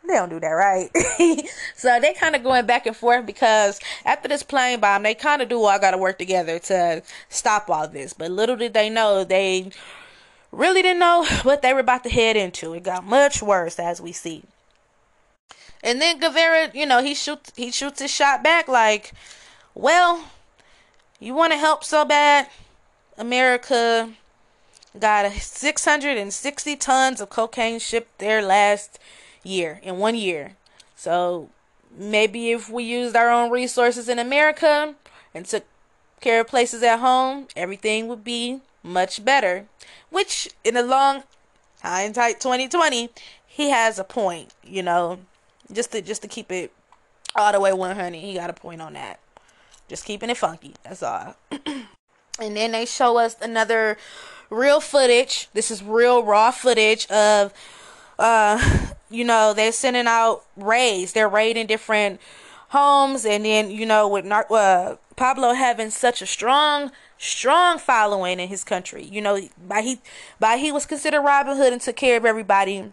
they 0.08 0.14
don't 0.14 0.30
do 0.30 0.40
that 0.40 0.48
right. 0.48 0.90
so 1.76 2.00
they 2.00 2.14
kind 2.14 2.34
of 2.34 2.42
going 2.42 2.66
back 2.66 2.86
and 2.86 2.96
forth 2.96 3.26
because 3.26 3.78
after 4.04 4.28
this 4.28 4.42
plane 4.42 4.80
bomb, 4.80 5.02
they 5.02 5.14
kind 5.14 5.42
of 5.42 5.48
do 5.48 5.62
all 5.62 5.78
got 5.78 5.92
to 5.92 5.98
work 5.98 6.18
together 6.18 6.58
to 6.58 7.02
stop 7.28 7.70
all 7.70 7.86
this. 7.86 8.14
But 8.14 8.30
little 8.30 8.56
did 8.56 8.74
they 8.74 8.90
know, 8.90 9.22
they 9.22 9.70
really 10.50 10.82
didn't 10.82 11.00
know 11.00 11.24
what 11.42 11.62
they 11.62 11.72
were 11.72 11.80
about 11.80 12.04
to 12.04 12.10
head 12.10 12.36
into. 12.36 12.72
It 12.72 12.82
got 12.82 13.04
much 13.04 13.42
worse 13.42 13.78
as 13.78 14.00
we 14.00 14.12
see. 14.12 14.42
And 15.82 16.00
then 16.00 16.20
Gaviria, 16.20 16.74
you 16.74 16.86
know, 16.86 17.02
he 17.02 17.14
shoots 17.14 17.52
he 17.56 17.70
shoots 17.70 18.00
his 18.00 18.10
shot 18.10 18.42
back 18.42 18.68
like, 18.68 19.12
well, 19.74 20.24
you 21.20 21.34
want 21.34 21.52
to 21.52 21.58
help 21.58 21.84
so 21.84 22.04
bad, 22.04 22.48
America 23.16 24.12
got 24.98 25.30
660 25.32 26.76
tons 26.76 27.20
of 27.20 27.30
cocaine 27.30 27.78
shipped 27.78 28.18
there 28.18 28.42
last 28.42 28.98
year, 29.42 29.80
in 29.82 29.98
one 29.98 30.14
year. 30.14 30.56
So 30.96 31.50
maybe 31.96 32.50
if 32.50 32.68
we 32.68 32.84
used 32.84 33.16
our 33.16 33.30
own 33.30 33.50
resources 33.50 34.08
in 34.08 34.18
America 34.18 34.94
and 35.34 35.46
took 35.46 35.64
care 36.20 36.40
of 36.40 36.48
places 36.48 36.82
at 36.82 36.98
home, 36.98 37.48
everything 37.56 38.08
would 38.08 38.24
be 38.24 38.60
much 38.82 39.24
better. 39.24 39.66
Which, 40.10 40.48
in 40.64 40.76
a 40.76 40.82
long 40.82 41.22
hindsight 41.82 42.40
2020, 42.40 43.10
he 43.46 43.70
has 43.70 43.98
a 43.98 44.04
point, 44.04 44.54
you 44.64 44.82
know. 44.82 45.18
Just 45.72 45.92
to 45.92 46.02
just 46.02 46.22
to 46.22 46.28
keep 46.28 46.50
it 46.50 46.72
all 47.34 47.52
the 47.52 47.60
way 47.60 47.72
100, 47.72 48.14
he 48.14 48.34
got 48.34 48.50
a 48.50 48.54
point 48.54 48.80
on 48.80 48.94
that. 48.94 49.20
Just 49.88 50.04
keeping 50.04 50.30
it 50.30 50.36
funky. 50.36 50.74
That's 50.84 51.02
all. 51.02 51.36
and 51.50 52.56
then 52.56 52.72
they 52.72 52.86
show 52.86 53.18
us 53.18 53.36
another 53.40 53.98
real 54.50 54.80
footage. 54.80 55.48
This 55.52 55.70
is 55.70 55.82
real 55.82 56.22
raw 56.22 56.50
footage 56.50 57.06
of 57.10 57.52
uh 58.18 58.88
you 59.10 59.24
know, 59.24 59.54
they're 59.54 59.72
sending 59.72 60.06
out 60.06 60.44
raids. 60.56 61.12
They're 61.12 61.28
raiding 61.28 61.66
different 61.66 62.20
homes, 62.68 63.24
and 63.24 63.44
then 63.44 63.70
you 63.70 63.86
know, 63.86 64.08
with 64.08 64.26
uh, 64.30 64.96
Pablo 65.16 65.52
having 65.54 65.90
such 65.90 66.22
a 66.22 66.26
strong, 66.26 66.92
strong 67.18 67.78
following 67.78 68.40
in 68.40 68.48
his 68.48 68.64
country, 68.64 69.04
you 69.04 69.20
know, 69.20 69.40
by 69.66 69.82
he 69.82 70.00
by 70.38 70.56
he 70.56 70.70
was 70.72 70.86
considered 70.86 71.22
Robin 71.22 71.56
Hood 71.56 71.72
and 71.72 71.82
took 71.82 71.96
care 71.96 72.16
of 72.16 72.24
everybody. 72.24 72.92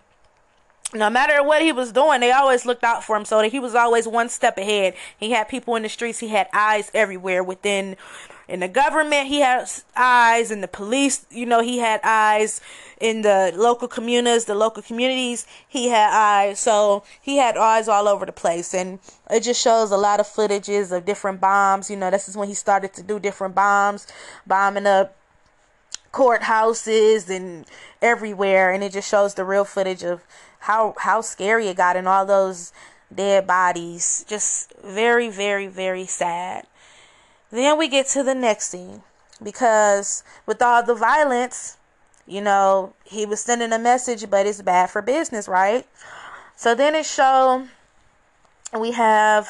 No 0.95 1.09
matter 1.09 1.43
what 1.43 1.61
he 1.61 1.71
was 1.71 1.91
doing, 1.91 2.21
they 2.21 2.31
always 2.31 2.65
looked 2.65 2.83
out 2.83 3.03
for 3.03 3.15
him, 3.15 3.25
so 3.25 3.41
that 3.41 3.51
he 3.51 3.59
was 3.59 3.75
always 3.75 4.07
one 4.07 4.29
step 4.29 4.57
ahead. 4.57 4.95
He 5.17 5.31
had 5.31 5.47
people 5.49 5.75
in 5.75 5.83
the 5.83 5.89
streets. 5.89 6.19
He 6.19 6.29
had 6.29 6.47
eyes 6.53 6.89
everywhere 6.93 7.43
within 7.43 7.97
in 8.47 8.59
the 8.59 8.67
government 8.67 9.27
he 9.27 9.39
had 9.39 9.67
eyes 9.95 10.51
in 10.51 10.61
the 10.61 10.67
police 10.67 11.25
you 11.31 11.45
know 11.45 11.61
he 11.61 11.79
had 11.79 11.99
eyes 12.03 12.61
in 12.99 13.21
the 13.23 13.51
local 13.55 13.87
communities 13.87 14.45
the 14.45 14.55
local 14.55 14.83
communities 14.83 15.47
he 15.67 15.89
had 15.89 16.11
eyes 16.13 16.59
so 16.59 17.03
he 17.21 17.37
had 17.37 17.57
eyes 17.57 17.87
all 17.87 18.07
over 18.07 18.25
the 18.25 18.31
place 18.31 18.73
and 18.73 18.99
it 19.31 19.41
just 19.41 19.61
shows 19.61 19.91
a 19.91 19.97
lot 19.97 20.19
of 20.19 20.27
footages 20.27 20.95
of 20.95 21.05
different 21.05 21.41
bombs 21.41 21.89
you 21.89 21.95
know 21.95 22.11
this 22.11 22.29
is 22.29 22.37
when 22.37 22.47
he 22.47 22.53
started 22.53 22.93
to 22.93 23.01
do 23.01 23.19
different 23.19 23.55
bombs 23.55 24.07
bombing 24.45 24.85
up 24.85 25.15
courthouses 26.13 27.29
and 27.29 27.65
everywhere 28.01 28.71
and 28.71 28.83
it 28.83 28.93
just 28.93 29.09
shows 29.09 29.33
the 29.33 29.43
real 29.43 29.65
footage 29.65 30.03
of 30.03 30.21
how 30.65 30.93
how 30.99 31.21
scary 31.21 31.67
it 31.67 31.77
got 31.77 31.95
and 31.95 32.07
all 32.07 32.25
those 32.25 32.73
dead 33.13 33.47
bodies 33.47 34.25
just 34.27 34.73
very 34.83 35.29
very 35.29 35.67
very 35.67 36.05
sad 36.05 36.65
then 37.51 37.77
we 37.77 37.87
get 37.87 38.07
to 38.07 38.23
the 38.23 38.35
next 38.35 38.69
scene 38.69 39.01
because 39.41 40.23
with 40.45 40.61
all 40.61 40.83
the 40.83 40.95
violence, 40.95 41.77
you 42.27 42.41
know, 42.41 42.93
he 43.03 43.25
was 43.25 43.41
sending 43.41 43.71
a 43.71 43.79
message, 43.79 44.29
but 44.29 44.45
it's 44.45 44.61
bad 44.61 44.89
for 44.89 45.01
business, 45.01 45.47
right? 45.47 45.85
So 46.55 46.73
then 46.73 46.95
it 46.95 47.05
show 47.05 47.67
we 48.77 48.91
have 48.91 49.49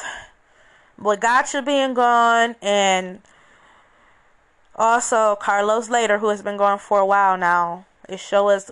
Boy 0.98 1.16
Gacha 1.16 1.64
being 1.64 1.94
gone 1.94 2.56
and 2.62 3.20
also 4.74 5.36
Carlos 5.36 5.88
Lehder, 5.88 6.20
who 6.20 6.28
has 6.28 6.42
been 6.42 6.56
gone 6.56 6.78
for 6.78 7.00
a 7.00 7.06
while 7.06 7.36
now. 7.36 7.86
It 8.08 8.20
show 8.20 8.48
us 8.48 8.70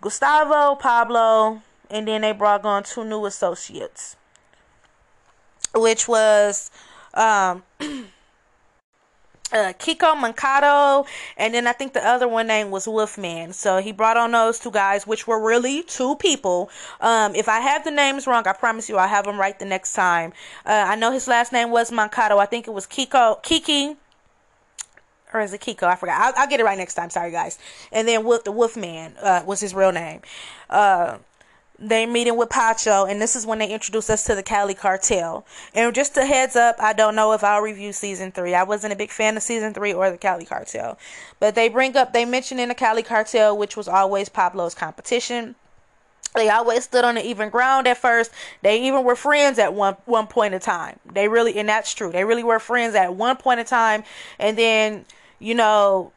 Gustavo, 0.00 0.74
Pablo, 0.76 1.62
and 1.90 2.08
then 2.08 2.22
they 2.22 2.32
brought 2.32 2.64
on 2.64 2.82
two 2.82 3.04
new 3.04 3.26
associates, 3.26 4.16
which 5.74 6.08
was 6.08 6.70
um 7.14 7.62
uh, 9.54 9.72
Kiko 9.78 10.18
Moncada, 10.20 11.08
and 11.36 11.54
then 11.54 11.66
I 11.66 11.72
think 11.72 11.92
the 11.92 12.06
other 12.06 12.26
one 12.26 12.46
name 12.46 12.70
was 12.70 12.88
Wolfman. 12.88 13.52
So 13.52 13.78
he 13.78 13.92
brought 13.92 14.16
on 14.16 14.32
those 14.32 14.58
two 14.58 14.70
guys, 14.70 15.06
which 15.06 15.26
were 15.26 15.40
really 15.40 15.82
two 15.84 16.16
people. 16.16 16.70
Um, 17.00 17.34
if 17.34 17.48
I 17.48 17.60
have 17.60 17.84
the 17.84 17.90
names 17.90 18.26
wrong, 18.26 18.46
I 18.46 18.52
promise 18.52 18.88
you 18.88 18.96
I'll 18.96 19.08
have 19.08 19.24
them 19.24 19.38
right 19.38 19.58
the 19.58 19.64
next 19.64 19.92
time. 19.92 20.32
Uh, 20.66 20.84
I 20.88 20.96
know 20.96 21.12
his 21.12 21.28
last 21.28 21.52
name 21.52 21.70
was 21.70 21.92
Moncada. 21.92 22.36
I 22.36 22.46
think 22.46 22.66
it 22.66 22.72
was 22.72 22.86
Kiko 22.86 23.42
Kiki. 23.42 23.96
Or 25.32 25.40
is 25.40 25.52
it 25.52 25.60
Kiko? 25.60 25.84
I 25.84 25.96
forgot. 25.96 26.20
I'll, 26.20 26.32
I'll 26.42 26.48
get 26.48 26.60
it 26.60 26.64
right 26.64 26.78
next 26.78 26.94
time. 26.94 27.10
Sorry, 27.10 27.32
guys. 27.32 27.58
And 27.90 28.06
then 28.06 28.24
Wolf, 28.24 28.44
the 28.44 28.52
Wolfman 28.52 29.14
uh, 29.20 29.42
was 29.44 29.60
his 29.60 29.74
real 29.74 29.90
name. 29.90 30.20
Uh, 30.70 31.18
they 31.88 32.06
meeting 32.06 32.36
with 32.36 32.48
Pacho, 32.48 33.04
and 33.04 33.20
this 33.20 33.36
is 33.36 33.46
when 33.46 33.58
they 33.58 33.68
introduce 33.68 34.08
us 34.08 34.24
to 34.24 34.34
the 34.34 34.42
Cali 34.42 34.74
Cartel. 34.74 35.44
And 35.74 35.94
just 35.94 36.16
a 36.16 36.24
heads 36.24 36.56
up, 36.56 36.76
I 36.78 36.92
don't 36.92 37.14
know 37.14 37.32
if 37.32 37.44
I'll 37.44 37.60
review 37.60 37.92
season 37.92 38.32
three. 38.32 38.54
I 38.54 38.62
wasn't 38.62 38.92
a 38.92 38.96
big 38.96 39.10
fan 39.10 39.36
of 39.36 39.42
season 39.42 39.74
three 39.74 39.92
or 39.92 40.10
the 40.10 40.16
Cali 40.16 40.44
Cartel, 40.44 40.98
but 41.40 41.54
they 41.54 41.68
bring 41.68 41.96
up, 41.96 42.12
they 42.12 42.24
mention 42.24 42.58
in 42.58 42.68
the 42.70 42.74
Cali 42.74 43.02
Cartel, 43.02 43.56
which 43.56 43.76
was 43.76 43.88
always 43.88 44.28
Pablo's 44.28 44.74
competition. 44.74 45.56
They 46.34 46.50
always 46.50 46.84
stood 46.84 47.04
on 47.04 47.14
the 47.14 47.24
even 47.24 47.48
ground 47.48 47.86
at 47.86 47.98
first. 47.98 48.32
They 48.62 48.82
even 48.82 49.04
were 49.04 49.14
friends 49.14 49.58
at 49.60 49.72
one 49.72 49.96
one 50.04 50.26
point 50.26 50.52
in 50.52 50.60
time. 50.60 50.98
They 51.12 51.28
really, 51.28 51.56
and 51.56 51.68
that's 51.68 51.94
true. 51.94 52.10
They 52.10 52.24
really 52.24 52.42
were 52.42 52.58
friends 52.58 52.96
at 52.96 53.14
one 53.14 53.36
point 53.36 53.60
in 53.60 53.66
time, 53.66 54.02
and 54.40 54.58
then 54.58 55.04
you 55.38 55.54
know, 55.54 56.10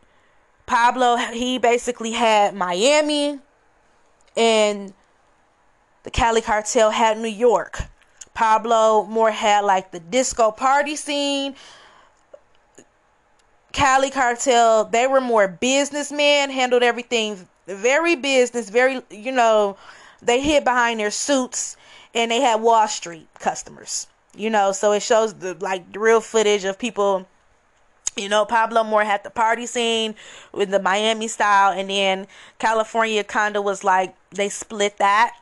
Pablo 0.65 1.17
he 1.17 1.59
basically 1.59 2.13
had 2.13 2.55
Miami 2.55 3.39
and 4.35 4.93
the 6.07 6.11
Cali 6.11 6.39
Cartel 6.39 6.91
had 6.91 7.17
New 7.17 7.27
York. 7.27 7.81
Pablo 8.33 9.03
more 9.07 9.29
had 9.29 9.65
like 9.65 9.91
the 9.91 9.99
disco 9.99 10.51
party 10.51 10.95
scene. 10.95 11.53
Cali 13.73 14.09
Cartel, 14.09 14.85
they 14.85 15.05
were 15.05 15.19
more 15.19 15.49
businessmen, 15.49 16.49
handled 16.49 16.81
everything 16.81 17.45
very 17.65 18.15
business, 18.15 18.69
very, 18.69 19.01
you 19.09 19.33
know, 19.33 19.75
they 20.21 20.39
hid 20.39 20.63
behind 20.63 21.01
their 21.01 21.11
suits 21.11 21.75
and 22.13 22.31
they 22.31 22.39
had 22.39 22.61
Wall 22.61 22.87
Street 22.87 23.27
customers. 23.39 24.07
You 24.33 24.49
know, 24.49 24.71
so 24.71 24.93
it 24.93 25.01
shows 25.01 25.33
the 25.33 25.55
like 25.59 25.91
the 25.91 25.99
real 25.99 26.21
footage 26.21 26.63
of 26.63 26.79
people 26.79 27.27
you 28.15 28.29
know, 28.29 28.45
Pablo 28.45 28.85
more 28.85 29.03
had 29.03 29.25
the 29.25 29.29
party 29.29 29.65
scene 29.65 30.15
with 30.53 30.69
the 30.69 30.79
Miami 30.79 31.27
style, 31.27 31.77
and 31.77 31.89
then 31.89 32.27
California 32.59 33.25
kind 33.25 33.57
of 33.57 33.63
was 33.65 33.83
like 33.83 34.15
they 34.31 34.47
split 34.47 34.97
that 34.99 35.35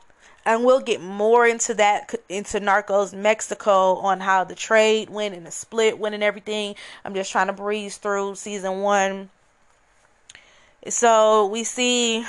and 0.46 0.64
we'll 0.64 0.80
get 0.80 1.02
more 1.02 1.44
into 1.44 1.74
that 1.74 2.14
into 2.28 2.60
Narcos 2.60 3.12
Mexico 3.12 3.96
on 3.96 4.20
how 4.20 4.44
the 4.44 4.54
trade 4.54 5.10
went 5.10 5.34
and 5.34 5.44
the 5.44 5.50
split 5.50 5.98
went 5.98 6.14
and 6.14 6.22
everything. 6.22 6.76
I'm 7.04 7.14
just 7.14 7.32
trying 7.32 7.48
to 7.48 7.52
breeze 7.52 7.96
through 7.96 8.36
season 8.36 8.80
one. 8.80 9.28
So 10.88 11.46
we 11.46 11.64
see 11.64 12.24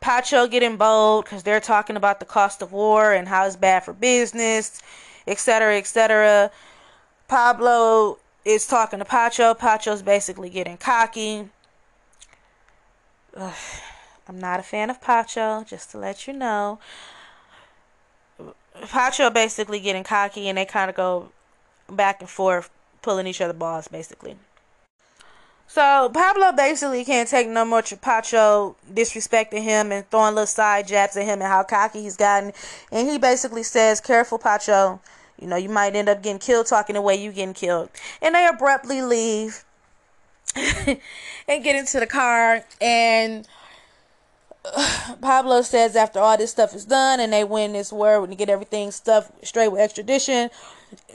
Pacho 0.00 0.46
getting 0.46 0.76
bold 0.76 1.24
because 1.24 1.42
they're 1.42 1.60
talking 1.60 1.96
about 1.96 2.20
the 2.20 2.26
cost 2.26 2.60
of 2.60 2.72
war 2.72 3.14
and 3.14 3.26
how 3.26 3.46
it's 3.46 3.56
bad 3.56 3.84
for 3.84 3.94
business, 3.94 4.82
etc., 5.26 5.78
etc. 5.78 6.50
Pablo 7.26 8.18
is 8.44 8.66
talking 8.66 8.98
to 8.98 9.06
Pacho. 9.06 9.54
Pacho's 9.54 10.02
basically 10.02 10.50
getting 10.50 10.76
cocky. 10.76 11.48
Ugh, 13.34 13.54
I'm 14.28 14.38
not 14.38 14.60
a 14.60 14.62
fan 14.62 14.90
of 14.90 15.00
Pacho, 15.00 15.64
just 15.64 15.90
to 15.90 15.98
let 15.98 16.26
you 16.26 16.32
know. 16.32 16.78
Pacho 18.88 19.30
basically 19.30 19.80
getting 19.80 20.04
cocky, 20.04 20.48
and 20.48 20.56
they 20.58 20.64
kind 20.64 20.88
of 20.88 20.96
go 20.96 21.30
back 21.90 22.20
and 22.20 22.28
forth, 22.28 22.70
pulling 23.02 23.26
each 23.26 23.40
other 23.40 23.52
balls, 23.52 23.88
basically. 23.88 24.36
So 25.66 26.10
Pablo 26.12 26.52
basically 26.52 27.02
can't 27.02 27.26
take 27.26 27.48
no 27.48 27.64
more 27.64 27.82
Pacho 27.82 28.76
disrespecting 28.92 29.62
him 29.62 29.90
and 29.90 30.08
throwing 30.10 30.34
little 30.34 30.46
side 30.46 30.86
jabs 30.86 31.16
at 31.16 31.24
him 31.24 31.40
and 31.40 31.50
how 31.50 31.62
cocky 31.62 32.02
he's 32.02 32.16
gotten. 32.16 32.52
And 32.90 33.08
he 33.08 33.16
basically 33.16 33.62
says, 33.62 33.98
Careful, 33.98 34.38
Pacho. 34.38 35.00
You 35.40 35.46
know, 35.48 35.56
you 35.56 35.70
might 35.70 35.96
end 35.96 36.10
up 36.10 36.22
getting 36.22 36.38
killed 36.38 36.66
talking 36.66 36.94
the 36.94 37.00
way 37.00 37.16
you 37.16 37.32
getting 37.32 37.54
killed. 37.54 37.88
And 38.20 38.34
they 38.34 38.46
abruptly 38.46 39.00
leave 39.00 39.64
and 40.56 40.98
get 41.64 41.74
into 41.74 41.98
the 41.98 42.06
car 42.06 42.64
and 42.80 43.48
Pablo 45.20 45.62
says 45.62 45.96
after 45.96 46.20
all 46.20 46.36
this 46.36 46.50
stuff 46.50 46.74
is 46.74 46.84
done 46.84 47.20
and 47.20 47.32
they 47.32 47.44
win 47.44 47.72
this 47.72 47.92
war 47.92 48.22
and 48.24 48.38
get 48.38 48.48
everything 48.48 48.90
stuff 48.90 49.30
straight 49.42 49.68
with 49.68 49.80
extradition, 49.80 50.50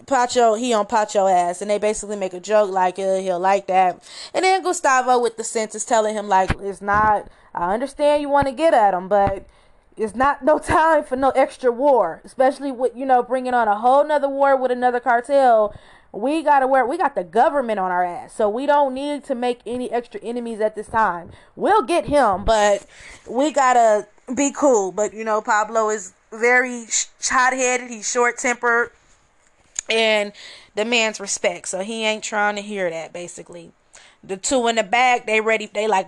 Pacho 0.05 0.55
he 0.55 0.73
on 0.73 0.85
Pacho 0.85 1.27
ass 1.27 1.61
and 1.61 1.69
they 1.69 1.77
basically 1.77 2.15
make 2.15 2.33
a 2.33 2.39
joke 2.39 2.69
like 2.71 2.99
uh, 2.99 3.17
he'll 3.17 3.39
like 3.39 3.67
that. 3.67 4.03
And 4.33 4.43
then 4.43 4.63
Gustavo 4.63 5.19
with 5.19 5.37
the 5.37 5.43
sense 5.43 5.75
is 5.75 5.85
telling 5.85 6.15
him 6.15 6.27
like 6.27 6.51
it's 6.59 6.81
not. 6.81 7.27
I 7.53 7.73
understand 7.73 8.21
you 8.21 8.29
want 8.29 8.47
to 8.47 8.53
get 8.53 8.73
at 8.73 8.93
him, 8.93 9.07
but 9.07 9.47
it's 9.95 10.15
not 10.15 10.43
no 10.43 10.59
time 10.59 11.03
for 11.03 11.15
no 11.15 11.29
extra 11.31 11.71
war, 11.71 12.21
especially 12.25 12.71
with 12.71 12.95
you 12.95 13.05
know 13.05 13.23
bringing 13.23 13.53
on 13.53 13.67
a 13.67 13.77
whole 13.77 14.05
nother 14.05 14.29
war 14.29 14.55
with 14.55 14.71
another 14.71 14.99
cartel 14.99 15.73
we 16.17 16.43
gotta 16.43 16.67
work. 16.67 16.87
We 16.87 16.97
got 16.97 17.15
the 17.15 17.23
government 17.23 17.79
on 17.79 17.91
our 17.91 18.03
ass, 18.03 18.33
so 18.33 18.49
we 18.49 18.65
don't 18.65 18.93
need 18.93 19.23
to 19.25 19.35
make 19.35 19.59
any 19.65 19.91
extra 19.91 20.19
enemies 20.21 20.59
at 20.59 20.75
this 20.75 20.87
time. 20.87 21.31
We'll 21.55 21.83
get 21.83 22.05
him, 22.05 22.45
but 22.45 22.85
we 23.29 23.51
gotta 23.51 24.07
be 24.33 24.51
cool. 24.51 24.91
But 24.91 25.13
you 25.13 25.23
know, 25.23 25.41
Pablo 25.41 25.89
is 25.89 26.13
very 26.31 26.85
hot 27.23 27.53
headed. 27.53 27.89
He's 27.89 28.09
short 28.09 28.37
tempered, 28.37 28.91
and 29.89 30.33
demands 30.75 31.19
respect. 31.19 31.67
So 31.67 31.81
he 31.81 32.05
ain't 32.05 32.23
trying 32.23 32.55
to 32.55 32.61
hear 32.61 32.89
that. 32.89 33.13
Basically, 33.13 33.71
the 34.23 34.37
two 34.37 34.67
in 34.67 34.75
the 34.75 34.83
back, 34.83 35.25
they 35.25 35.41
ready. 35.41 35.69
They 35.71 35.87
like 35.87 36.07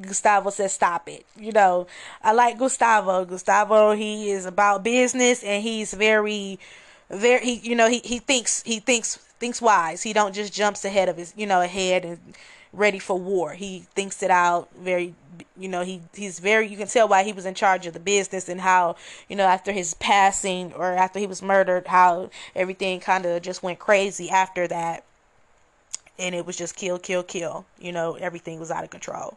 Gustavo 0.00 0.50
says, 0.50 0.72
"Stop 0.72 1.08
it." 1.08 1.26
You 1.36 1.52
know, 1.52 1.86
I 2.22 2.32
like 2.32 2.58
Gustavo. 2.58 3.24
Gustavo, 3.24 3.92
he 3.92 4.30
is 4.30 4.46
about 4.46 4.82
business, 4.84 5.42
and 5.42 5.62
he's 5.62 5.94
very 5.94 6.58
very 7.12 7.44
he 7.44 7.54
you 7.68 7.76
know 7.76 7.88
he, 7.88 8.00
he 8.04 8.18
thinks 8.18 8.62
he 8.62 8.80
thinks 8.80 9.16
thinks 9.16 9.60
wise. 9.60 10.02
He 10.02 10.12
don't 10.12 10.34
just 10.34 10.52
jumps 10.52 10.84
ahead 10.84 11.08
of 11.08 11.16
his 11.16 11.34
you 11.36 11.46
know 11.46 11.60
ahead 11.60 12.04
and 12.04 12.18
ready 12.72 12.98
for 12.98 13.18
war. 13.18 13.52
He 13.52 13.80
thinks 13.94 14.22
it 14.22 14.30
out 14.30 14.68
very 14.78 15.14
you 15.56 15.68
know 15.68 15.82
he 15.82 16.00
he's 16.14 16.38
very 16.38 16.66
you 16.68 16.76
can 16.76 16.88
tell 16.88 17.08
why 17.08 17.22
he 17.22 17.32
was 17.32 17.46
in 17.46 17.54
charge 17.54 17.86
of 17.86 17.94
the 17.94 18.00
business 18.00 18.48
and 18.48 18.60
how 18.60 18.96
you 19.28 19.36
know 19.36 19.44
after 19.44 19.72
his 19.72 19.94
passing 19.94 20.72
or 20.74 20.94
after 20.94 21.18
he 21.18 21.26
was 21.26 21.42
murdered 21.42 21.86
how 21.86 22.30
everything 22.54 23.00
kind 23.00 23.26
of 23.26 23.42
just 23.42 23.62
went 23.62 23.78
crazy 23.78 24.30
after 24.30 24.66
that. 24.68 25.04
And 26.18 26.34
it 26.34 26.46
was 26.46 26.56
just 26.56 26.76
kill 26.76 26.98
kill 26.98 27.22
kill. 27.22 27.66
You 27.78 27.92
know 27.92 28.14
everything 28.14 28.58
was 28.58 28.70
out 28.70 28.84
of 28.84 28.90
control 28.90 29.36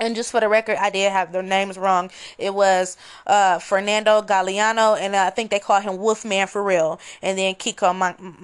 and 0.00 0.14
just 0.14 0.30
for 0.30 0.40
the 0.40 0.48
record, 0.48 0.76
I 0.76 0.90
did 0.90 1.10
have 1.12 1.32
their 1.32 1.42
names 1.42 1.78
wrong. 1.78 2.10
It 2.38 2.54
was 2.54 2.96
uh, 3.26 3.58
Fernando 3.58 4.22
Galeano, 4.22 4.98
and 4.98 5.16
I 5.16 5.30
think 5.30 5.50
they 5.50 5.58
call 5.58 5.80
him 5.80 5.98
Wolfman 5.98 6.46
for 6.48 6.62
real, 6.62 7.00
and 7.22 7.38
then 7.38 7.54
Kiko 7.54 7.94
Mon-. 7.94 8.36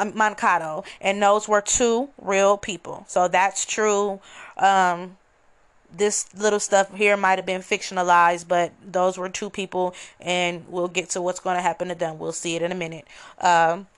Um, 0.00 0.14
Monacato, 0.14 0.84
and 1.02 1.22
those 1.22 1.46
were 1.46 1.60
two 1.60 2.08
real 2.22 2.56
people. 2.56 3.04
So 3.06 3.28
that's 3.28 3.66
true. 3.66 4.18
Um, 4.56 5.18
this 5.94 6.34
little 6.34 6.60
stuff 6.60 6.94
here 6.94 7.18
might 7.18 7.38
have 7.38 7.44
been 7.44 7.60
fictionalized, 7.60 8.48
but 8.48 8.72
those 8.82 9.18
were 9.18 9.28
two 9.28 9.50
people, 9.50 9.94
and 10.18 10.64
we'll 10.68 10.88
get 10.88 11.10
to 11.10 11.20
what's 11.20 11.40
going 11.40 11.56
to 11.56 11.62
happen 11.62 11.88
to 11.88 11.94
them. 11.94 12.18
We'll 12.18 12.32
see 12.32 12.56
it 12.56 12.62
in 12.62 12.72
a 12.72 12.74
minute. 12.74 13.06
Um, 13.42 13.88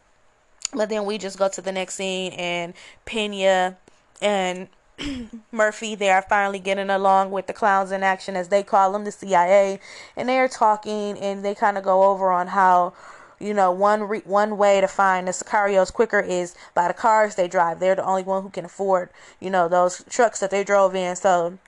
but 0.75 0.89
then 0.89 1.05
we 1.05 1.19
just 1.19 1.39
go 1.39 1.49
to 1.49 1.63
the 1.63 1.71
next 1.71 1.95
scene, 1.95 2.33
and 2.33 2.75
Pena 3.05 3.77
and 4.21 4.69
Murphy, 5.53 5.95
they 5.95 6.11
are 6.11 6.23
finally 6.23 6.59
getting 6.59 6.91
along 6.91 7.31
with 7.31 7.47
the 7.47 7.53
clowns 7.53 7.93
in 7.93 8.03
action, 8.03 8.37
as 8.37 8.49
they 8.49 8.63
call 8.63 8.93
them, 8.93 9.05
the 9.05 9.13
CIA, 9.13 9.81
and 10.17 10.29
they 10.29 10.39
are 10.39 10.49
talking, 10.49 11.19
and 11.19 11.45
they 11.45 11.55
kind 11.55 11.79
of 11.79 11.85
go 11.85 12.05
over 12.05 12.31
on 12.31 12.49
how, 12.49 12.93
you 13.39 13.55
know, 13.55 13.71
one 13.71 14.03
re- 14.05 14.23
one 14.25 14.57
way 14.57 14.81
to 14.81 14.89
find 14.89 15.27
the 15.27 15.33
Sicarios 15.33 15.93
quicker 15.93 16.21
is 16.21 16.55
by 16.75 16.89
the 16.89 16.95
cars 16.95 17.35
they 17.35 17.49
drive. 17.49 17.81
They're 17.81 17.95
the 17.95 18.05
only 18.05 18.23
one 18.23 18.43
who 18.43 18.51
can 18.51 18.65
afford, 18.65 19.11
you 19.41 19.51
know, 19.51 19.69
those 19.69 20.05
trucks 20.09 20.41
that 20.41 20.51
they 20.51 20.65
drove 20.65 20.95
in. 20.95 21.17
So, 21.17 21.59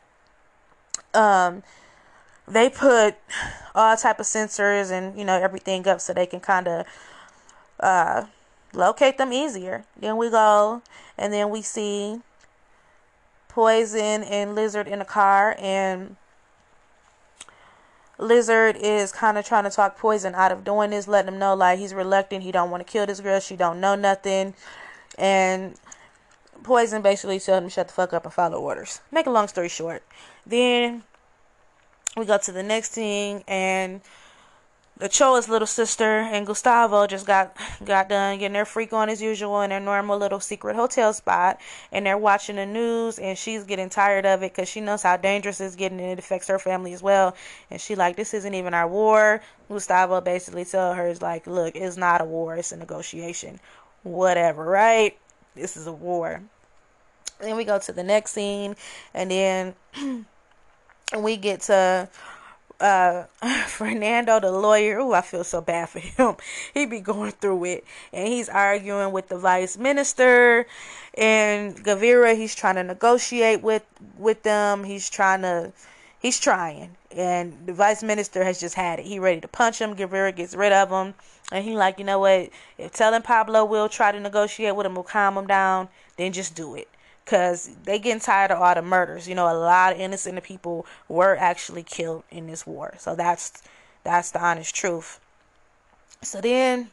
um, 1.12 1.62
they 2.46 2.68
put 2.68 3.16
all 3.74 3.96
type 3.96 4.20
of 4.20 4.26
sensors 4.26 4.90
and 4.90 5.18
you 5.18 5.24
know 5.24 5.40
everything 5.40 5.88
up 5.88 6.00
so 6.00 6.12
they 6.12 6.26
can 6.26 6.40
kind 6.40 6.68
of 6.68 6.86
uh 7.80 8.26
locate 8.72 9.18
them 9.18 9.32
easier. 9.32 9.84
Then 9.96 10.16
we 10.16 10.30
go, 10.30 10.82
and 11.16 11.32
then 11.32 11.50
we 11.50 11.62
see 11.62 12.20
Poison 13.54 14.24
and 14.24 14.56
Lizard 14.56 14.88
in 14.88 15.00
a 15.00 15.04
car, 15.04 15.54
and 15.60 16.16
Lizard 18.18 18.76
is 18.76 19.12
kind 19.12 19.38
of 19.38 19.46
trying 19.46 19.62
to 19.62 19.70
talk 19.70 19.96
Poison 19.96 20.34
out 20.34 20.50
of 20.50 20.64
doing 20.64 20.90
this, 20.90 21.06
letting 21.06 21.32
him 21.32 21.38
know 21.38 21.54
like 21.54 21.78
he's 21.78 21.94
reluctant, 21.94 22.42
he 22.42 22.50
don't 22.50 22.72
want 22.72 22.84
to 22.84 22.92
kill 22.92 23.06
this 23.06 23.20
girl, 23.20 23.38
she 23.38 23.54
don't 23.54 23.80
know 23.80 23.94
nothing, 23.94 24.54
and 25.16 25.76
Poison 26.64 27.00
basically 27.00 27.38
tells 27.38 27.62
him 27.62 27.68
shut 27.68 27.86
the 27.86 27.94
fuck 27.94 28.12
up 28.12 28.24
and 28.24 28.34
follow 28.34 28.58
orders. 28.58 29.00
Make 29.12 29.26
a 29.26 29.30
long 29.30 29.46
story 29.46 29.68
short, 29.68 30.02
then 30.44 31.04
we 32.16 32.24
go 32.24 32.38
to 32.38 32.50
the 32.50 32.64
next 32.64 32.88
thing, 32.88 33.44
and 33.46 34.00
the 34.96 35.08
Choa's 35.08 35.48
little 35.48 35.66
sister 35.66 36.20
and 36.20 36.46
Gustavo 36.46 37.06
just 37.06 37.26
got 37.26 37.56
got 37.84 38.08
done 38.08 38.38
getting 38.38 38.52
their 38.52 38.64
freak 38.64 38.92
on 38.92 39.08
as 39.08 39.20
usual 39.20 39.60
in 39.62 39.70
their 39.70 39.80
normal 39.80 40.18
little 40.18 40.38
secret 40.38 40.76
hotel 40.76 41.12
spot, 41.12 41.60
and 41.90 42.06
they're 42.06 42.18
watching 42.18 42.56
the 42.56 42.66
news, 42.66 43.18
and 43.18 43.36
she's 43.36 43.64
getting 43.64 43.90
tired 43.90 44.24
of 44.24 44.42
it 44.42 44.52
because 44.52 44.68
she 44.68 44.80
knows 44.80 45.02
how 45.02 45.16
dangerous 45.16 45.60
it's 45.60 45.74
getting, 45.74 45.98
and 46.00 46.10
it 46.10 46.18
affects 46.18 46.46
her 46.46 46.60
family 46.60 46.92
as 46.92 47.02
well. 47.02 47.34
And 47.70 47.80
she 47.80 47.96
like, 47.96 48.16
this 48.16 48.34
isn't 48.34 48.54
even 48.54 48.72
our 48.72 48.86
war. 48.86 49.40
Gustavo 49.68 50.20
basically 50.20 50.64
tell 50.64 50.94
her 50.94 51.08
is 51.08 51.20
like, 51.20 51.46
look, 51.46 51.74
it's 51.74 51.96
not 51.96 52.20
a 52.20 52.24
war, 52.24 52.54
it's 52.54 52.70
a 52.70 52.76
negotiation, 52.76 53.58
whatever, 54.04 54.64
right? 54.64 55.18
This 55.56 55.76
is 55.76 55.88
a 55.88 55.92
war. 55.92 56.40
Then 57.40 57.56
we 57.56 57.64
go 57.64 57.80
to 57.80 57.92
the 57.92 58.04
next 58.04 58.30
scene, 58.30 58.76
and 59.12 59.30
then 59.30 59.74
we 61.18 61.36
get 61.36 61.62
to 61.62 62.08
uh 62.80 63.24
Fernando 63.66 64.40
the 64.40 64.50
lawyer, 64.50 65.00
oh 65.00 65.12
I 65.12 65.20
feel 65.20 65.44
so 65.44 65.60
bad 65.60 65.88
for 65.88 66.00
him. 66.00 66.36
He 66.72 66.86
be 66.86 67.00
going 67.00 67.32
through 67.32 67.64
it 67.64 67.84
and 68.12 68.28
he's 68.28 68.48
arguing 68.48 69.12
with 69.12 69.28
the 69.28 69.38
vice 69.38 69.76
minister 69.76 70.66
and 71.16 71.76
Gaviria 71.76 72.36
he's 72.36 72.54
trying 72.54 72.76
to 72.76 72.84
negotiate 72.84 73.62
with 73.62 73.84
with 74.18 74.42
them. 74.42 74.84
He's 74.84 75.08
trying 75.08 75.42
to 75.42 75.72
he's 76.18 76.40
trying 76.40 76.96
and 77.10 77.54
the 77.66 77.72
vice 77.72 78.02
minister 78.02 78.44
has 78.44 78.60
just 78.60 78.74
had 78.74 78.98
it. 78.98 79.06
He 79.06 79.18
ready 79.18 79.40
to 79.40 79.48
punch 79.48 79.80
him. 79.80 79.94
Gaviria 79.94 80.34
gets 80.34 80.54
rid 80.54 80.72
of 80.72 80.90
him 80.90 81.14
and 81.52 81.64
he 81.64 81.74
like, 81.74 81.98
you 81.98 82.04
know 82.04 82.18
what? 82.18 82.50
If 82.78 82.92
telling 82.92 83.22
Pablo 83.22 83.64
will 83.64 83.88
try 83.88 84.12
to 84.12 84.20
negotiate 84.20 84.74
with 84.74 84.86
him 84.86 84.94
will 84.94 85.02
calm 85.02 85.36
him 85.36 85.46
down, 85.46 85.88
then 86.16 86.32
just 86.32 86.54
do 86.54 86.74
it 86.74 86.88
because 87.24 87.70
they 87.84 87.98
getting 87.98 88.20
tired 88.20 88.50
of 88.50 88.60
all 88.60 88.74
the 88.74 88.82
murders. 88.82 89.28
You 89.28 89.34
know, 89.34 89.50
a 89.50 89.56
lot 89.56 89.94
of 89.94 90.00
innocent 90.00 90.42
people 90.42 90.86
were 91.08 91.36
actually 91.36 91.82
killed 91.82 92.24
in 92.30 92.46
this 92.46 92.66
war. 92.66 92.94
So 92.98 93.14
that's 93.14 93.62
that's 94.02 94.30
the 94.30 94.44
honest 94.44 94.74
truth. 94.74 95.20
So 96.22 96.40
then 96.40 96.90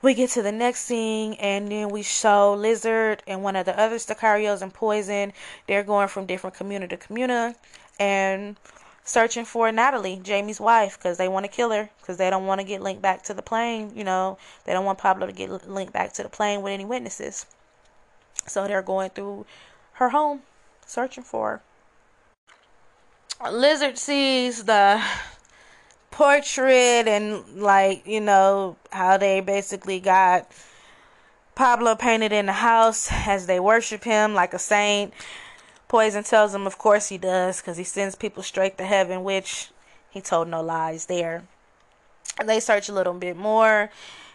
we 0.00 0.14
get 0.14 0.30
to 0.30 0.42
the 0.42 0.52
next 0.52 0.80
scene, 0.80 1.34
and 1.34 1.70
then 1.70 1.88
we 1.88 2.02
show 2.02 2.54
Lizard 2.54 3.22
and 3.26 3.42
one 3.42 3.56
of 3.56 3.66
the 3.66 3.78
other 3.78 3.96
Sicarios 3.96 4.62
and 4.62 4.72
Poison. 4.72 5.32
They're 5.66 5.82
going 5.82 6.08
from 6.08 6.26
different 6.26 6.56
community 6.56 6.96
to 6.96 7.04
community 7.04 7.58
and 7.98 8.56
searching 9.04 9.44
for 9.44 9.72
Natalie, 9.72 10.20
Jamie's 10.22 10.60
wife, 10.60 10.98
because 10.98 11.16
they 11.18 11.28
want 11.28 11.46
to 11.46 11.50
kill 11.50 11.70
her, 11.70 11.90
because 12.00 12.16
they 12.16 12.30
don't 12.30 12.46
want 12.46 12.60
to 12.60 12.66
get 12.66 12.80
linked 12.80 13.02
back 13.02 13.22
to 13.24 13.34
the 13.34 13.42
plane. 13.42 13.92
You 13.94 14.04
know, 14.04 14.38
they 14.64 14.72
don't 14.72 14.84
want 14.84 14.98
Pablo 14.98 15.26
to 15.26 15.32
get 15.32 15.68
linked 15.68 15.92
back 15.92 16.12
to 16.14 16.22
the 16.22 16.28
plane 16.28 16.62
with 16.62 16.72
any 16.72 16.84
witnesses. 16.84 17.46
So 18.46 18.66
they're 18.66 18.82
going 18.82 19.10
through 19.10 19.46
her 19.94 20.10
home 20.10 20.42
searching 20.86 21.24
for 21.24 21.62
her. 23.40 23.50
Lizard 23.52 23.98
sees 23.98 24.64
the 24.64 25.02
portrait 26.10 27.06
and 27.06 27.60
like, 27.60 28.06
you 28.06 28.20
know, 28.20 28.76
how 28.90 29.16
they 29.16 29.40
basically 29.40 30.00
got 30.00 30.50
Pablo 31.54 31.94
painted 31.94 32.32
in 32.32 32.46
the 32.46 32.52
house 32.52 33.08
as 33.10 33.46
they 33.46 33.60
worship 33.60 34.04
him 34.04 34.34
like 34.34 34.54
a 34.54 34.58
saint. 34.58 35.12
Poison 35.86 36.24
tells 36.24 36.54
him, 36.54 36.66
of 36.66 36.78
course 36.78 37.08
he 37.08 37.18
does, 37.18 37.60
because 37.60 37.76
he 37.76 37.84
sends 37.84 38.14
people 38.14 38.42
straight 38.42 38.76
to 38.78 38.84
heaven, 38.84 39.24
which 39.24 39.70
he 40.10 40.20
told 40.20 40.48
no 40.48 40.62
lies 40.62 41.06
there. 41.06 41.44
And 42.38 42.48
they 42.48 42.60
search 42.60 42.88
a 42.88 42.92
little 42.92 43.14
bit 43.14 43.36
more. 43.36 43.90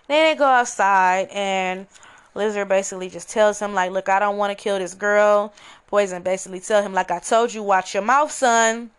Then 0.08 0.32
they 0.32 0.36
go 0.38 0.46
outside 0.46 1.28
and 1.30 1.88
Lizard 2.36 2.67
basically 2.67 3.10
just 3.10 3.30
tells 3.30 3.60
him 3.60 3.74
like, 3.74 3.91
"Look, 3.91 4.10
I 4.10 4.19
don't 4.19 4.38
want 4.38 4.58
to 4.58 4.62
kill 4.62 4.80
this 4.80 4.93
girl." 4.93 5.54
Poison 5.88 6.24
basically 6.24 6.60
tell 6.60 6.82
him 6.82 6.93
like, 6.93 7.12
"I 7.12 7.19
told 7.19 7.54
you, 7.54 7.62
watch 7.63 7.93
your 7.93 8.04
mouth, 8.04 8.32
son. 8.32 8.91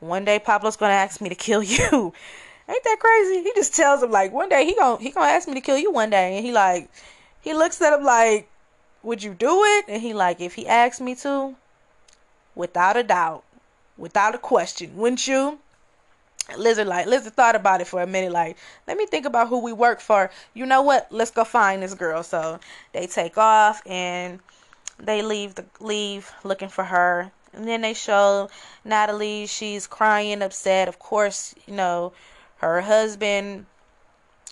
One 0.00 0.24
day 0.24 0.38
Pablo's 0.38 0.76
gonna 0.76 0.94
ask 0.94 1.20
me 1.20 1.28
to 1.28 1.34
kill 1.34 1.62
you." 1.76 2.12
Ain't 2.68 2.84
that 2.84 2.96
crazy? 3.00 3.42
He 3.42 3.52
just 3.54 3.74
tells 3.74 4.02
him 4.02 4.10
like, 4.10 4.32
"One 4.32 4.48
day 4.48 4.64
he 4.64 4.74
gonna 4.74 5.02
he 5.02 5.10
gonna 5.10 5.30
ask 5.30 5.46
me 5.48 5.54
to 5.54 5.60
kill 5.60 5.78
you 5.78 5.92
one 5.92 6.10
day," 6.10 6.36
and 6.36 6.44
he 6.44 6.52
like, 6.52 6.90
he 7.40 7.54
looks 7.54 7.80
at 7.80 7.92
him 7.92 8.04
like, 8.04 8.48
"Would 9.02 9.22
you 9.22 9.34
do 9.34 9.62
it?" 9.64 9.84
And 9.88 10.02
he 10.02 10.12
like, 10.12 10.40
"If 10.40 10.54
he 10.54 10.66
asks 10.66 11.00
me 11.00 11.14
to, 11.16 11.54
without 12.54 12.96
a 12.96 13.02
doubt, 13.02 13.44
without 13.96 14.34
a 14.34 14.38
question, 14.38 14.96
wouldn't 14.96 15.26
you?" 15.26 15.58
Lizard 16.58 16.86
like 16.86 17.06
Lizard 17.06 17.34
thought 17.34 17.56
about 17.56 17.80
it 17.80 17.86
for 17.86 18.02
a 18.02 18.06
minute, 18.06 18.32
like, 18.32 18.56
let 18.86 18.96
me 18.96 19.06
think 19.06 19.26
about 19.26 19.48
who 19.48 19.58
we 19.58 19.72
work 19.72 20.00
for. 20.00 20.30
You 20.54 20.66
know 20.66 20.82
what? 20.82 21.06
Let's 21.10 21.30
go 21.30 21.44
find 21.44 21.82
this 21.82 21.94
girl. 21.94 22.22
So 22.22 22.60
they 22.92 23.06
take 23.06 23.38
off 23.38 23.82
and 23.86 24.40
they 24.98 25.22
leave 25.22 25.54
the 25.54 25.64
leave 25.80 26.30
looking 26.44 26.68
for 26.68 26.84
her. 26.84 27.32
And 27.52 27.68
then 27.68 27.82
they 27.82 27.94
show 27.94 28.48
Natalie, 28.84 29.46
she's 29.46 29.86
crying, 29.86 30.42
upset. 30.42 30.88
Of 30.88 30.98
course, 30.98 31.54
you 31.66 31.74
know, 31.74 32.12
her 32.56 32.80
husband 32.80 33.66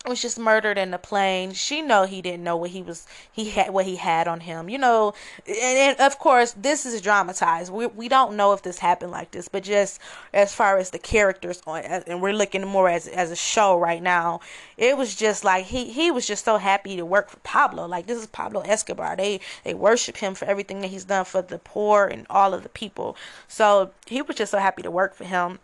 was 0.06 0.22
just 0.22 0.38
murdered 0.38 0.78
in 0.78 0.92
the 0.92 0.98
plane. 0.98 1.52
She 1.52 1.82
know 1.82 2.04
he 2.04 2.22
didn't 2.22 2.42
know 2.42 2.56
what 2.56 2.70
he 2.70 2.82
was 2.82 3.06
he 3.30 3.50
had 3.50 3.70
what 3.70 3.84
he 3.84 3.96
had 3.96 4.26
on 4.26 4.40
him. 4.40 4.70
You 4.70 4.78
know, 4.78 5.12
and, 5.46 5.56
and, 5.56 6.00
of 6.00 6.18
course 6.18 6.54
this 6.56 6.86
is 6.86 7.02
dramatized. 7.02 7.70
We 7.70 7.86
we 7.86 8.08
don't 8.08 8.34
know 8.34 8.54
if 8.54 8.62
this 8.62 8.78
happened 8.78 9.10
like 9.10 9.30
this, 9.32 9.48
but 9.48 9.62
just 9.62 10.00
as 10.32 10.54
far 10.54 10.78
as 10.78 10.90
the 10.90 10.98
characters 10.98 11.62
on 11.66 11.82
and 11.82 12.22
we're 12.22 12.32
looking 12.32 12.66
more 12.66 12.88
as 12.88 13.08
as 13.08 13.30
a 13.30 13.36
show 13.36 13.78
right 13.78 14.02
now. 14.02 14.40
It 14.78 14.96
was 14.96 15.14
just 15.14 15.44
like 15.44 15.66
he 15.66 15.92
he 15.92 16.10
was 16.10 16.26
just 16.26 16.46
so 16.46 16.56
happy 16.56 16.96
to 16.96 17.04
work 17.04 17.28
for 17.28 17.38
Pablo. 17.40 17.86
Like 17.86 18.06
this 18.06 18.18
is 18.18 18.26
Pablo 18.26 18.62
Escobar. 18.62 19.16
They 19.16 19.40
they 19.64 19.74
worship 19.74 20.16
him 20.16 20.34
for 20.34 20.46
everything 20.46 20.80
that 20.80 20.88
he's 20.88 21.04
done 21.04 21.26
for 21.26 21.42
the 21.42 21.58
poor 21.58 22.06
and 22.06 22.26
all 22.30 22.54
of 22.54 22.62
the 22.62 22.70
people. 22.70 23.16
So 23.48 23.90
he 24.06 24.22
was 24.22 24.36
just 24.36 24.52
so 24.52 24.58
happy 24.58 24.80
to 24.82 24.90
work 24.90 25.14
for 25.14 25.24
him 25.24 25.58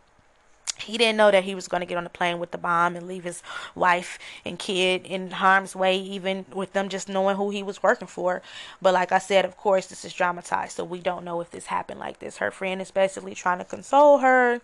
he 0.78 0.98
didn't 0.98 1.16
know 1.16 1.30
that 1.30 1.44
he 1.44 1.54
was 1.54 1.68
going 1.68 1.80
to 1.80 1.86
get 1.86 1.96
on 1.96 2.04
the 2.04 2.10
plane 2.10 2.38
with 2.38 2.50
the 2.50 2.58
bomb 2.58 2.96
and 2.96 3.06
leave 3.06 3.24
his 3.24 3.42
wife 3.74 4.18
and 4.44 4.58
kid 4.58 5.06
in 5.06 5.30
harm's 5.30 5.74
way, 5.74 5.98
even 5.98 6.44
with 6.52 6.72
them 6.72 6.88
just 6.88 7.08
knowing 7.08 7.36
who 7.36 7.50
he 7.50 7.62
was 7.62 7.82
working 7.82 8.08
for. 8.08 8.42
But 8.82 8.94
like 8.94 9.12
I 9.12 9.18
said, 9.18 9.44
of 9.44 9.56
course, 9.56 9.86
this 9.86 10.04
is 10.04 10.12
dramatized, 10.12 10.76
so 10.76 10.84
we 10.84 11.00
don't 11.00 11.24
know 11.24 11.40
if 11.40 11.50
this 11.50 11.66
happened 11.66 12.00
like 12.00 12.18
this. 12.18 12.38
Her 12.38 12.50
friend 12.50 12.82
is 12.82 12.90
basically 12.90 13.34
trying 13.34 13.58
to 13.58 13.64
console 13.64 14.18
her. 14.18 14.60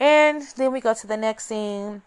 And 0.00 0.42
then 0.56 0.72
we 0.72 0.80
go 0.80 0.94
to 0.94 1.06
the 1.06 1.16
next 1.16 1.46
scene. 1.46 2.02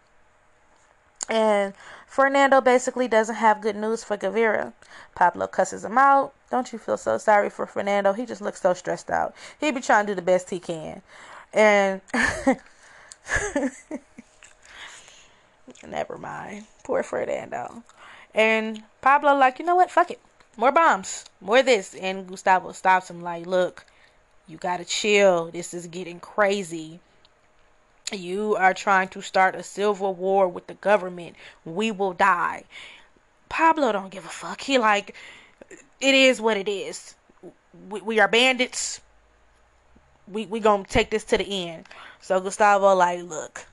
And 1.30 1.74
Fernando 2.08 2.62
basically 2.62 3.08
doesn't 3.08 3.36
have 3.36 3.62
good 3.62 3.76
news 3.76 4.04
for 4.04 4.18
Gaviria. 4.18 4.74
Pablo 5.16 5.48
cusses 5.48 5.84
him 5.84 5.98
out. 5.98 6.34
Don't 6.52 6.72
you 6.72 6.80
feel 6.80 6.98
so 6.98 7.18
sorry 7.18 7.50
for 7.50 7.66
Fernando? 7.66 8.14
He 8.14 8.26
just 8.26 8.42
looks 8.42 8.62
so 8.62 8.74
stressed 8.74 9.10
out. 9.10 9.36
He 9.60 9.72
be 9.72 9.82
trying 9.82 10.06
to 10.06 10.12
do 10.12 10.16
the 10.16 10.22
best 10.22 10.50
he 10.50 10.60
can. 10.60 11.02
And 11.54 12.02
Never 15.88 16.18
mind. 16.18 16.66
Poor 16.84 17.04
Fernando. 17.04 17.84
And 18.34 18.84
Pablo, 19.02 19.36
like, 19.36 19.60
you 19.60 19.66
know 19.66 19.76
what? 19.76 19.92
Fuck 19.92 20.12
it. 20.12 20.20
More 20.58 20.72
bombs. 20.72 21.26
More 21.42 21.64
this. 21.64 21.96
And 21.96 22.28
Gustavo 22.28 22.72
stops 22.72 23.10
him, 23.10 23.22
like, 23.22 23.46
look, 23.46 23.86
you 24.48 24.58
gotta 24.58 24.86
chill. 24.86 25.52
This 25.52 25.74
is 25.74 25.88
getting 25.88 26.20
crazy. 26.20 27.00
You 28.12 28.56
are 28.56 28.74
trying 28.74 29.08
to 29.10 29.22
start 29.22 29.56
a 29.56 29.64
civil 29.64 30.14
war 30.14 30.48
with 30.48 30.68
the 30.68 30.76
government. 30.76 31.36
We 31.64 31.92
will 31.92 32.14
die. 32.14 32.66
Pablo 33.50 33.92
don't 33.92 34.12
give 34.12 34.26
a 34.26 34.30
fuck. 34.30 34.62
He 34.62 34.78
like, 34.78 35.16
it 36.00 36.14
is 36.14 36.40
what 36.40 36.58
it 36.58 36.70
is. 36.70 37.16
We, 37.90 38.02
we 38.02 38.20
are 38.20 38.28
bandits 38.28 39.02
we 40.28 40.46
we 40.46 40.60
gonna 40.60 40.84
take 40.84 41.10
this 41.10 41.24
to 41.26 41.38
the 41.38 41.70
end. 41.70 41.86
So 42.22 42.40
Gustavo 42.40 42.94
like, 42.96 43.24
look, 43.24 43.66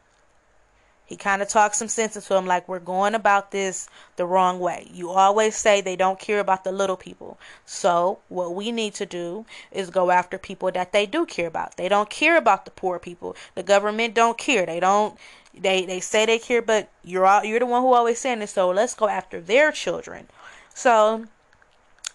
he 1.12 1.16
kind 1.16 1.42
of 1.42 1.48
talks 1.48 1.76
some 1.76 1.88
sense 1.88 2.16
into 2.16 2.34
him, 2.34 2.46
like 2.46 2.66
we're 2.68 2.78
going 2.78 3.14
about 3.14 3.50
this 3.50 3.86
the 4.16 4.24
wrong 4.24 4.60
way. 4.60 4.88
You 4.90 5.10
always 5.10 5.54
say 5.56 5.80
they 5.80 5.96
don't 5.96 6.18
care 6.18 6.40
about 6.40 6.64
the 6.64 6.72
little 6.72 6.96
people. 6.96 7.38
So 7.66 8.20
what 8.28 8.54
we 8.54 8.72
need 8.72 8.94
to 8.94 9.04
do 9.04 9.44
is 9.70 9.90
go 9.90 10.10
after 10.10 10.38
people 10.38 10.70
that 10.72 10.92
they 10.92 11.04
do 11.04 11.26
care 11.26 11.48
about. 11.48 11.76
They 11.76 11.88
don't 11.90 12.08
care 12.08 12.36
about 12.38 12.64
the 12.64 12.70
poor 12.70 12.98
people. 12.98 13.36
The 13.54 13.62
government 13.62 14.14
don't 14.14 14.38
care. 14.38 14.64
They 14.64 14.80
don't. 14.80 15.18
They 15.52 15.84
they 15.84 16.00
say 16.00 16.24
they 16.24 16.38
care, 16.38 16.62
but 16.62 16.88
you're 17.04 17.26
all, 17.26 17.44
you're 17.44 17.60
the 17.60 17.66
one 17.66 17.82
who 17.82 17.92
always 17.92 18.18
saying 18.18 18.38
this. 18.38 18.52
So 18.52 18.70
let's 18.70 18.94
go 18.94 19.08
after 19.08 19.38
their 19.38 19.70
children. 19.70 20.28
So 20.72 21.26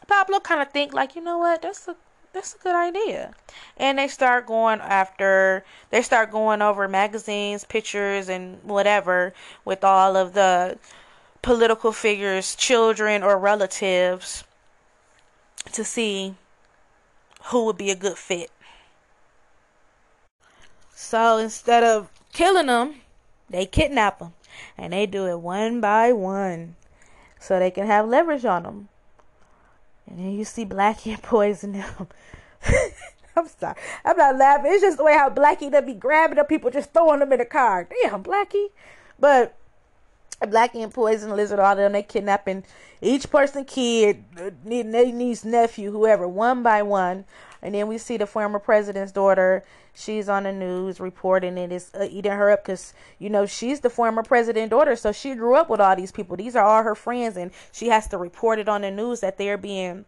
Pablo 0.07 0.39
kind 0.39 0.61
of 0.61 0.71
think 0.71 0.93
like, 0.93 1.15
you 1.15 1.21
know 1.21 1.37
what? 1.37 1.61
That's 1.61 1.87
a 1.87 1.95
that's 2.37 2.53
a 2.53 2.59
good 2.59 2.75
idea. 2.75 3.33
And 3.77 3.97
they 3.97 4.07
start 4.07 4.45
going 4.45 4.79
after, 4.79 5.65
they 5.89 6.03
start 6.03 6.31
going 6.31 6.61
over 6.61 6.87
magazines, 6.87 7.65
pictures, 7.65 8.29
and 8.29 8.63
whatever 8.63 9.33
with 9.65 9.83
all 9.83 10.15
of 10.15 10.33
the 10.33 10.77
political 11.41 11.91
figures, 11.91 12.55
children, 12.55 13.23
or 13.23 13.39
relatives 13.39 14.43
to 15.71 15.83
see 15.83 16.35
who 17.45 17.65
would 17.65 17.77
be 17.77 17.89
a 17.89 17.95
good 17.95 18.17
fit. 18.17 18.51
So 20.93 21.37
instead 21.37 21.83
of 21.83 22.11
killing 22.33 22.67
them, 22.67 23.01
they 23.49 23.65
kidnap 23.65 24.19
them. 24.19 24.33
And 24.77 24.93
they 24.93 25.07
do 25.07 25.25
it 25.25 25.39
one 25.39 25.81
by 25.81 26.13
one 26.13 26.75
so 27.39 27.57
they 27.57 27.71
can 27.71 27.87
have 27.87 28.07
leverage 28.07 28.45
on 28.45 28.63
them. 28.63 28.89
And 30.07 30.19
then 30.19 30.31
you 30.31 30.45
see 30.45 30.65
Blackie 30.65 31.13
and 31.13 31.23
poison 31.23 31.73
them. 31.73 32.07
I'm 33.35 33.47
sorry. 33.47 33.75
I'm 34.03 34.17
not 34.17 34.35
laughing. 34.37 34.71
It's 34.73 34.81
just 34.81 34.97
the 34.97 35.03
way 35.03 35.13
how 35.13 35.29
Blackie 35.29 35.71
they 35.71 35.81
be 35.81 35.93
grabbing 35.93 36.39
up 36.39 36.49
people, 36.49 36.71
just 36.71 36.91
throwing 36.91 37.19
them 37.19 37.31
in 37.31 37.39
the 37.39 37.45
car. 37.45 37.87
Damn, 38.01 38.23
Blackie. 38.23 38.69
But 39.19 39.55
Blackie 40.41 40.83
and 40.83 40.93
Poison 40.93 41.35
Lizard, 41.35 41.59
all 41.59 41.71
of 41.71 41.77
them, 41.77 41.91
they 41.91 42.03
kidnapping 42.03 42.63
each 43.01 43.29
person, 43.29 43.65
kid, 43.65 44.23
niece, 44.63 45.45
nephew, 45.45 45.91
whoever, 45.91 46.27
one 46.27 46.63
by 46.63 46.81
one. 46.81 47.25
And 47.61 47.75
then 47.75 47.87
we 47.87 47.97
see 47.97 48.17
the 48.17 48.27
former 48.27 48.59
president's 48.59 49.11
daughter. 49.11 49.63
She's 49.99 50.29
on 50.29 50.43
the 50.43 50.51
news 50.51 50.99
reporting 50.99 51.57
and 51.57 51.71
it 51.71 51.75
is 51.75 51.91
uh, 51.99 52.07
eating 52.07 52.31
her 52.31 52.51
up 52.51 52.63
because, 52.63 52.93
you 53.17 53.31
know, 53.31 53.47
she's 53.47 53.79
the 53.79 53.89
former 53.89 54.21
president 54.21 54.69
daughter. 54.69 54.95
So 54.95 55.11
she 55.11 55.33
grew 55.33 55.55
up 55.55 55.69
with 55.69 55.81
all 55.81 55.95
these 55.95 56.11
people. 56.11 56.37
These 56.37 56.55
are 56.55 56.63
all 56.63 56.83
her 56.83 56.93
friends. 56.93 57.35
And 57.35 57.49
she 57.71 57.87
has 57.87 58.07
to 58.09 58.17
report 58.19 58.59
it 58.59 58.69
on 58.69 58.81
the 58.81 58.91
news 58.91 59.21
that 59.21 59.39
they're 59.39 59.57
being 59.57 60.05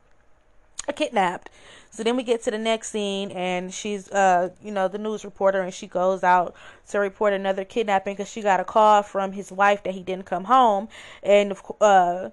kidnapped. 0.95 1.49
So 1.89 2.04
then 2.04 2.15
we 2.15 2.23
get 2.23 2.43
to 2.43 2.52
the 2.52 2.58
next 2.58 2.91
scene, 2.91 3.32
and 3.32 3.73
she's, 3.73 4.12
uh, 4.12 4.49
you 4.63 4.71
know, 4.71 4.88
the 4.88 4.99
news 4.99 5.25
reporter, 5.25 5.62
and 5.62 5.73
she 5.73 5.88
goes 5.88 6.23
out 6.23 6.56
to 6.89 6.99
report 6.99 7.34
another 7.34 7.65
kidnapping 7.65 8.13
because 8.13 8.30
she 8.30 8.41
got 8.41 8.60
a 8.60 8.63
call 8.63 9.02
from 9.02 9.32
his 9.32 9.52
wife 9.52 9.82
that 9.84 9.95
he 9.95 10.04
didn't 10.04 10.25
come 10.25 10.43
home, 10.43 10.88
and 11.23 11.56
uh, 11.82 12.30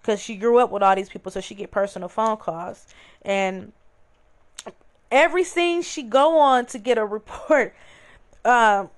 because 0.00 0.20
she 0.20 0.36
grew 0.36 0.58
up 0.58 0.70
with 0.70 0.82
all 0.82 0.94
these 0.94 1.08
people, 1.08 1.32
so 1.32 1.40
she 1.40 1.56
get 1.56 1.72
personal 1.72 2.08
phone 2.08 2.36
calls, 2.36 2.86
and 3.22 3.72
every 5.10 5.44
scene 5.44 5.82
she 5.82 6.02
go 6.02 6.38
on 6.38 6.66
to 6.66 6.78
get 6.78 6.98
a 6.98 7.04
report, 7.04 7.74
um, 8.44 8.90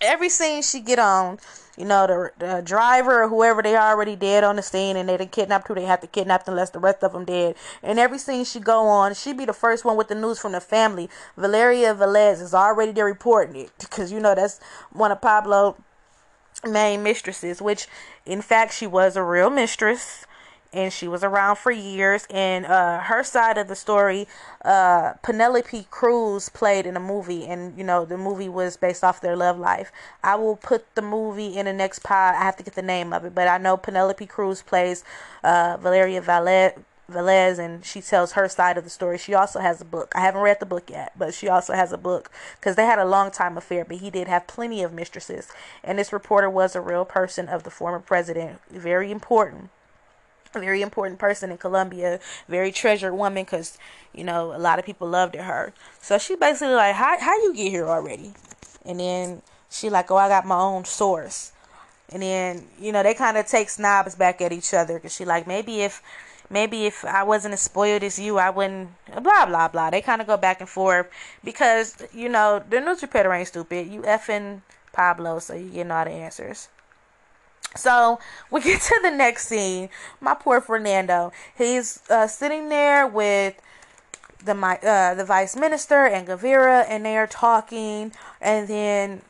every 0.00 0.28
scene 0.28 0.62
she 0.62 0.80
get 0.80 0.98
on, 0.98 1.38
you 1.76 1.84
know, 1.84 2.06
the, 2.06 2.30
the 2.38 2.62
driver 2.62 3.22
or 3.22 3.28
whoever 3.28 3.62
they 3.62 3.76
already 3.76 4.16
dead 4.16 4.44
on 4.44 4.56
the 4.56 4.62
scene 4.62 4.96
and 4.96 5.08
they 5.08 5.16
didn't 5.16 5.32
kidnap 5.32 5.66
who 5.66 5.74
they 5.74 5.84
have 5.84 6.00
to 6.00 6.06
kidnap 6.06 6.46
unless 6.46 6.70
the 6.70 6.78
rest 6.78 7.02
of 7.02 7.12
them 7.12 7.24
dead. 7.24 7.54
And 7.82 7.98
every 7.98 8.18
scene 8.18 8.44
she 8.44 8.60
go 8.60 8.86
on, 8.86 9.14
she 9.14 9.32
be 9.32 9.44
the 9.44 9.52
first 9.52 9.84
one 9.84 9.96
with 9.96 10.08
the 10.08 10.14
news 10.14 10.38
from 10.38 10.52
the 10.52 10.60
family. 10.60 11.08
Valeria 11.36 11.94
Velez 11.94 12.42
is 12.42 12.52
already 12.52 12.92
there 12.92 13.06
reporting 13.06 13.56
it 13.56 13.70
because, 13.78 14.12
you 14.12 14.20
know, 14.20 14.34
that's 14.34 14.60
one 14.92 15.12
of 15.12 15.20
Pablo 15.20 15.76
main 16.64 17.02
mistresses, 17.02 17.62
which 17.62 17.86
in 18.26 18.42
fact 18.42 18.74
she 18.74 18.86
was 18.86 19.16
a 19.16 19.22
real 19.22 19.50
mistress 19.50 20.26
and 20.72 20.92
she 20.92 21.06
was 21.06 21.22
around 21.22 21.56
for 21.56 21.70
years. 21.70 22.26
And 22.30 22.66
uh, 22.66 23.00
her 23.00 23.22
side 23.22 23.58
of 23.58 23.68
the 23.68 23.76
story, 23.76 24.26
uh, 24.64 25.14
Penelope 25.22 25.86
Cruz 25.90 26.48
played 26.48 26.86
in 26.86 26.96
a 26.96 27.00
movie, 27.00 27.46
and 27.46 27.76
you 27.76 27.84
know 27.84 28.04
the 28.04 28.18
movie 28.18 28.48
was 28.48 28.76
based 28.76 29.04
off 29.04 29.20
their 29.20 29.36
love 29.36 29.58
life. 29.58 29.92
I 30.22 30.36
will 30.36 30.56
put 30.56 30.94
the 30.94 31.02
movie 31.02 31.56
in 31.56 31.66
the 31.66 31.72
next 31.72 32.00
pod. 32.00 32.34
I 32.34 32.42
have 32.44 32.56
to 32.56 32.62
get 32.62 32.74
the 32.74 32.82
name 32.82 33.12
of 33.12 33.24
it, 33.24 33.34
but 33.34 33.48
I 33.48 33.58
know 33.58 33.76
Penelope 33.76 34.26
Cruz 34.26 34.62
plays 34.62 35.04
uh, 35.44 35.76
Valeria 35.80 36.20
Valet. 36.20 36.74
Velez 37.10 37.58
and 37.58 37.84
she 37.84 38.00
tells 38.00 38.32
her 38.32 38.48
side 38.48 38.78
of 38.78 38.84
the 38.84 38.88
story. 38.90 39.18
She 39.18 39.34
also 39.34 39.60
has 39.60 39.82
a 39.82 39.84
book. 39.84 40.12
I 40.14 40.20
haven't 40.20 40.40
read 40.40 40.60
the 40.60 40.66
book 40.66 40.88
yet, 40.88 41.12
but 41.18 41.34
she 41.34 41.46
also 41.46 41.74
has 41.74 41.92
a 41.92 41.98
book 41.98 42.30
because 42.58 42.76
they 42.76 42.86
had 42.86 42.98
a 42.98 43.04
long 43.04 43.30
time 43.30 43.58
affair, 43.58 43.84
but 43.84 43.98
he 43.98 44.08
did 44.08 44.28
have 44.28 44.46
plenty 44.46 44.82
of 44.82 44.94
mistresses. 44.94 45.48
And 45.84 45.98
this 45.98 46.12
reporter 46.12 46.48
was 46.48 46.74
a 46.74 46.80
real 46.80 47.04
person 47.04 47.48
of 47.48 47.64
the 47.64 47.70
former 47.70 47.98
president. 47.98 48.60
Very 48.70 49.10
important 49.10 49.68
very 50.60 50.82
important 50.82 51.18
person 51.18 51.50
in 51.50 51.58
Colombia, 51.58 52.20
very 52.48 52.72
treasured 52.72 53.14
woman 53.14 53.44
because 53.44 53.78
you 54.14 54.24
know 54.24 54.54
a 54.54 54.58
lot 54.58 54.78
of 54.78 54.84
people 54.84 55.08
loved 55.08 55.34
her. 55.34 55.72
So 56.00 56.18
she 56.18 56.36
basically 56.36 56.74
like, 56.74 56.94
how 56.94 57.18
how 57.18 57.36
you 57.42 57.54
get 57.54 57.70
here 57.70 57.88
already? 57.88 58.34
And 58.84 59.00
then 59.00 59.42
she 59.70 59.90
like, 59.90 60.10
oh, 60.10 60.16
I 60.16 60.28
got 60.28 60.46
my 60.46 60.58
own 60.58 60.84
source. 60.84 61.52
And 62.12 62.22
then, 62.22 62.66
you 62.78 62.92
know, 62.92 63.02
they 63.02 63.14
kind 63.14 63.38
of 63.38 63.46
take 63.46 63.70
snobs 63.70 64.14
back 64.14 64.40
at 64.42 64.52
each 64.52 64.74
other 64.74 64.94
because 64.94 65.14
she 65.14 65.24
like, 65.24 65.46
maybe 65.46 65.80
if, 65.80 66.02
maybe 66.50 66.84
if 66.84 67.04
I 67.04 67.22
wasn't 67.22 67.54
as 67.54 67.62
spoiled 67.62 68.02
as 68.02 68.18
you, 68.18 68.38
I 68.38 68.50
wouldn't, 68.50 68.90
blah, 69.22 69.46
blah, 69.46 69.68
blah. 69.68 69.90
They 69.90 70.02
kind 70.02 70.20
of 70.20 70.26
go 70.26 70.36
back 70.36 70.60
and 70.60 70.68
forth 70.68 71.08
because, 71.42 71.96
you 72.12 72.28
know, 72.28 72.62
the 72.68 72.80
news 72.80 73.00
reporter 73.00 73.32
ain't 73.32 73.48
stupid. 73.48 73.88
You 73.88 74.02
effing 74.02 74.60
Pablo, 74.92 75.38
so 75.38 75.54
you 75.54 75.70
getting 75.70 75.90
all 75.90 76.04
the 76.04 76.10
answers. 76.10 76.68
So 77.74 78.18
we 78.50 78.60
get 78.60 78.80
to 78.82 79.00
the 79.02 79.10
next 79.10 79.48
scene. 79.48 79.88
My 80.20 80.34
poor 80.34 80.60
Fernando. 80.60 81.32
He's 81.56 82.00
uh, 82.10 82.26
sitting 82.26 82.68
there 82.68 83.06
with 83.06 83.60
the 84.44 84.54
uh, 84.54 85.14
the 85.14 85.24
vice 85.24 85.56
minister 85.56 86.06
and 86.06 86.26
Gaviria, 86.26 86.84
and 86.88 87.04
they 87.04 87.16
are 87.16 87.26
talking. 87.26 88.12
And 88.40 88.68
then, 88.68 89.22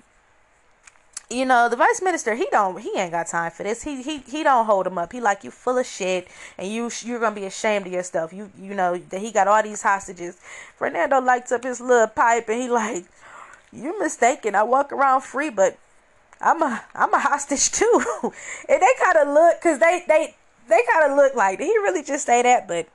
you 1.30 1.45
know, 1.45 1.68
the 1.68 1.76
vice 1.76 2.03
minister 2.03 2.34
he 2.34 2.47
don't 2.51 2.80
he 2.80 2.93
ain't 2.97 3.12
got 3.12 3.28
time 3.28 3.51
for 3.51 3.62
this. 3.62 3.82
He 3.82 4.03
he 4.03 4.18
he 4.18 4.43
don't 4.43 4.66
hold 4.66 4.86
him 4.86 4.99
up. 4.99 5.12
He 5.12 5.20
like 5.20 5.45
you 5.45 5.51
full 5.51 5.78
of 5.78 5.86
shit, 5.86 6.28
and 6.59 6.68
you 6.68 6.90
you're 7.03 7.20
gonna 7.20 7.34
be 7.34 7.45
ashamed 7.45 7.86
of 7.86 7.93
yourself. 7.93 8.32
You 8.32 8.51
you 8.59 8.74
know 8.74 8.97
that 8.97 9.20
he 9.20 9.30
got 9.30 9.49
all 9.49 9.62
these 9.62 9.82
hostages. 9.82 10.40
Fernando 10.76 11.20
lights 11.20 11.53
up 11.53 11.64
his 11.64 11.80
little 11.80 12.09
pipe, 12.09 12.49
and 12.49 12.61
he 12.61 12.68
like, 12.68 13.05
you're 13.72 13.99
mistaken. 14.01 14.55
I 14.55 14.62
walk 14.62 14.93
around 14.93 15.22
free, 15.22 15.51
but 15.51 15.78
I'm 16.43 16.62
a 16.62 16.84
I'm 16.95 17.12
a 17.14 17.18
hostage 17.18 17.70
too. 17.70 18.03
and 18.68 18.82
they 18.82 18.95
kind 19.01 19.16
of 19.16 19.28
look 19.28 19.61
cuz 19.61 19.78
they 19.78 20.05
they 20.09 20.34
they 20.68 20.82
kind 20.93 21.11
of 21.11 21.16
look 21.16 21.34
like 21.34 21.59
did 21.59 21.66
he 21.66 21.78
really 21.78 22.03
just 22.03 22.26
say 22.26 22.43
that? 22.43 22.68
But 22.68 22.86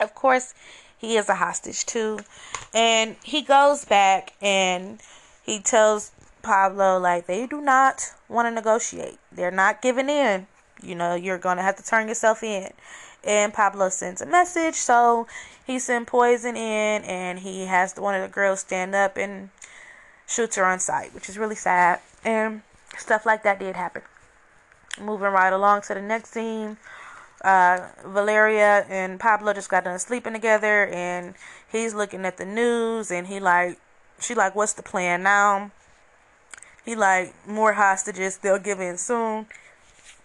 of 0.00 0.14
course, 0.14 0.54
he 0.98 1.16
is 1.16 1.28
a 1.28 1.34
hostage 1.34 1.84
too. 1.84 2.20
And 2.74 3.16
he 3.22 3.42
goes 3.42 3.84
back 3.84 4.32
and 4.40 5.00
he 5.42 5.60
tells 5.60 6.12
Pablo 6.42 6.98
like 6.98 7.26
they 7.26 7.46
do 7.46 7.60
not 7.60 8.12
want 8.28 8.46
to 8.46 8.50
negotiate. 8.50 9.18
They're 9.32 9.50
not 9.50 9.82
giving 9.82 10.08
in. 10.08 10.46
You 10.82 10.94
know, 10.94 11.14
you're 11.14 11.38
going 11.38 11.56
to 11.56 11.62
have 11.62 11.76
to 11.76 11.84
turn 11.84 12.08
yourself 12.08 12.42
in. 12.42 12.72
And 13.24 13.52
Pablo 13.52 13.88
sends 13.88 14.20
a 14.20 14.26
message, 14.26 14.76
so 14.76 15.26
he 15.66 15.80
sends 15.80 16.08
poison 16.08 16.56
in 16.56 17.02
and 17.02 17.40
he 17.40 17.64
has 17.64 17.96
one 17.96 18.14
of 18.14 18.22
the 18.22 18.32
girls 18.32 18.60
stand 18.60 18.94
up 18.94 19.16
and 19.16 19.50
shoots 20.26 20.56
her 20.56 20.64
on 20.64 20.80
sight, 20.80 21.14
which 21.14 21.28
is 21.28 21.38
really 21.38 21.54
sad 21.54 22.00
and 22.24 22.62
stuff 22.98 23.24
like 23.24 23.42
that 23.44 23.58
did 23.58 23.76
happen. 23.76 24.02
Moving 25.00 25.28
right 25.28 25.52
along 25.52 25.82
to 25.82 25.94
the 25.94 26.02
next 26.02 26.32
scene, 26.32 26.76
uh, 27.42 27.88
Valeria 28.04 28.84
and 28.88 29.20
Pablo 29.20 29.52
just 29.52 29.68
got 29.68 29.84
done 29.84 29.98
sleeping 29.98 30.32
together, 30.32 30.86
and 30.86 31.34
he's 31.70 31.94
looking 31.94 32.24
at 32.24 32.38
the 32.38 32.46
news, 32.46 33.10
and 33.10 33.26
he 33.26 33.38
like, 33.38 33.78
she 34.20 34.34
like, 34.34 34.54
what's 34.54 34.72
the 34.72 34.82
plan 34.82 35.22
now? 35.22 35.70
He 36.84 36.94
like, 36.94 37.34
more 37.46 37.74
hostages, 37.74 38.38
they'll 38.38 38.58
give 38.58 38.80
in 38.80 38.96
soon. 38.96 39.46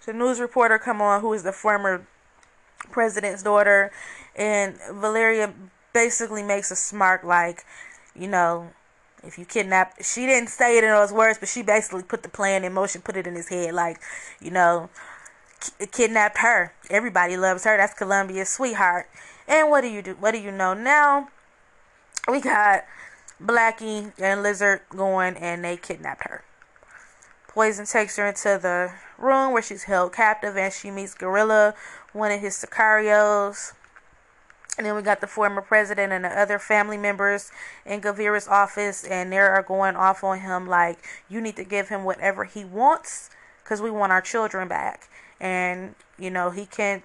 The 0.05 0.13
news 0.13 0.39
reporter 0.39 0.79
come 0.79 1.01
on, 1.01 1.21
who 1.21 1.33
is 1.33 1.43
the 1.43 1.51
former 1.51 2.07
president's 2.91 3.43
daughter, 3.43 3.91
and 4.35 4.77
Valeria 4.91 5.53
basically 5.93 6.43
makes 6.43 6.71
a 6.71 6.75
smart 6.75 7.25
like, 7.25 7.65
you 8.15 8.27
know, 8.27 8.71
if 9.23 9.37
you 9.37 9.45
kidnap 9.45 9.93
she 10.01 10.25
didn't 10.25 10.49
say 10.49 10.77
it 10.77 10.83
in 10.83 10.89
those 10.89 11.11
words 11.11 11.37
but 11.37 11.47
she 11.47 11.61
basically 11.61 12.03
put 12.03 12.23
the 12.23 12.29
plan 12.29 12.63
in 12.63 12.73
motion 12.73 13.01
put 13.01 13.15
it 13.15 13.27
in 13.27 13.35
his 13.35 13.49
head 13.49 13.73
like 13.73 13.99
you 14.41 14.51
know 14.51 14.89
k- 15.61 15.85
kidnapped 15.87 16.39
her. 16.39 16.73
Everybody 16.89 17.37
loves 17.37 17.63
her. 17.63 17.77
That's 17.77 17.93
colombia's 17.93 18.49
sweetheart. 18.49 19.07
And 19.47 19.69
what 19.69 19.81
do 19.81 19.87
you 19.87 20.01
do 20.01 20.15
what 20.19 20.31
do 20.31 20.39
you 20.39 20.51
know 20.51 20.73
now? 20.73 21.29
We 22.27 22.41
got 22.41 22.85
blackie 23.41 24.13
and 24.19 24.43
lizard 24.43 24.81
going 24.89 25.35
and 25.37 25.63
they 25.63 25.77
kidnapped 25.77 26.27
her. 26.27 26.43
Poison 27.47 27.85
takes 27.85 28.17
her 28.17 28.27
into 28.27 28.59
the 28.61 28.93
room 29.17 29.51
where 29.51 29.61
she's 29.61 29.83
held 29.83 30.13
captive 30.13 30.55
and 30.55 30.71
she 30.71 30.89
meets 30.89 31.13
gorilla 31.13 31.75
one 32.13 32.31
of 32.31 32.39
his 32.39 32.53
sicarios 32.55 33.73
and 34.77 34.85
then 34.85 34.95
we 34.95 35.01
got 35.01 35.19
the 35.21 35.27
former 35.27 35.61
president 35.61 36.13
and 36.13 36.23
the 36.23 36.29
other 36.29 36.57
family 36.57 36.97
members 36.97 37.51
in 37.85 38.01
Gaviria's 38.01 38.47
office, 38.47 39.03
and 39.03 39.31
they 39.31 39.37
are 39.37 39.61
going 39.61 39.95
off 39.95 40.23
on 40.23 40.39
him 40.39 40.65
like, 40.65 40.99
you 41.29 41.41
need 41.41 41.57
to 41.57 41.63
give 41.63 41.89
him 41.89 42.03
whatever 42.03 42.45
he 42.45 42.63
wants 42.63 43.29
because 43.63 43.81
we 43.81 43.91
want 43.91 44.11
our 44.11 44.21
children 44.21 44.67
back. 44.67 45.09
And, 45.39 45.95
you 46.17 46.29
know, 46.29 46.51
he 46.51 46.65
can't, 46.65 47.03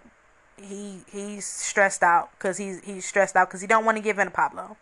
he 0.56 1.00
he's 1.10 1.44
stressed 1.44 2.02
out 2.02 2.30
because 2.38 2.56
he's, 2.56 2.82
he's 2.84 3.04
stressed 3.04 3.34
out 3.34 3.48
because 3.48 3.60
he 3.60 3.66
don't 3.66 3.84
want 3.84 3.96
to 3.96 4.02
give 4.02 4.18
in 4.18 4.26
to 4.26 4.30
Pablo. 4.30 4.76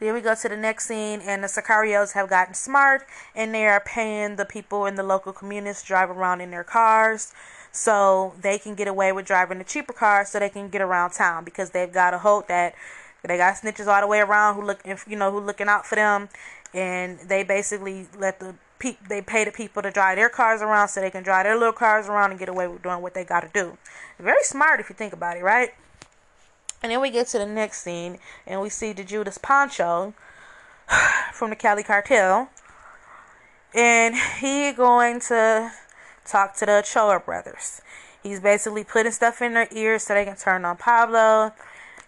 Then 0.00 0.14
we 0.14 0.20
go 0.20 0.34
to 0.34 0.48
the 0.48 0.56
next 0.56 0.86
scene, 0.86 1.20
and 1.20 1.42
the 1.42 1.48
Sicarios 1.48 2.12
have 2.12 2.28
gotten 2.28 2.54
smart, 2.54 3.06
and 3.34 3.54
they 3.54 3.66
are 3.66 3.80
paying 3.80 4.36
the 4.36 4.44
people 4.44 4.86
in 4.86 4.96
the 4.96 5.02
local 5.02 5.32
communities 5.32 5.82
to 5.82 5.88
drive 5.88 6.10
around 6.10 6.40
in 6.40 6.50
their 6.50 6.64
cars 6.64 7.32
so 7.74 8.34
they 8.40 8.56
can 8.56 8.76
get 8.76 8.86
away 8.86 9.10
with 9.10 9.26
driving 9.26 9.58
the 9.58 9.64
cheaper 9.64 9.92
cars 9.92 10.28
so 10.28 10.38
they 10.38 10.48
can 10.48 10.68
get 10.68 10.80
around 10.80 11.10
town 11.10 11.44
because 11.44 11.70
they've 11.70 11.92
got 11.92 12.14
a 12.14 12.18
hope 12.18 12.46
that 12.46 12.72
they 13.24 13.36
got 13.36 13.56
snitches 13.56 13.88
all 13.88 14.00
the 14.00 14.06
way 14.06 14.20
around 14.20 14.54
who 14.54 14.62
look 14.62 14.80
you 15.08 15.16
know 15.16 15.32
who 15.32 15.40
looking 15.40 15.66
out 15.68 15.84
for 15.84 15.96
them. 15.96 16.28
And 16.72 17.18
they 17.18 17.42
basically 17.42 18.06
let 18.16 18.38
the 18.38 18.54
pe- 18.78 18.96
they 19.08 19.20
pay 19.20 19.44
the 19.44 19.50
people 19.50 19.82
to 19.82 19.90
drive 19.90 20.16
their 20.16 20.28
cars 20.28 20.62
around 20.62 20.88
so 20.88 21.00
they 21.00 21.10
can 21.10 21.24
drive 21.24 21.46
their 21.46 21.56
little 21.56 21.72
cars 21.72 22.06
around 22.06 22.30
and 22.30 22.38
get 22.38 22.48
away 22.48 22.68
with 22.68 22.82
doing 22.82 23.02
what 23.02 23.14
they 23.14 23.24
got 23.24 23.40
to 23.40 23.50
do. 23.52 23.76
Very 24.20 24.44
smart 24.44 24.78
if 24.78 24.88
you 24.88 24.94
think 24.94 25.12
about 25.12 25.36
it 25.36 25.42
right? 25.42 25.70
And 26.80 26.92
then 26.92 27.00
we 27.00 27.10
get 27.10 27.26
to 27.28 27.38
the 27.38 27.46
next 27.46 27.82
scene 27.82 28.18
and 28.46 28.60
we 28.60 28.68
see 28.68 28.92
the 28.92 29.02
Judas 29.02 29.36
Pacho 29.36 30.14
from 31.32 31.50
the 31.50 31.56
Cali 31.56 31.82
cartel. 31.82 32.50
And 33.74 34.14
he 34.38 34.70
going 34.70 35.18
to 35.20 35.72
talk 36.24 36.54
to 36.56 36.66
the 36.66 36.78
Ochoa 36.78 37.20
brothers. 37.20 37.80
He's 38.22 38.40
basically 38.40 38.84
putting 38.84 39.12
stuff 39.12 39.42
in 39.42 39.54
their 39.54 39.68
ears 39.70 40.04
so 40.04 40.14
they 40.14 40.24
can 40.24 40.36
turn 40.36 40.64
on 40.64 40.76
Pablo. 40.76 41.52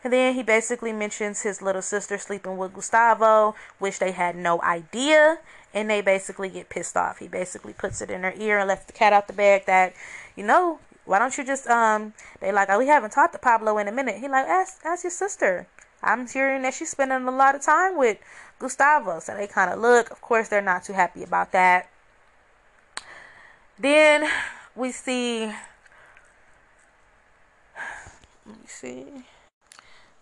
And 0.03 0.13
then 0.13 0.35
he 0.35 0.43
basically 0.43 0.93
mentions 0.93 1.43
his 1.43 1.61
little 1.61 1.83
sister 1.83 2.17
sleeping 2.17 2.57
with 2.57 2.73
Gustavo, 2.73 3.55
which 3.79 3.99
they 3.99 4.13
had 4.13 4.37
no 4.37 4.63
idea. 4.63 5.39
And 5.75 5.91
they 5.91 6.01
basically 6.01 6.49
get 6.49 6.69
pissed 6.69 6.97
off. 6.97 7.19
He 7.19 7.29
basically 7.29 7.73
puts 7.73 8.01
it 8.01 8.11
in 8.11 8.23
their 8.23 8.35
ear 8.37 8.59
and 8.61 8.69
lets 8.69 8.85
the 8.85 8.93
cat 8.93 9.13
out 9.13 9.27
the 9.27 9.33
bag 9.33 9.67
that, 9.67 9.95
you 10.37 10.45
know, 10.45 10.79
why 11.07 11.19
don't 11.19 11.37
you 11.39 11.45
just 11.45 11.69
um 11.69 12.13
they 12.41 12.51
like 12.51 12.69
oh 12.69 12.79
we 12.79 12.89
haven't 12.89 13.11
talked 13.11 13.33
to 13.33 13.39
Pablo 13.39 13.79
in 13.79 13.89
a 13.89 13.93
minute. 13.93 14.17
He 14.17 14.29
like 14.29 14.47
ask 14.47 14.81
ask 14.85 15.05
your 15.05 15.11
sister. 15.11 15.67
I'm 16.03 16.27
hearing 16.27 16.63
that 16.63 16.75
she's 16.75 16.91
spending 16.91 17.27
a 17.27 17.31
lot 17.31 17.55
of 17.55 17.63
time 17.63 17.97
with 17.97 18.19
Gustavo. 18.59 19.21
So 19.21 19.35
they 19.35 19.47
kinda 19.47 19.77
look. 19.77 20.11
Of 20.11 20.21
course 20.21 20.49
they're 20.49 20.61
not 20.61 20.85
too 20.85 20.93
happy 20.93 21.23
about 21.23 21.53
that. 21.53 21.89
Then 23.79 24.29
we 24.75 24.93
see. 24.93 25.47
Let 28.47 28.59
me 28.61 28.67
see. 28.67 29.05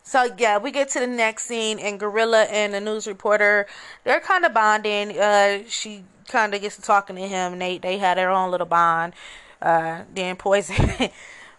So 0.02 0.28
yeah, 0.36 0.58
we 0.58 0.70
get 0.70 0.88
to 0.90 1.00
the 1.00 1.06
next 1.06 1.44
scene, 1.46 1.78
and 1.78 1.98
Gorilla 1.98 2.44
and 2.44 2.74
the 2.74 2.80
news 2.80 3.06
reporter, 3.06 3.66
they're 4.04 4.20
kind 4.20 4.44
of 4.44 4.52
bonding. 4.52 5.18
Uh, 5.18 5.62
she 5.68 6.04
kind 6.28 6.54
of 6.54 6.60
gets 6.60 6.76
to 6.76 6.82
talking 6.82 7.16
to 7.16 7.22
him. 7.22 7.54
and 7.54 7.62
They 7.62 7.78
they 7.78 7.98
had 7.98 8.18
their 8.18 8.30
own 8.30 8.50
little 8.50 8.66
bond. 8.66 9.14
Uh, 9.62 10.02
then 10.14 10.36
Poison, 10.36 10.76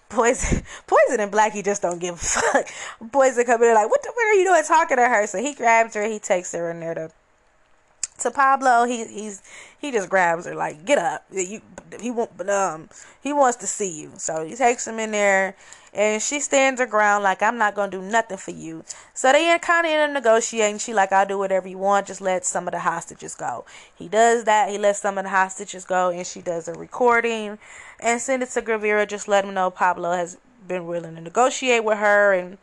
Poison, 0.10 0.64
Poison 0.86 1.20
and 1.20 1.32
Blackie 1.32 1.64
just 1.64 1.82
don't 1.82 2.00
give 2.00 2.16
a 2.16 2.18
fuck. 2.20 2.68
Poison 3.12 3.46
come 3.46 3.64
in 3.64 3.74
like, 3.74 3.90
what 3.90 4.04
the 4.04 4.12
what 4.14 4.26
are 4.28 4.34
you 4.34 4.46
doing 4.46 4.64
talking 4.64 4.98
to 4.98 5.08
her? 5.08 5.26
So 5.28 5.40
he 5.40 5.54
grabs 5.54 5.96
her, 5.96 6.06
he 6.06 6.20
takes 6.20 6.52
her 6.52 6.70
in 6.72 6.82
there 6.82 6.94
to 6.94 7.10
to 8.20 8.32
Pablo, 8.32 8.86
he 8.86 9.06
he's 9.06 9.42
he 9.78 9.92
just 9.92 10.10
grabs 10.10 10.46
her 10.46 10.56
like, 10.56 10.86
get 10.86 10.98
up. 10.98 11.26
You 11.32 11.62
he 12.00 12.12
won't 12.12 12.50
um 12.50 12.90
he 13.22 13.34
wants 13.34 13.58
to 13.58 13.68
see 13.68 13.90
you. 13.90 14.12
So 14.18 14.46
he 14.46 14.56
takes 14.56 14.88
him 14.88 15.00
in 15.00 15.12
there 15.12 15.56
and 15.94 16.22
she 16.22 16.40
stands 16.40 16.80
her 16.80 16.86
ground 16.88 17.24
like 17.24 17.42
I'm 17.42 17.58
not 17.58 17.76
gonna 17.76 17.92
do 17.92 18.02
nothing 18.02 18.38
for 18.38 18.52
you. 18.52 18.84
So 19.14 19.32
they 19.32 19.58
kind 19.60 19.86
of 19.86 19.92
end 19.92 20.12
up 20.18 20.24
negotiating. 20.24 20.80
She 20.80 20.94
like 20.94 21.12
I'll 21.12 21.26
do 21.26 21.38
whatever 21.38 21.68
you 21.68 21.78
want, 21.78 22.08
just 22.08 22.22
let 22.22 22.46
some 22.46 22.68
of 22.68 22.72
the 22.74 22.80
hostages 22.80 23.36
go. 23.36 23.66
He 23.96 24.08
does 24.08 24.44
that. 24.46 24.70
He 24.70 24.78
lets 24.78 25.00
some 25.00 25.18
of 25.18 25.24
the 25.24 25.30
hostages 25.30 25.86
go, 25.86 26.10
and 26.10 26.26
she 26.26 26.42
does 26.42 26.68
a 26.68 26.74
recording 26.74 27.58
and 28.00 28.22
send 28.22 28.44
it 28.44 28.50
to 28.52 28.62
Gaviria. 28.62 29.08
Just 29.08 29.28
let 29.28 29.46
him 29.46 29.54
know 29.54 29.70
Pablo 29.70 30.12
has 30.12 30.38
been 30.68 30.88
willing 30.88 31.16
to 31.16 31.22
negotiate 31.22 31.84
with 31.84 31.98
her 31.98 32.34
and 32.34 32.58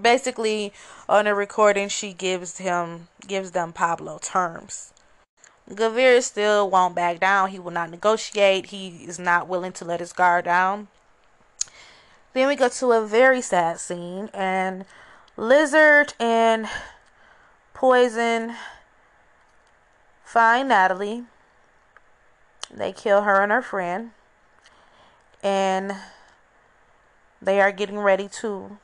basically 0.00 0.72
on 1.08 1.26
the 1.26 1.34
recording 1.34 1.88
she 1.88 2.12
gives 2.12 2.58
him 2.58 3.08
gives 3.26 3.52
them 3.52 3.72
Pablo 3.72 4.18
terms. 4.18 4.92
Gavir 5.68 6.22
still 6.22 6.68
won't 6.68 6.94
back 6.94 7.20
down. 7.20 7.50
He 7.50 7.58
will 7.58 7.70
not 7.70 7.90
negotiate. 7.90 8.66
He 8.66 8.88
is 9.06 9.18
not 9.18 9.48
willing 9.48 9.72
to 9.72 9.84
let 9.84 10.00
his 10.00 10.12
guard 10.12 10.44
down. 10.44 10.88
Then 12.34 12.48
we 12.48 12.56
go 12.56 12.68
to 12.68 12.92
a 12.92 13.06
very 13.06 13.40
sad 13.40 13.78
scene 13.78 14.28
and 14.34 14.84
Lizard 15.36 16.14
and 16.18 16.68
Poison 17.72 18.54
find 20.24 20.68
Natalie. 20.68 21.24
They 22.72 22.92
kill 22.92 23.22
her 23.22 23.42
and 23.42 23.52
her 23.52 23.62
friend. 23.62 24.10
And 25.42 25.96
they 27.40 27.60
are 27.60 27.72
getting 27.72 27.98
ready 27.98 28.28
to 28.40 28.78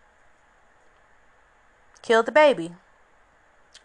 killed 2.02 2.26
the 2.26 2.32
baby, 2.32 2.72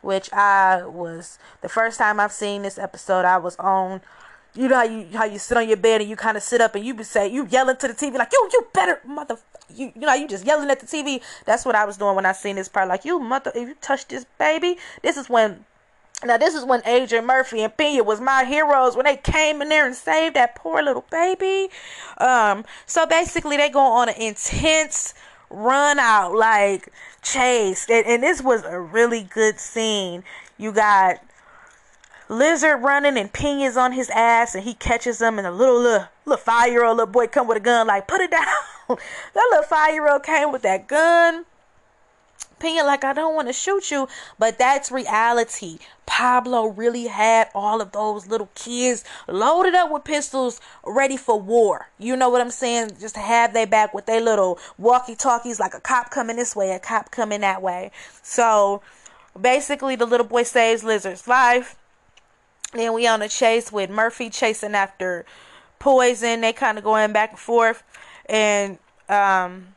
which 0.01 0.31
I 0.33 0.85
was 0.85 1.37
the 1.61 1.69
first 1.69 1.97
time 1.97 2.19
I've 2.19 2.31
seen 2.31 2.61
this 2.61 2.77
episode. 2.77 3.25
I 3.25 3.37
was 3.37 3.55
on. 3.57 4.01
You 4.53 4.69
know 4.69 4.75
how 4.77 4.83
you 4.83 5.17
how 5.17 5.25
you 5.25 5.37
sit 5.37 5.57
on 5.57 5.67
your 5.67 5.75
bed 5.75 5.99
and 5.99 6.09
you 6.09 6.15
kind 6.15 6.37
of 6.37 6.43
sit 6.43 6.61
up 6.61 6.75
and 6.75 6.85
you 6.85 6.93
be 6.93 7.03
say 7.03 7.27
you 7.27 7.45
yelling 7.45 7.75
to 7.75 7.89
the 7.89 7.93
TV 7.93 8.13
like 8.13 8.31
you 8.31 8.49
you 8.53 8.65
better 8.71 9.01
mother 9.05 9.37
you 9.69 9.91
you 9.93 10.01
know 10.01 10.13
you 10.13 10.29
just 10.29 10.45
yelling 10.45 10.69
at 10.69 10.79
the 10.79 10.85
TV. 10.85 11.21
That's 11.45 11.65
what 11.65 11.75
I 11.75 11.83
was 11.83 11.97
doing 11.97 12.15
when 12.15 12.25
I 12.25 12.31
seen 12.31 12.55
this 12.55 12.69
part. 12.69 12.87
Like 12.87 13.03
you 13.03 13.19
mother, 13.19 13.51
if 13.53 13.67
you 13.67 13.75
touch 13.81 14.07
this 14.07 14.25
baby, 14.37 14.77
this 15.01 15.17
is 15.17 15.29
when 15.29 15.65
now 16.23 16.37
this 16.37 16.55
is 16.55 16.63
when 16.63 16.81
Adrian 16.85 17.25
Murphy 17.25 17.61
and 17.61 17.75
Pena 17.75 18.03
was 18.03 18.21
my 18.21 18.45
heroes 18.45 18.95
when 18.95 19.05
they 19.05 19.17
came 19.17 19.61
in 19.61 19.69
there 19.69 19.85
and 19.85 19.95
saved 19.95 20.35
that 20.35 20.55
poor 20.55 20.81
little 20.81 21.05
baby. 21.11 21.69
Um, 22.17 22.63
so 22.85 23.05
basically 23.05 23.57
they 23.57 23.69
go 23.69 23.79
on 23.79 24.09
an 24.09 24.15
intense 24.15 25.13
run 25.49 25.99
out 25.99 26.35
like 26.35 26.91
chase, 27.21 27.87
and, 27.89 28.05
and 28.05 28.23
this 28.23 28.41
was 28.41 28.63
a 28.63 28.79
really 28.79 29.23
good 29.23 29.59
scene. 29.59 30.23
You 30.57 30.71
got 30.71 31.21
Lizard 32.29 32.81
running 32.81 33.17
and 33.17 33.31
Pena's 33.31 33.77
on 33.77 33.91
his 33.91 34.09
ass 34.09 34.55
and 34.55 34.63
he 34.63 34.73
catches 34.73 35.21
him 35.21 35.37
and 35.37 35.45
a 35.45 35.51
little 35.51 35.79
little, 35.79 36.07
little 36.25 36.43
five 36.43 36.71
year 36.71 36.83
old 36.83 36.97
little 36.97 37.11
boy 37.11 37.27
come 37.27 37.47
with 37.47 37.57
a 37.57 37.61
gun 37.61 37.87
like 37.87 38.07
put 38.07 38.21
it 38.21 38.31
down. 38.31 38.45
that 38.87 39.47
little 39.51 39.63
five 39.63 39.93
year 39.93 40.09
old 40.09 40.23
came 40.23 40.51
with 40.51 40.63
that 40.63 40.87
gun 40.87 41.45
Like 42.61 43.03
I 43.03 43.13
don't 43.13 43.35
want 43.35 43.47
to 43.47 43.53
shoot 43.53 43.91
you, 43.91 44.07
but 44.39 44.57
that's 44.57 44.91
reality. 44.91 45.77
Pablo 46.07 46.67
really 46.67 47.07
had 47.07 47.49
all 47.53 47.81
of 47.81 47.91
those 47.91 48.27
little 48.27 48.49
kids 48.55 49.03
loaded 49.27 49.75
up 49.75 49.91
with 49.91 50.03
pistols, 50.03 50.59
ready 50.85 51.17
for 51.17 51.39
war. 51.39 51.89
You 51.99 52.15
know 52.15 52.29
what 52.29 52.41
I'm 52.41 52.51
saying? 52.51 52.91
Just 52.99 53.15
to 53.15 53.21
have 53.21 53.53
their 53.53 53.67
back 53.67 53.93
with 53.93 54.07
their 54.07 54.21
little 54.21 54.57
walkie 54.77 55.15
talkies, 55.15 55.59
like 55.59 55.73
a 55.75 55.79
cop 55.79 56.09
coming 56.09 56.37
this 56.37 56.55
way, 56.55 56.71
a 56.71 56.79
cop 56.79 57.11
coming 57.11 57.41
that 57.41 57.61
way. 57.61 57.91
So 58.23 58.81
basically, 59.39 59.95
the 59.95 60.05
little 60.05 60.25
boy 60.25 60.43
saves 60.43 60.83
Lizard's 60.83 61.27
life. 61.27 61.75
Then 62.73 62.93
we 62.93 63.05
on 63.05 63.21
a 63.21 63.29
chase 63.29 63.71
with 63.71 63.89
Murphy 63.89 64.29
chasing 64.29 64.73
after 64.73 65.25
Poison. 65.77 66.41
They 66.41 66.53
kind 66.53 66.77
of 66.77 66.83
going 66.83 67.13
back 67.13 67.31
and 67.31 67.39
forth, 67.39 67.83
and 68.25 68.79
um 69.07 69.74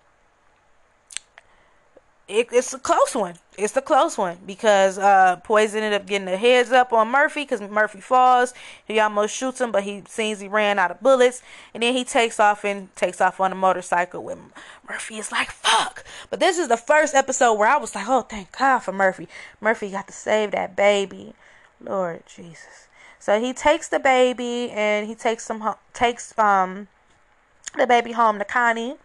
it, 2.28 2.48
it's 2.52 2.74
a 2.74 2.78
close 2.78 3.14
one. 3.14 3.36
It's 3.56 3.76
a 3.76 3.80
close 3.80 4.18
one 4.18 4.38
because 4.46 4.98
uh, 4.98 5.36
Poison 5.36 5.82
ended 5.82 6.00
up 6.00 6.06
getting 6.06 6.26
the 6.26 6.36
heads 6.36 6.70
up 6.70 6.92
on 6.92 7.08
Murphy 7.08 7.42
because 7.42 7.60
Murphy 7.62 8.00
falls. 8.00 8.52
He 8.86 9.00
almost 9.00 9.34
shoots 9.34 9.60
him, 9.60 9.72
but 9.72 9.82
he 9.84 10.02
sees 10.06 10.40
he 10.40 10.46
ran 10.46 10.78
out 10.78 10.90
of 10.90 11.00
bullets, 11.00 11.42
and 11.72 11.82
then 11.82 11.94
he 11.94 12.04
takes 12.04 12.38
off 12.38 12.64
and 12.64 12.94
takes 12.94 13.20
off 13.20 13.40
on 13.40 13.50
a 13.50 13.54
motorcycle. 13.54 14.22
With 14.22 14.38
Murphy 14.88 15.16
is 15.16 15.32
like 15.32 15.50
fuck. 15.50 16.04
But 16.28 16.38
this 16.38 16.58
is 16.58 16.68
the 16.68 16.76
first 16.76 17.14
episode 17.14 17.54
where 17.54 17.68
I 17.68 17.78
was 17.78 17.94
like, 17.94 18.06
oh 18.06 18.22
thank 18.22 18.56
God 18.56 18.80
for 18.80 18.92
Murphy. 18.92 19.26
Murphy 19.60 19.90
got 19.90 20.06
to 20.06 20.12
save 20.12 20.50
that 20.50 20.76
baby. 20.76 21.34
Lord 21.80 22.24
Jesus. 22.26 22.88
So 23.18 23.40
he 23.40 23.52
takes 23.52 23.88
the 23.88 23.98
baby 23.98 24.70
and 24.70 25.06
he 25.06 25.14
takes 25.14 25.44
some 25.44 25.74
takes 25.92 26.36
um 26.38 26.88
the 27.76 27.86
baby 27.86 28.12
home 28.12 28.38
to 28.38 28.44
Connie, 28.44 28.96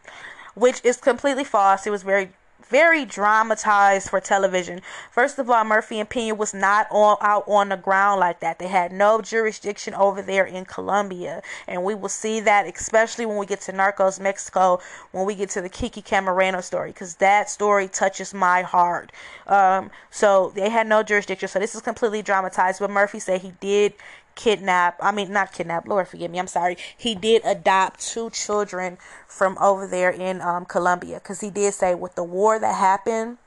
which 0.56 0.82
is 0.84 0.98
completely 0.98 1.44
false. 1.44 1.86
It 1.86 1.90
was 1.90 2.04
very 2.04 2.32
very 2.70 3.06
dramatized 3.06 4.10
for 4.10 4.20
television. 4.20 4.82
First 5.12 5.40
of 5.40 5.50
all, 5.50 5.64
Murphy 5.64 6.00
and 6.00 6.10
Pena 6.10 6.36
was 6.36 6.54
not 6.54 6.88
on, 6.92 7.18
out 7.22 7.44
on 7.48 7.70
the 7.70 7.78
ground 7.78 8.20
like 8.20 8.40
that. 8.40 8.60
They 8.60 8.68
had 8.68 8.92
no 8.92 9.22
jurisdiction 9.22 9.94
over 9.94 10.22
there 10.22 10.46
in 10.46 10.66
Colombia. 10.66 11.42
And 11.68 11.84
we 11.84 11.96
will 11.96 12.10
see 12.10 12.40
that 12.42 12.68
especially 12.68 13.26
when 13.26 13.38
we 13.38 13.46
get 13.46 13.62
to 13.62 13.74
Narcos 13.74 14.20
Mexico, 14.20 14.80
when 15.12 15.26
we 15.26 15.36
get 15.36 15.50
to 15.52 15.62
the 15.62 15.70
Kiki 15.70 16.02
Camarena 16.02 16.64
story, 16.64 16.92
because 16.92 17.16
that 17.16 17.50
story 17.50 17.88
touches 17.88 18.34
my 18.34 18.62
heart. 18.62 19.12
Um, 19.48 19.92
so 20.10 20.52
they 20.56 20.70
had 20.70 20.88
no 20.88 21.04
jurisdiction. 21.04 21.48
So 21.48 21.60
this 21.60 21.76
is 21.76 21.82
completely 21.82 22.22
dramatized. 22.22 22.80
But 22.80 22.90
Murphy 22.90 23.20
said 23.20 23.42
he 23.42 23.54
did 23.60 23.94
kidnap 24.36 24.98
i 25.02 25.12
mean 25.12 25.32
not 25.32 25.52
kidnap 25.52 25.88
lord 25.88 26.08
forgive 26.08 26.32
me 26.32 26.40
i'm 26.40 26.48
sorry. 26.48 26.78
He 26.98 27.16
did 27.16 27.44
adopt 27.46 28.00
two 28.00 28.30
children 28.30 28.98
from 29.28 29.58
over 29.60 29.88
there 29.88 30.10
in 30.10 30.42
um, 30.42 30.66
colombia 30.66 31.16
because 31.16 31.42
he 31.42 31.50
did 31.50 31.74
say 31.74 31.96
with 31.96 32.16
the 32.16 32.24
war 32.24 32.60
that 32.60 32.76
happened 32.76 33.38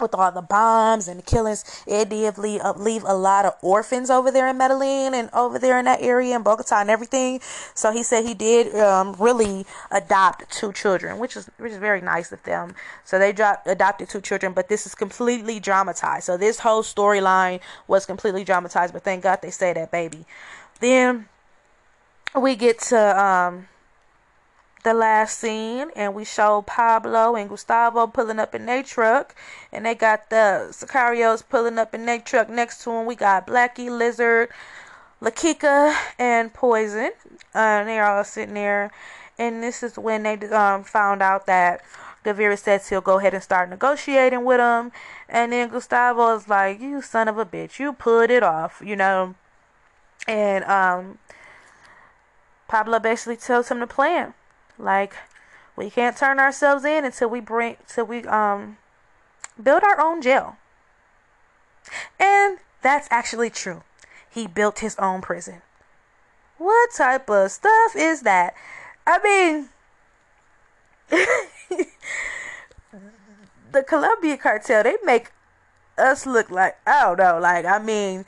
with 0.00 0.14
all 0.14 0.32
the 0.32 0.42
bombs 0.42 1.08
and 1.08 1.18
the 1.18 1.22
killings, 1.22 1.64
it 1.86 2.08
did 2.08 2.38
leave, 2.38 2.60
uh, 2.62 2.74
leave 2.76 3.04
a 3.04 3.14
lot 3.14 3.44
of 3.44 3.54
orphans 3.62 4.10
over 4.10 4.30
there 4.30 4.48
in 4.48 4.56
Medellin 4.58 5.14
and 5.14 5.30
over 5.32 5.58
there 5.58 5.78
in 5.78 5.84
that 5.84 6.00
area 6.02 6.36
in 6.36 6.42
Bogota 6.42 6.80
and 6.80 6.90
everything. 6.90 7.40
So 7.74 7.92
he 7.92 8.02
said 8.02 8.24
he 8.24 8.34
did 8.34 8.74
um, 8.76 9.14
really 9.18 9.66
adopt 9.90 10.50
two 10.50 10.72
children, 10.72 11.18
which 11.18 11.36
is 11.36 11.50
which 11.58 11.72
is 11.72 11.78
very 11.78 12.00
nice 12.00 12.32
of 12.32 12.42
them. 12.42 12.74
So 13.04 13.18
they 13.18 13.32
dropped, 13.32 13.66
adopted 13.66 14.08
two 14.08 14.20
children, 14.20 14.52
but 14.52 14.68
this 14.68 14.86
is 14.86 14.94
completely 14.94 15.60
dramatized. 15.60 16.24
So 16.24 16.36
this 16.36 16.60
whole 16.60 16.82
storyline 16.82 17.60
was 17.86 18.06
completely 18.06 18.44
dramatized, 18.44 18.92
but 18.92 19.02
thank 19.04 19.22
God 19.22 19.40
they 19.42 19.50
say 19.50 19.72
that 19.72 19.90
baby. 19.90 20.24
Then 20.80 21.28
we 22.34 22.56
get 22.56 22.78
to 22.80 23.24
um, 23.24 23.68
the 24.88 24.94
last 24.94 25.38
scene 25.38 25.90
and 25.94 26.14
we 26.14 26.24
show 26.24 26.62
Pablo 26.62 27.36
and 27.36 27.50
Gustavo 27.50 28.06
pulling 28.06 28.38
up 28.38 28.54
in 28.54 28.64
their 28.64 28.82
truck 28.82 29.34
and 29.70 29.84
they 29.84 29.94
got 29.94 30.30
the 30.30 30.68
Sicarios 30.70 31.46
pulling 31.46 31.76
up 31.76 31.94
in 31.94 32.06
their 32.06 32.18
truck 32.18 32.48
next 32.48 32.82
to 32.84 32.90
them. 32.90 33.04
We 33.04 33.14
got 33.14 33.46
Blackie, 33.46 33.90
Lizard, 33.90 34.48
La 35.20 35.28
Quica, 35.30 35.94
and 36.18 36.54
Poison. 36.54 37.10
Uh, 37.54 37.84
they're 37.84 38.06
all 38.06 38.24
sitting 38.24 38.54
there 38.54 38.90
and 39.38 39.62
this 39.62 39.82
is 39.82 39.98
when 39.98 40.22
they 40.22 40.38
um, 40.48 40.84
found 40.84 41.22
out 41.22 41.44
that 41.44 41.82
Gaviria 42.24 42.58
says 42.58 42.88
he'll 42.88 43.02
go 43.02 43.18
ahead 43.18 43.34
and 43.34 43.42
start 43.42 43.68
negotiating 43.68 44.42
with 44.42 44.56
them 44.56 44.90
and 45.28 45.52
then 45.52 45.68
Gustavo 45.68 46.34
is 46.34 46.48
like, 46.48 46.80
you 46.80 47.02
son 47.02 47.28
of 47.28 47.36
a 47.36 47.44
bitch, 47.44 47.78
you 47.78 47.92
put 47.92 48.30
it 48.30 48.42
off, 48.42 48.80
you 48.82 48.96
know. 48.96 49.34
And 50.26 50.64
um 50.64 51.18
Pablo 52.68 52.98
basically 52.98 53.36
tells 53.36 53.68
him 53.68 53.80
the 53.80 53.86
plan. 53.86 54.32
Like 54.78 55.14
we 55.76 55.90
can't 55.90 56.16
turn 56.16 56.38
ourselves 56.38 56.84
in 56.84 57.04
until 57.04 57.28
we 57.28 57.40
bring 57.40 57.76
till 57.86 58.04
we 58.06 58.24
um 58.24 58.78
build 59.60 59.82
our 59.82 60.00
own 60.00 60.22
jail. 60.22 60.56
And 62.18 62.58
that's 62.82 63.08
actually 63.10 63.50
true. 63.50 63.82
He 64.30 64.46
built 64.46 64.80
his 64.80 64.96
own 64.96 65.20
prison. 65.20 65.62
What 66.58 66.92
type 66.92 67.28
of 67.30 67.50
stuff 67.50 67.96
is 67.96 68.22
that? 68.22 68.54
I 69.06 69.18
mean 69.22 69.68
the 73.72 73.82
Colombia 73.82 74.36
cartel, 74.36 74.82
they 74.82 74.96
make 75.04 75.32
us 75.96 76.26
look 76.26 76.50
like 76.50 76.76
I 76.86 77.02
don't 77.02 77.18
know, 77.18 77.38
like 77.40 77.64
I 77.64 77.78
mean 77.78 78.24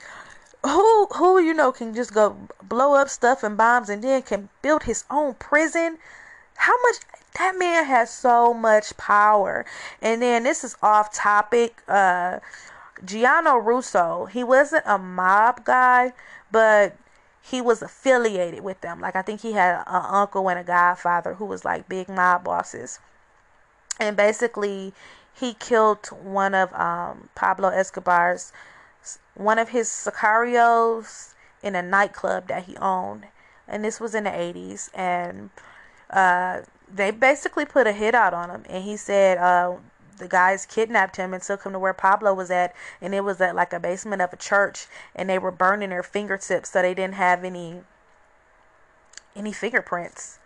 who 0.63 1.07
who 1.15 1.39
you 1.39 1.53
know 1.53 1.71
can 1.71 1.93
just 1.93 2.13
go 2.13 2.37
blow 2.63 2.95
up 2.95 3.09
stuff 3.09 3.43
and 3.43 3.57
bombs 3.57 3.89
and 3.89 4.03
then 4.03 4.21
can 4.21 4.49
build 4.61 4.83
his 4.83 5.05
own 5.09 5.33
prison 5.35 5.97
how 6.61 6.79
much 6.83 6.97
that 7.39 7.57
man 7.57 7.85
has 7.85 8.11
so 8.13 8.53
much 8.53 8.95
power. 8.95 9.65
And 9.99 10.21
then 10.21 10.43
this 10.43 10.63
is 10.63 10.75
off 10.83 11.11
topic. 11.11 11.81
Uh, 11.87 12.39
Gianni 13.03 13.59
Russo, 13.59 14.25
he 14.25 14.43
wasn't 14.43 14.83
a 14.85 14.99
mob 14.99 15.65
guy, 15.65 16.13
but 16.51 16.95
he 17.41 17.61
was 17.61 17.81
affiliated 17.81 18.63
with 18.63 18.79
them. 18.81 19.01
Like 19.01 19.15
I 19.15 19.23
think 19.23 19.41
he 19.41 19.53
had 19.53 19.83
an 19.87 20.05
uncle 20.05 20.49
and 20.49 20.59
a 20.59 20.63
godfather 20.63 21.33
who 21.33 21.45
was 21.45 21.65
like 21.65 21.89
big 21.89 22.07
mob 22.07 22.43
bosses. 22.43 22.99
And 23.99 24.15
basically, 24.15 24.93
he 25.33 25.55
killed 25.55 26.05
one 26.07 26.53
of 26.53 26.71
um, 26.73 27.29
Pablo 27.33 27.69
Escobar's, 27.69 28.53
one 29.33 29.57
of 29.57 29.69
his 29.69 29.89
sicarios 29.89 31.33
in 31.63 31.73
a 31.73 31.81
nightclub 31.81 32.47
that 32.49 32.65
he 32.65 32.77
owned. 32.77 33.25
And 33.67 33.83
this 33.83 33.99
was 33.99 34.13
in 34.13 34.25
the 34.25 34.29
80s. 34.29 34.89
And 34.93 35.49
uh, 36.11 36.61
they 36.93 37.11
basically 37.11 37.65
put 37.65 37.87
a 37.87 37.93
hit 37.93 38.13
out 38.13 38.33
on 38.33 38.49
him, 38.49 38.63
and 38.69 38.83
he 38.83 38.97
said 38.97 39.37
uh, 39.37 39.75
the 40.17 40.27
guys 40.27 40.65
kidnapped 40.65 41.15
him 41.15 41.33
and 41.33 41.41
took 41.41 41.63
him 41.63 41.71
to 41.73 41.79
where 41.79 41.93
Pablo 41.93 42.33
was 42.33 42.51
at, 42.51 42.75
and 43.01 43.15
it 43.15 43.23
was 43.23 43.41
at 43.41 43.55
like 43.55 43.73
a 43.73 43.79
basement 43.79 44.21
of 44.21 44.33
a 44.33 44.37
church, 44.37 44.87
and 45.15 45.29
they 45.29 45.39
were 45.39 45.51
burning 45.51 45.89
their 45.89 46.03
fingertips 46.03 46.71
so 46.71 46.81
they 46.81 46.93
didn't 46.93 47.15
have 47.15 47.43
any 47.43 47.81
any 49.35 49.51
fingerprints. 49.53 50.39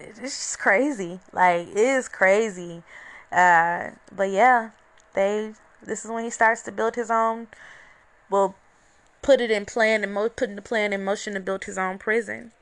It's 0.00 0.18
just 0.18 0.58
crazy. 0.58 1.20
Like 1.32 1.68
it 1.68 1.76
is 1.76 2.08
crazy. 2.08 2.82
Uh, 3.32 3.90
but 4.14 4.30
yeah, 4.30 4.70
they. 5.14 5.54
This 5.82 6.04
is 6.04 6.10
when 6.10 6.24
he 6.24 6.30
starts 6.30 6.62
to 6.62 6.72
build 6.72 6.94
his 6.94 7.10
own. 7.10 7.48
Well, 8.30 8.54
put 9.22 9.40
it 9.40 9.50
in 9.50 9.66
plan 9.66 10.02
and 10.02 10.14
mo- 10.14 10.30
putting 10.30 10.56
the 10.56 10.62
plan 10.62 10.92
in 10.92 11.04
motion 11.04 11.34
to 11.34 11.40
build 11.40 11.64
his 11.64 11.76
own 11.76 11.98
prison. 11.98 12.52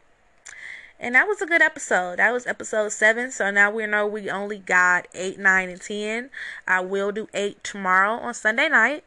And 1.02 1.14
that 1.16 1.26
was 1.26 1.42
a 1.42 1.46
good 1.46 1.62
episode. 1.62 2.18
That 2.18 2.32
was 2.32 2.46
episode 2.46 2.92
seven. 2.92 3.30
So 3.32 3.50
now 3.50 3.70
we 3.70 3.86
know 3.86 4.06
we 4.06 4.30
only 4.30 4.58
got 4.58 5.08
eight, 5.14 5.38
nine, 5.38 5.68
and 5.68 5.80
ten. 5.82 6.30
I 6.66 6.80
will 6.80 7.12
do 7.12 7.28
eight 7.34 7.62
tomorrow 7.64 8.12
on 8.12 8.34
Sunday 8.34 8.68
night. 8.70 9.04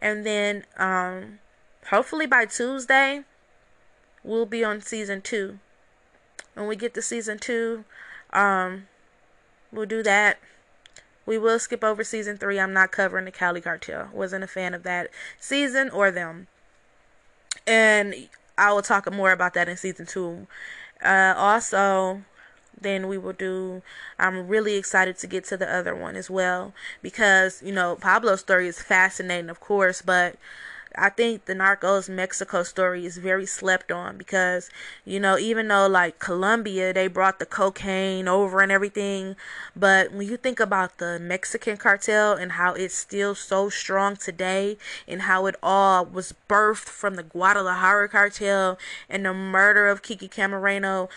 And 0.00 0.24
then 0.24 0.64
um 0.78 1.40
hopefully 1.90 2.26
by 2.26 2.46
Tuesday 2.46 3.24
we'll 4.24 4.46
be 4.46 4.64
on 4.64 4.80
season 4.80 5.20
two. 5.20 5.58
When 6.54 6.68
we 6.68 6.76
get 6.76 6.94
to 6.94 7.02
season 7.02 7.38
two, 7.38 7.84
um 8.32 8.86
we'll 9.72 9.86
do 9.86 10.02
that. 10.04 10.38
we 11.26 11.38
will 11.38 11.58
skip 11.58 11.84
over 11.84 12.04
season 12.04 12.36
three. 12.36 12.58
I'm 12.58 12.72
not 12.72 12.92
covering 12.92 13.24
the 13.24 13.30
Cali 13.30 13.60
Cartel. 13.60 14.08
Wasn't 14.12 14.44
a 14.44 14.48
fan 14.48 14.74
of 14.74 14.82
that 14.84 15.10
season 15.40 15.90
or 15.90 16.10
them. 16.10 16.48
And 17.66 18.28
I 18.58 18.72
will 18.72 18.82
talk 18.82 19.10
more 19.12 19.32
about 19.32 19.54
that 19.54 19.68
in 19.68 19.76
season 19.76 20.06
two. 20.06 20.46
Uh, 21.02 21.34
also, 21.36 22.22
then 22.80 23.08
we 23.08 23.18
will 23.18 23.32
do. 23.32 23.82
I'm 24.18 24.48
really 24.48 24.76
excited 24.76 25.18
to 25.18 25.26
get 25.26 25.44
to 25.46 25.56
the 25.56 25.72
other 25.72 25.94
one 25.94 26.16
as 26.16 26.30
well 26.30 26.74
because 27.02 27.62
you 27.62 27.72
know 27.72 27.96
Pablo's 27.96 28.40
story 28.40 28.68
is 28.68 28.80
fascinating, 28.82 29.50
of 29.50 29.60
course, 29.60 30.02
but 30.02 30.36
I 30.96 31.08
think 31.08 31.46
the 31.46 31.54
Narcos 31.54 32.08
Mexico 32.08 32.62
story 32.62 33.06
is 33.06 33.16
very 33.16 33.46
slept 33.46 33.90
on 33.90 34.16
because, 34.16 34.70
you 35.04 35.18
know, 35.18 35.38
even 35.38 35.68
though 35.68 35.86
like 35.86 36.18
Colombia, 36.18 36.92
they 36.92 37.08
brought 37.08 37.38
the 37.38 37.46
cocaine 37.46 38.28
over 38.28 38.60
and 38.60 38.70
everything, 38.70 39.36
but 39.74 40.12
when 40.12 40.28
you 40.28 40.36
think 40.36 40.60
about 40.60 40.98
the 40.98 41.18
Mexican 41.18 41.76
cartel 41.76 42.34
and 42.34 42.52
how 42.52 42.74
it's 42.74 42.94
still 42.94 43.34
so 43.34 43.68
strong 43.68 44.16
today 44.16 44.76
and 45.08 45.22
how 45.22 45.46
it 45.46 45.56
all 45.62 46.04
was 46.04 46.34
birthed 46.48 46.88
from 46.88 47.14
the 47.16 47.22
Guadalajara 47.22 48.08
cartel 48.08 48.78
and 49.08 49.24
the 49.24 49.34
murder 49.34 49.88
of 49.88 50.02
Kiki 50.02 50.28
Camarena, 50.28 51.08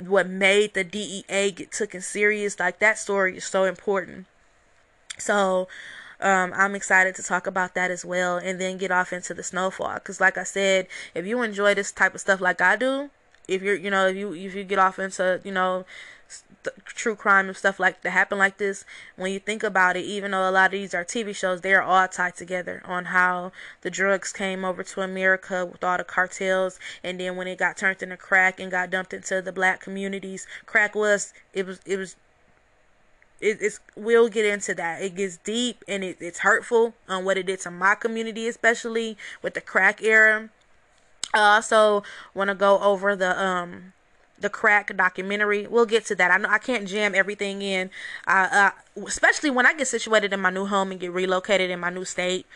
what 0.00 0.28
made 0.28 0.74
the 0.74 0.84
DEA 0.84 1.50
get 1.50 1.72
taken 1.72 2.00
serious, 2.00 2.58
like 2.58 2.78
that 2.78 2.98
story 2.98 3.36
is 3.36 3.44
so 3.44 3.64
important. 3.64 4.26
So, 5.18 5.68
um, 6.24 6.54
I'm 6.56 6.74
excited 6.74 7.14
to 7.16 7.22
talk 7.22 7.46
about 7.46 7.74
that 7.74 7.90
as 7.90 8.04
well 8.04 8.38
and 8.38 8.58
then 8.58 8.78
get 8.78 8.90
off 8.90 9.12
into 9.12 9.34
the 9.34 9.42
snowfall. 9.42 9.94
Because, 9.94 10.20
like 10.20 10.38
I 10.38 10.42
said, 10.44 10.88
if 11.14 11.26
you 11.26 11.42
enjoy 11.42 11.74
this 11.74 11.92
type 11.92 12.14
of 12.14 12.20
stuff 12.22 12.40
like 12.40 12.62
I 12.62 12.76
do, 12.76 13.10
if 13.46 13.62
you're, 13.62 13.76
you 13.76 13.90
know, 13.90 14.08
if 14.08 14.16
you 14.16 14.32
if 14.32 14.54
you 14.54 14.64
get 14.64 14.78
off 14.78 14.98
into, 14.98 15.40
you 15.44 15.52
know, 15.52 15.84
true 16.86 17.14
crime 17.14 17.48
and 17.48 17.56
stuff 17.56 17.78
like 17.78 18.00
that 18.00 18.10
happen 18.10 18.38
like 18.38 18.56
this 18.56 18.86
when 19.16 19.30
you 19.30 19.38
think 19.38 19.62
about 19.62 19.96
it 19.96 20.04
even 20.04 20.30
though 20.30 20.48
a 20.48 20.50
lot 20.50 20.66
of 20.66 20.72
these 20.72 20.94
are 20.94 21.04
tv 21.04 21.36
shows 21.36 21.60
they 21.60 21.74
are 21.74 21.82
all 21.82 22.08
tied 22.08 22.34
together 22.34 22.82
on 22.86 23.06
how 23.06 23.52
the 23.82 23.90
drugs 23.90 24.32
came 24.32 24.64
over 24.64 24.82
to 24.82 25.02
america 25.02 25.66
with 25.66 25.84
all 25.84 25.98
the 25.98 26.04
cartels 26.04 26.78
and 27.02 27.20
then 27.20 27.36
when 27.36 27.46
it 27.46 27.58
got 27.58 27.76
turned 27.76 28.02
into 28.02 28.16
crack 28.16 28.58
and 28.58 28.70
got 28.70 28.88
dumped 28.88 29.12
into 29.12 29.42
the 29.42 29.52
black 29.52 29.78
communities 29.80 30.46
crack 30.64 30.94
was 30.94 31.34
it 31.52 31.66
was 31.66 31.80
it 31.84 31.98
was 31.98 32.16
it, 33.44 33.58
it's 33.60 33.78
we'll 33.94 34.28
get 34.28 34.46
into 34.46 34.74
that. 34.74 35.02
It 35.02 35.14
gets 35.14 35.36
deep 35.36 35.84
and 35.86 36.02
it, 36.02 36.16
it's 36.18 36.40
hurtful 36.40 36.94
on 37.08 37.24
what 37.24 37.36
it 37.36 37.46
did 37.46 37.60
to 37.60 37.70
my 37.70 37.94
community, 37.94 38.48
especially 38.48 39.18
with 39.42 39.54
the 39.54 39.60
crack 39.60 40.02
era. 40.02 40.48
I 41.34 41.56
also 41.56 42.04
want 42.32 42.48
to 42.48 42.54
go 42.54 42.78
over 42.80 43.14
the 43.14 43.40
um 43.40 43.92
the 44.40 44.48
crack 44.48 44.96
documentary. 44.96 45.66
We'll 45.66 45.86
get 45.86 46.06
to 46.06 46.14
that. 46.16 46.30
I 46.30 46.38
know 46.38 46.48
I 46.48 46.58
can't 46.58 46.88
jam 46.88 47.14
everything 47.14 47.62
in, 47.62 47.90
uh, 48.26 48.48
uh, 48.50 48.70
especially 49.06 49.50
when 49.50 49.66
I 49.66 49.74
get 49.74 49.88
situated 49.88 50.32
in 50.32 50.40
my 50.40 50.50
new 50.50 50.66
home 50.66 50.90
and 50.90 50.98
get 50.98 51.12
relocated 51.12 51.70
in 51.70 51.80
my 51.80 51.90
new 51.90 52.04
state 52.04 52.46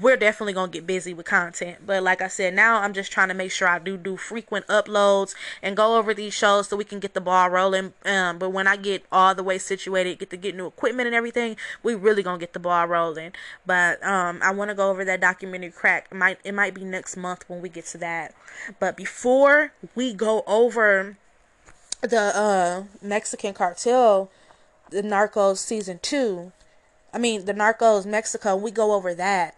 we're 0.00 0.16
definitely 0.16 0.52
gonna 0.52 0.72
get 0.72 0.86
busy 0.86 1.12
with 1.12 1.26
content 1.26 1.76
but 1.86 2.02
like 2.02 2.22
i 2.22 2.28
said 2.28 2.54
now 2.54 2.80
i'm 2.80 2.94
just 2.94 3.12
trying 3.12 3.28
to 3.28 3.34
make 3.34 3.50
sure 3.50 3.68
i 3.68 3.78
do 3.78 3.96
do 3.98 4.16
frequent 4.16 4.66
uploads 4.66 5.34
and 5.62 5.76
go 5.76 5.96
over 5.98 6.14
these 6.14 6.32
shows 6.32 6.68
so 6.68 6.76
we 6.76 6.84
can 6.84 7.00
get 7.00 7.12
the 7.14 7.20
ball 7.20 7.50
rolling. 7.50 7.92
Um, 8.04 8.38
but 8.38 8.50
when 8.50 8.66
i 8.66 8.76
get 8.76 9.04
all 9.12 9.34
the 9.34 9.42
way 9.42 9.58
situated 9.58 10.18
get 10.18 10.30
to 10.30 10.36
get 10.36 10.54
new 10.54 10.66
equipment 10.66 11.06
and 11.06 11.14
everything 11.14 11.56
we 11.82 11.94
really 11.94 12.22
gonna 12.22 12.38
get 12.38 12.54
the 12.54 12.58
ball 12.58 12.86
rolling. 12.86 13.32
But 13.66 14.02
um, 14.04 14.40
i 14.42 14.50
want 14.50 14.70
to 14.70 14.74
go 14.74 14.90
over 14.90 15.04
that 15.04 15.20
documentary 15.20 15.70
crack. 15.70 16.08
It 16.10 16.14
might 16.14 16.38
it 16.44 16.52
might 16.52 16.74
be 16.74 16.84
next 16.84 17.16
month 17.16 17.44
when 17.48 17.60
we 17.60 17.68
get 17.68 17.84
to 17.86 17.98
that. 17.98 18.34
But 18.80 18.96
before 18.96 19.72
we 19.94 20.14
go 20.14 20.44
over 20.46 21.18
the 22.00 22.36
uh, 22.36 22.84
mexican 23.02 23.54
cartel 23.54 24.30
the 24.90 25.02
narcos 25.02 25.56
season 25.56 25.98
two 26.02 26.52
i 27.12 27.18
mean 27.18 27.46
the 27.46 27.54
narcos 27.54 28.04
mexico 28.04 28.54
we 28.54 28.70
go 28.70 28.92
over 28.92 29.14
that 29.14 29.56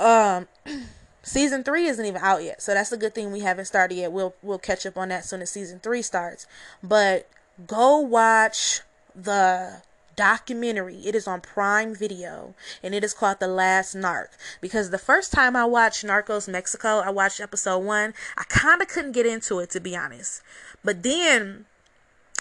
um, 0.00 0.48
season 1.22 1.62
three 1.62 1.86
isn't 1.86 2.04
even 2.04 2.20
out 2.22 2.42
yet, 2.42 2.62
so 2.62 2.74
that's 2.74 2.92
a 2.92 2.96
good 2.96 3.14
thing 3.14 3.30
we 3.30 3.40
haven't 3.40 3.66
started 3.66 3.94
yet. 3.94 4.12
We'll 4.12 4.34
we'll 4.42 4.58
catch 4.58 4.86
up 4.86 4.96
on 4.96 5.10
that 5.10 5.24
soon 5.24 5.42
as 5.42 5.50
season 5.50 5.78
three 5.80 6.02
starts. 6.02 6.46
But 6.82 7.28
go 7.66 7.98
watch 7.98 8.80
the 9.14 9.82
documentary. 10.16 10.96
It 10.96 11.14
is 11.14 11.26
on 11.26 11.40
Prime 11.40 11.94
Video 11.94 12.54
and 12.82 12.94
it 12.94 13.02
is 13.02 13.14
called 13.14 13.40
The 13.40 13.48
Last 13.48 13.96
Narc. 13.96 14.28
Because 14.60 14.90
the 14.90 14.98
first 14.98 15.32
time 15.32 15.56
I 15.56 15.64
watched 15.64 16.04
Narcos 16.04 16.46
Mexico, 16.46 16.98
I 16.98 17.08
watched 17.10 17.40
episode 17.40 17.78
one. 17.78 18.12
I 18.36 18.42
kind 18.44 18.82
of 18.82 18.88
couldn't 18.88 19.12
get 19.12 19.24
into 19.24 19.60
it 19.60 19.70
to 19.70 19.80
be 19.80 19.96
honest. 19.96 20.42
But 20.84 21.02
then 21.02 21.64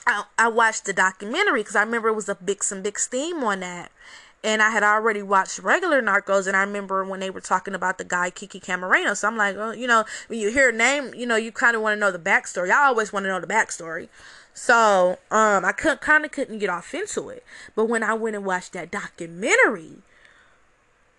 I, 0.05 0.23
I 0.37 0.49
watched 0.49 0.85
the 0.85 0.93
documentary 0.93 1.61
because 1.61 1.77
I 1.77 1.83
remember 1.83 2.09
it 2.09 2.15
was 2.15 2.27
a 2.27 2.35
big 2.35 2.63
some 2.63 2.81
big 2.81 2.99
steam 2.99 3.43
on 3.43 3.61
that 3.61 3.91
and 4.43 4.61
I 4.61 4.69
had 4.69 4.83
already 4.83 5.21
watched 5.21 5.59
regular 5.59 6.01
Narcos, 6.01 6.47
and 6.47 6.55
I 6.55 6.61
remember 6.61 7.03
when 7.03 7.19
they 7.19 7.29
were 7.29 7.41
talking 7.41 7.75
about 7.75 7.97
the 7.97 8.03
guy 8.03 8.29
Kiki 8.29 8.59
Camarena. 8.59 9.15
So 9.15 9.27
I'm 9.27 9.37
like, 9.37 9.57
well, 9.57 9.75
you 9.75 9.87
know, 9.87 10.05
when 10.27 10.39
you 10.39 10.49
hear 10.51 10.69
a 10.69 10.73
name, 10.73 11.13
you 11.13 11.25
know, 11.25 11.35
you 11.35 11.51
kind 11.51 11.75
of 11.75 11.81
want 11.81 11.95
to 11.95 11.99
know 11.99 12.11
the 12.11 12.19
backstory. 12.19 12.71
I 12.71 12.85
always 12.85 13.11
want 13.11 13.25
to 13.25 13.29
know 13.29 13.41
the 13.41 13.47
backstory. 13.47 14.07
So 14.53 15.19
um, 15.31 15.65
I 15.65 15.71
could 15.71 16.01
kind 16.01 16.25
of 16.25 16.31
couldn't 16.31 16.59
get 16.59 16.69
off 16.69 16.93
into 16.93 17.29
it. 17.29 17.43
But 17.75 17.85
when 17.85 18.03
I 18.03 18.13
went 18.13 18.35
and 18.35 18.45
watched 18.45 18.73
that 18.73 18.91
documentary, 18.91 20.03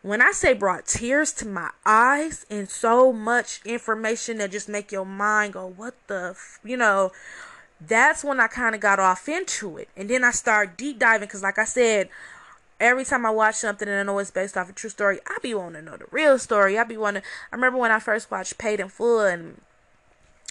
when 0.03 0.23
I 0.23 0.33
say 0.33 0.55
brought 0.55 0.87
tears 0.87 1.33
to 1.35 1.47
my 1.47 1.71
eyes 1.85 2.47
and 2.51 2.69
so 2.71 3.13
much 3.13 3.61
information 3.67 4.39
that 4.39 4.51
just 4.51 4.69
make 4.69 4.93
your 4.93 5.05
mind 5.05 5.53
go, 5.53 5.67
what 5.67 5.95
the, 6.07 6.35
you 6.65 6.77
know, 6.77 7.13
that's 7.81 8.25
when 8.25 8.41
I 8.41 8.47
kind 8.47 8.75
of 8.75 8.81
got 8.81 8.99
off 8.99 9.29
into 9.29 9.77
it. 9.77 9.89
And 9.97 10.09
then 10.09 10.25
I 10.25 10.31
started 10.31 10.77
deep 10.77 10.99
diving 10.99 11.27
because, 11.27 11.43
like 11.43 11.59
I 11.59 11.65
said, 11.65 12.09
every 12.81 13.05
time 13.05 13.27
I 13.27 13.31
watch 13.31 13.57
something 13.57 13.87
and 13.87 13.99
I 13.99 14.03
know 14.03 14.19
it's 14.19 14.31
based 14.31 14.57
off 14.57 14.71
a 14.71 14.73
true 14.73 14.91
story, 14.91 15.21
I 15.27 15.39
be 15.43 15.55
wanting 15.55 15.85
to 15.85 15.91
know 15.91 15.97
the 15.97 16.07
real 16.11 16.39
story. 16.39 16.79
I 16.79 16.85
be 16.85 16.97
wanting. 16.97 17.23
I 17.53 17.55
remember 17.55 17.79
when 17.79 17.93
I 17.93 18.01
first 18.01 18.31
watched 18.31 18.59
Paid 18.59 18.81
in 18.81 18.89
Full 18.89 19.21
and 19.21 19.61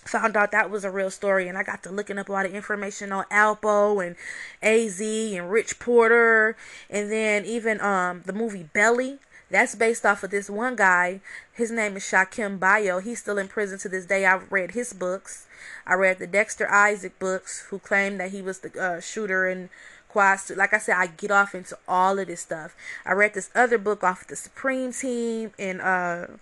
found 0.06 0.38
out 0.38 0.52
that 0.52 0.70
was 0.70 0.84
a 0.84 0.92
real 0.92 1.12
story, 1.12 1.48
and 1.48 1.58
I 1.58 1.64
got 1.64 1.84
to 1.84 1.92
looking 1.92 2.18
up 2.18 2.30
a 2.30 2.32
lot 2.32 2.46
of 2.46 2.54
information 2.54 3.12
on 3.12 3.26
Alpo 3.26 4.06
and 4.06 4.16
AZ 4.62 5.02
and 5.02 5.52
Rich 5.52 5.80
Porter, 5.80 6.56
and 6.90 7.12
then 7.12 7.46
even 7.46 7.82
um 7.82 8.24
the 8.26 8.34
movie 8.34 8.70
Belly. 8.74 9.18
That's 9.52 9.74
based 9.74 10.06
off 10.06 10.24
of 10.24 10.30
this 10.30 10.48
one 10.48 10.76
guy. 10.76 11.22
His 11.52 11.72
name 11.72 11.98
is 11.98 12.04
Shaquem 12.04 12.60
Bayo. 12.60 13.00
He's 13.00 13.20
still 13.20 13.40
in 13.40 13.48
prison 13.48 13.80
to 13.80 13.90
this 13.90 14.06
day. 14.06 14.24
I've 14.24 14.52
read 14.52 14.72
his 14.72 14.94
books. 14.94 15.48
I 15.88 15.96
read 15.96 16.20
the 16.20 16.28
Dexter 16.28 16.70
Isaac 16.70 17.18
books, 17.18 17.66
who 17.70 17.80
claimed 17.80 18.20
that 18.20 18.30
he 18.30 18.44
was 18.44 18.60
the 18.60 18.80
uh, 18.80 19.00
shooter 19.02 19.48
and 19.48 19.70
Quas. 20.10 20.52
Like 20.56 20.74
I 20.74 20.80
said, 20.80 20.96
I 20.98 21.08
get 21.08 21.32
off 21.32 21.56
into 21.56 21.78
all 21.88 22.20
of 22.20 22.28
this 22.28 22.42
stuff. 22.42 22.76
I 23.06 23.14
read 23.14 23.34
this 23.34 23.50
other 23.56 23.78
book 23.78 24.04
off 24.04 24.28
the 24.28 24.36
Supreme 24.36 24.92
Team 24.92 25.52
in 25.58 25.80
uh, 25.80 26.38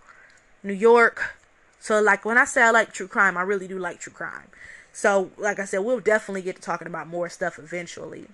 New 0.63 0.73
York. 0.73 1.35
So 1.79 2.01
like 2.01 2.25
when 2.25 2.37
I 2.37 2.45
say 2.45 2.63
I 2.63 2.71
like 2.71 2.91
true 2.91 3.07
crime, 3.07 3.37
I 3.37 3.41
really 3.41 3.67
do 3.67 3.77
like 3.77 3.99
true 3.99 4.13
crime. 4.13 4.47
So 4.91 5.31
like 5.37 5.59
I 5.59 5.65
said, 5.65 5.79
we'll 5.79 5.99
definitely 5.99 6.41
get 6.41 6.55
to 6.55 6.61
talking 6.61 6.87
about 6.87 7.07
more 7.07 7.29
stuff 7.29 7.59
eventually. 7.59 8.27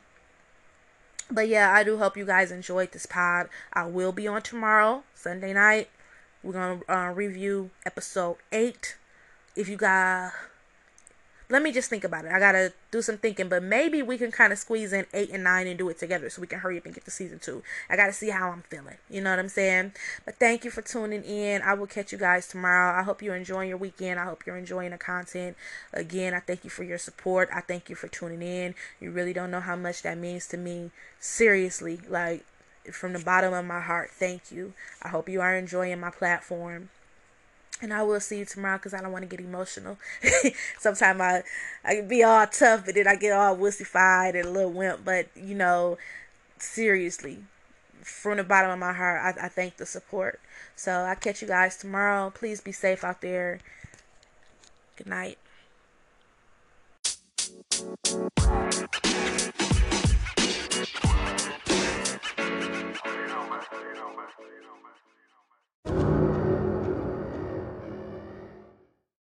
But 1.30 1.48
yeah, 1.48 1.74
I 1.74 1.84
do 1.84 1.98
hope 1.98 2.16
you 2.16 2.26
guys 2.26 2.52
enjoyed 2.52 2.92
this 2.92 3.06
pod. 3.06 3.50
I 3.74 3.86
will 3.86 4.12
be 4.12 4.28
on 4.28 4.42
tomorrow, 4.42 5.04
Sunday 5.16 5.54
night. 5.54 5.90
We're 6.44 6.54
gonna 6.54 6.82
uh, 6.88 7.14
review 7.14 7.72
episode 7.86 8.38
eight. 8.52 8.98
If 9.56 9.68
you 9.68 9.78
guys 9.78 10.32
let 11.54 11.62
me 11.62 11.72
just 11.72 11.88
think 11.88 12.04
about 12.04 12.26
it. 12.26 12.32
I 12.32 12.40
gotta 12.40 12.74
do 12.90 13.04
some 13.04 13.20
thinking, 13.20 13.48
but 13.48 13.62
maybe 13.62 14.02
we 14.02 14.18
can 14.18 14.32
kind 14.32 14.52
of 14.52 14.58
squeeze 14.58 14.92
in 14.92 15.06
eight 15.14 15.30
and 15.32 15.44
nine 15.44 15.68
and 15.68 15.78
do 15.78 15.88
it 15.88 16.00
together 16.00 16.28
so 16.32 16.42
we 16.42 16.48
can 16.48 16.58
hurry 16.58 16.80
up 16.80 16.86
and 16.86 16.96
get 16.96 17.06
to 17.06 17.12
season 17.12 17.38
two. 17.38 17.62
I 17.92 17.96
gotta 17.96 18.12
see 18.12 18.30
how 18.30 18.50
I'm 18.50 18.64
feeling. 18.64 18.98
You 19.08 19.22
know 19.22 19.30
what 19.30 19.38
I'm 19.38 19.50
saying? 19.50 19.92
But 20.26 20.38
thank 20.38 20.66
you 20.66 20.72
for 20.72 20.82
tuning 20.82 21.24
in. 21.24 21.62
I 21.62 21.76
will 21.76 21.86
catch 21.86 22.12
you 22.12 22.18
guys 22.18 22.48
tomorrow. 22.48 23.00
I 23.00 23.04
hope 23.04 23.22
you're 23.22 23.36
enjoying 23.36 23.70
your 23.70 23.78
weekend. 23.78 24.20
I 24.20 24.26
hope 24.26 24.48
you're 24.48 24.58
enjoying 24.58 24.90
the 24.90 24.98
content. 24.98 25.56
Again, 25.94 26.34
I 26.34 26.40
thank 26.40 26.64
you 26.64 26.72
for 26.72 26.84
your 26.84 26.98
support. 26.98 27.50
I 27.54 27.62
thank 27.62 27.88
you 27.88 27.96
for 27.96 28.08
tuning 28.08 28.42
in. 28.42 28.74
You 29.00 29.12
really 29.12 29.34
don't 29.34 29.52
know 29.52 29.60
how 29.60 29.76
much 29.76 30.02
that 30.02 30.18
means 30.18 30.48
to 30.48 30.58
me. 30.58 30.90
Seriously, 31.20 32.00
like 32.10 32.46
from 32.92 33.14
the 33.14 33.20
bottom 33.20 33.54
of 33.54 33.64
my 33.64 33.80
heart, 33.80 34.10
thank 34.10 34.52
you. 34.52 34.74
I 35.04 35.10
hope 35.10 35.30
you 35.30 35.40
are 35.40 35.56
enjoying 35.56 36.00
my 36.00 36.10
platform 36.10 36.90
and 37.84 37.94
I 37.94 38.02
will 38.02 38.22
see 38.22 38.40
you 38.40 38.46
tomorrow 38.46 38.78
because 38.78 38.94
I 38.94 39.02
don't 39.02 39.12
want 39.12 39.30
to 39.30 39.36
get 39.36 39.46
emotional. 39.46 39.98
Sometimes 40.80 41.20
I, 41.20 41.44
I 41.84 41.96
can 41.96 42.08
be 42.08 42.24
all 42.24 42.48
tough, 42.48 42.86
but 42.86 42.96
then 42.96 43.08
I 43.08 43.16
get 43.16 43.34
all 43.34 43.58
wussified 43.58 44.36
and 44.36 44.48
a 44.48 44.50
little 44.50 44.72
wimp. 44.72 45.04
But 45.04 45.28
you 45.36 45.54
know, 45.54 45.98
seriously, 46.58 47.40
from 48.02 48.38
the 48.38 48.44
bottom 48.46 48.72
of 48.72 48.80
my 48.80 48.94
heart, 48.94 49.38
I, 49.38 49.46
I 49.46 49.50
thank 49.50 49.78
the 49.78 49.86
support. 49.86 50.40
So 50.78 51.04
I 51.04 51.16
catch 51.16 51.42
you 51.42 51.48
guys 51.50 51.76
tomorrow. 51.76 52.32
Please 52.34 52.62
be 52.62 52.72
safe 52.72 53.04
out 53.04 53.22
there. 53.22 53.60
Good 54.96 55.08
night. 55.08 55.38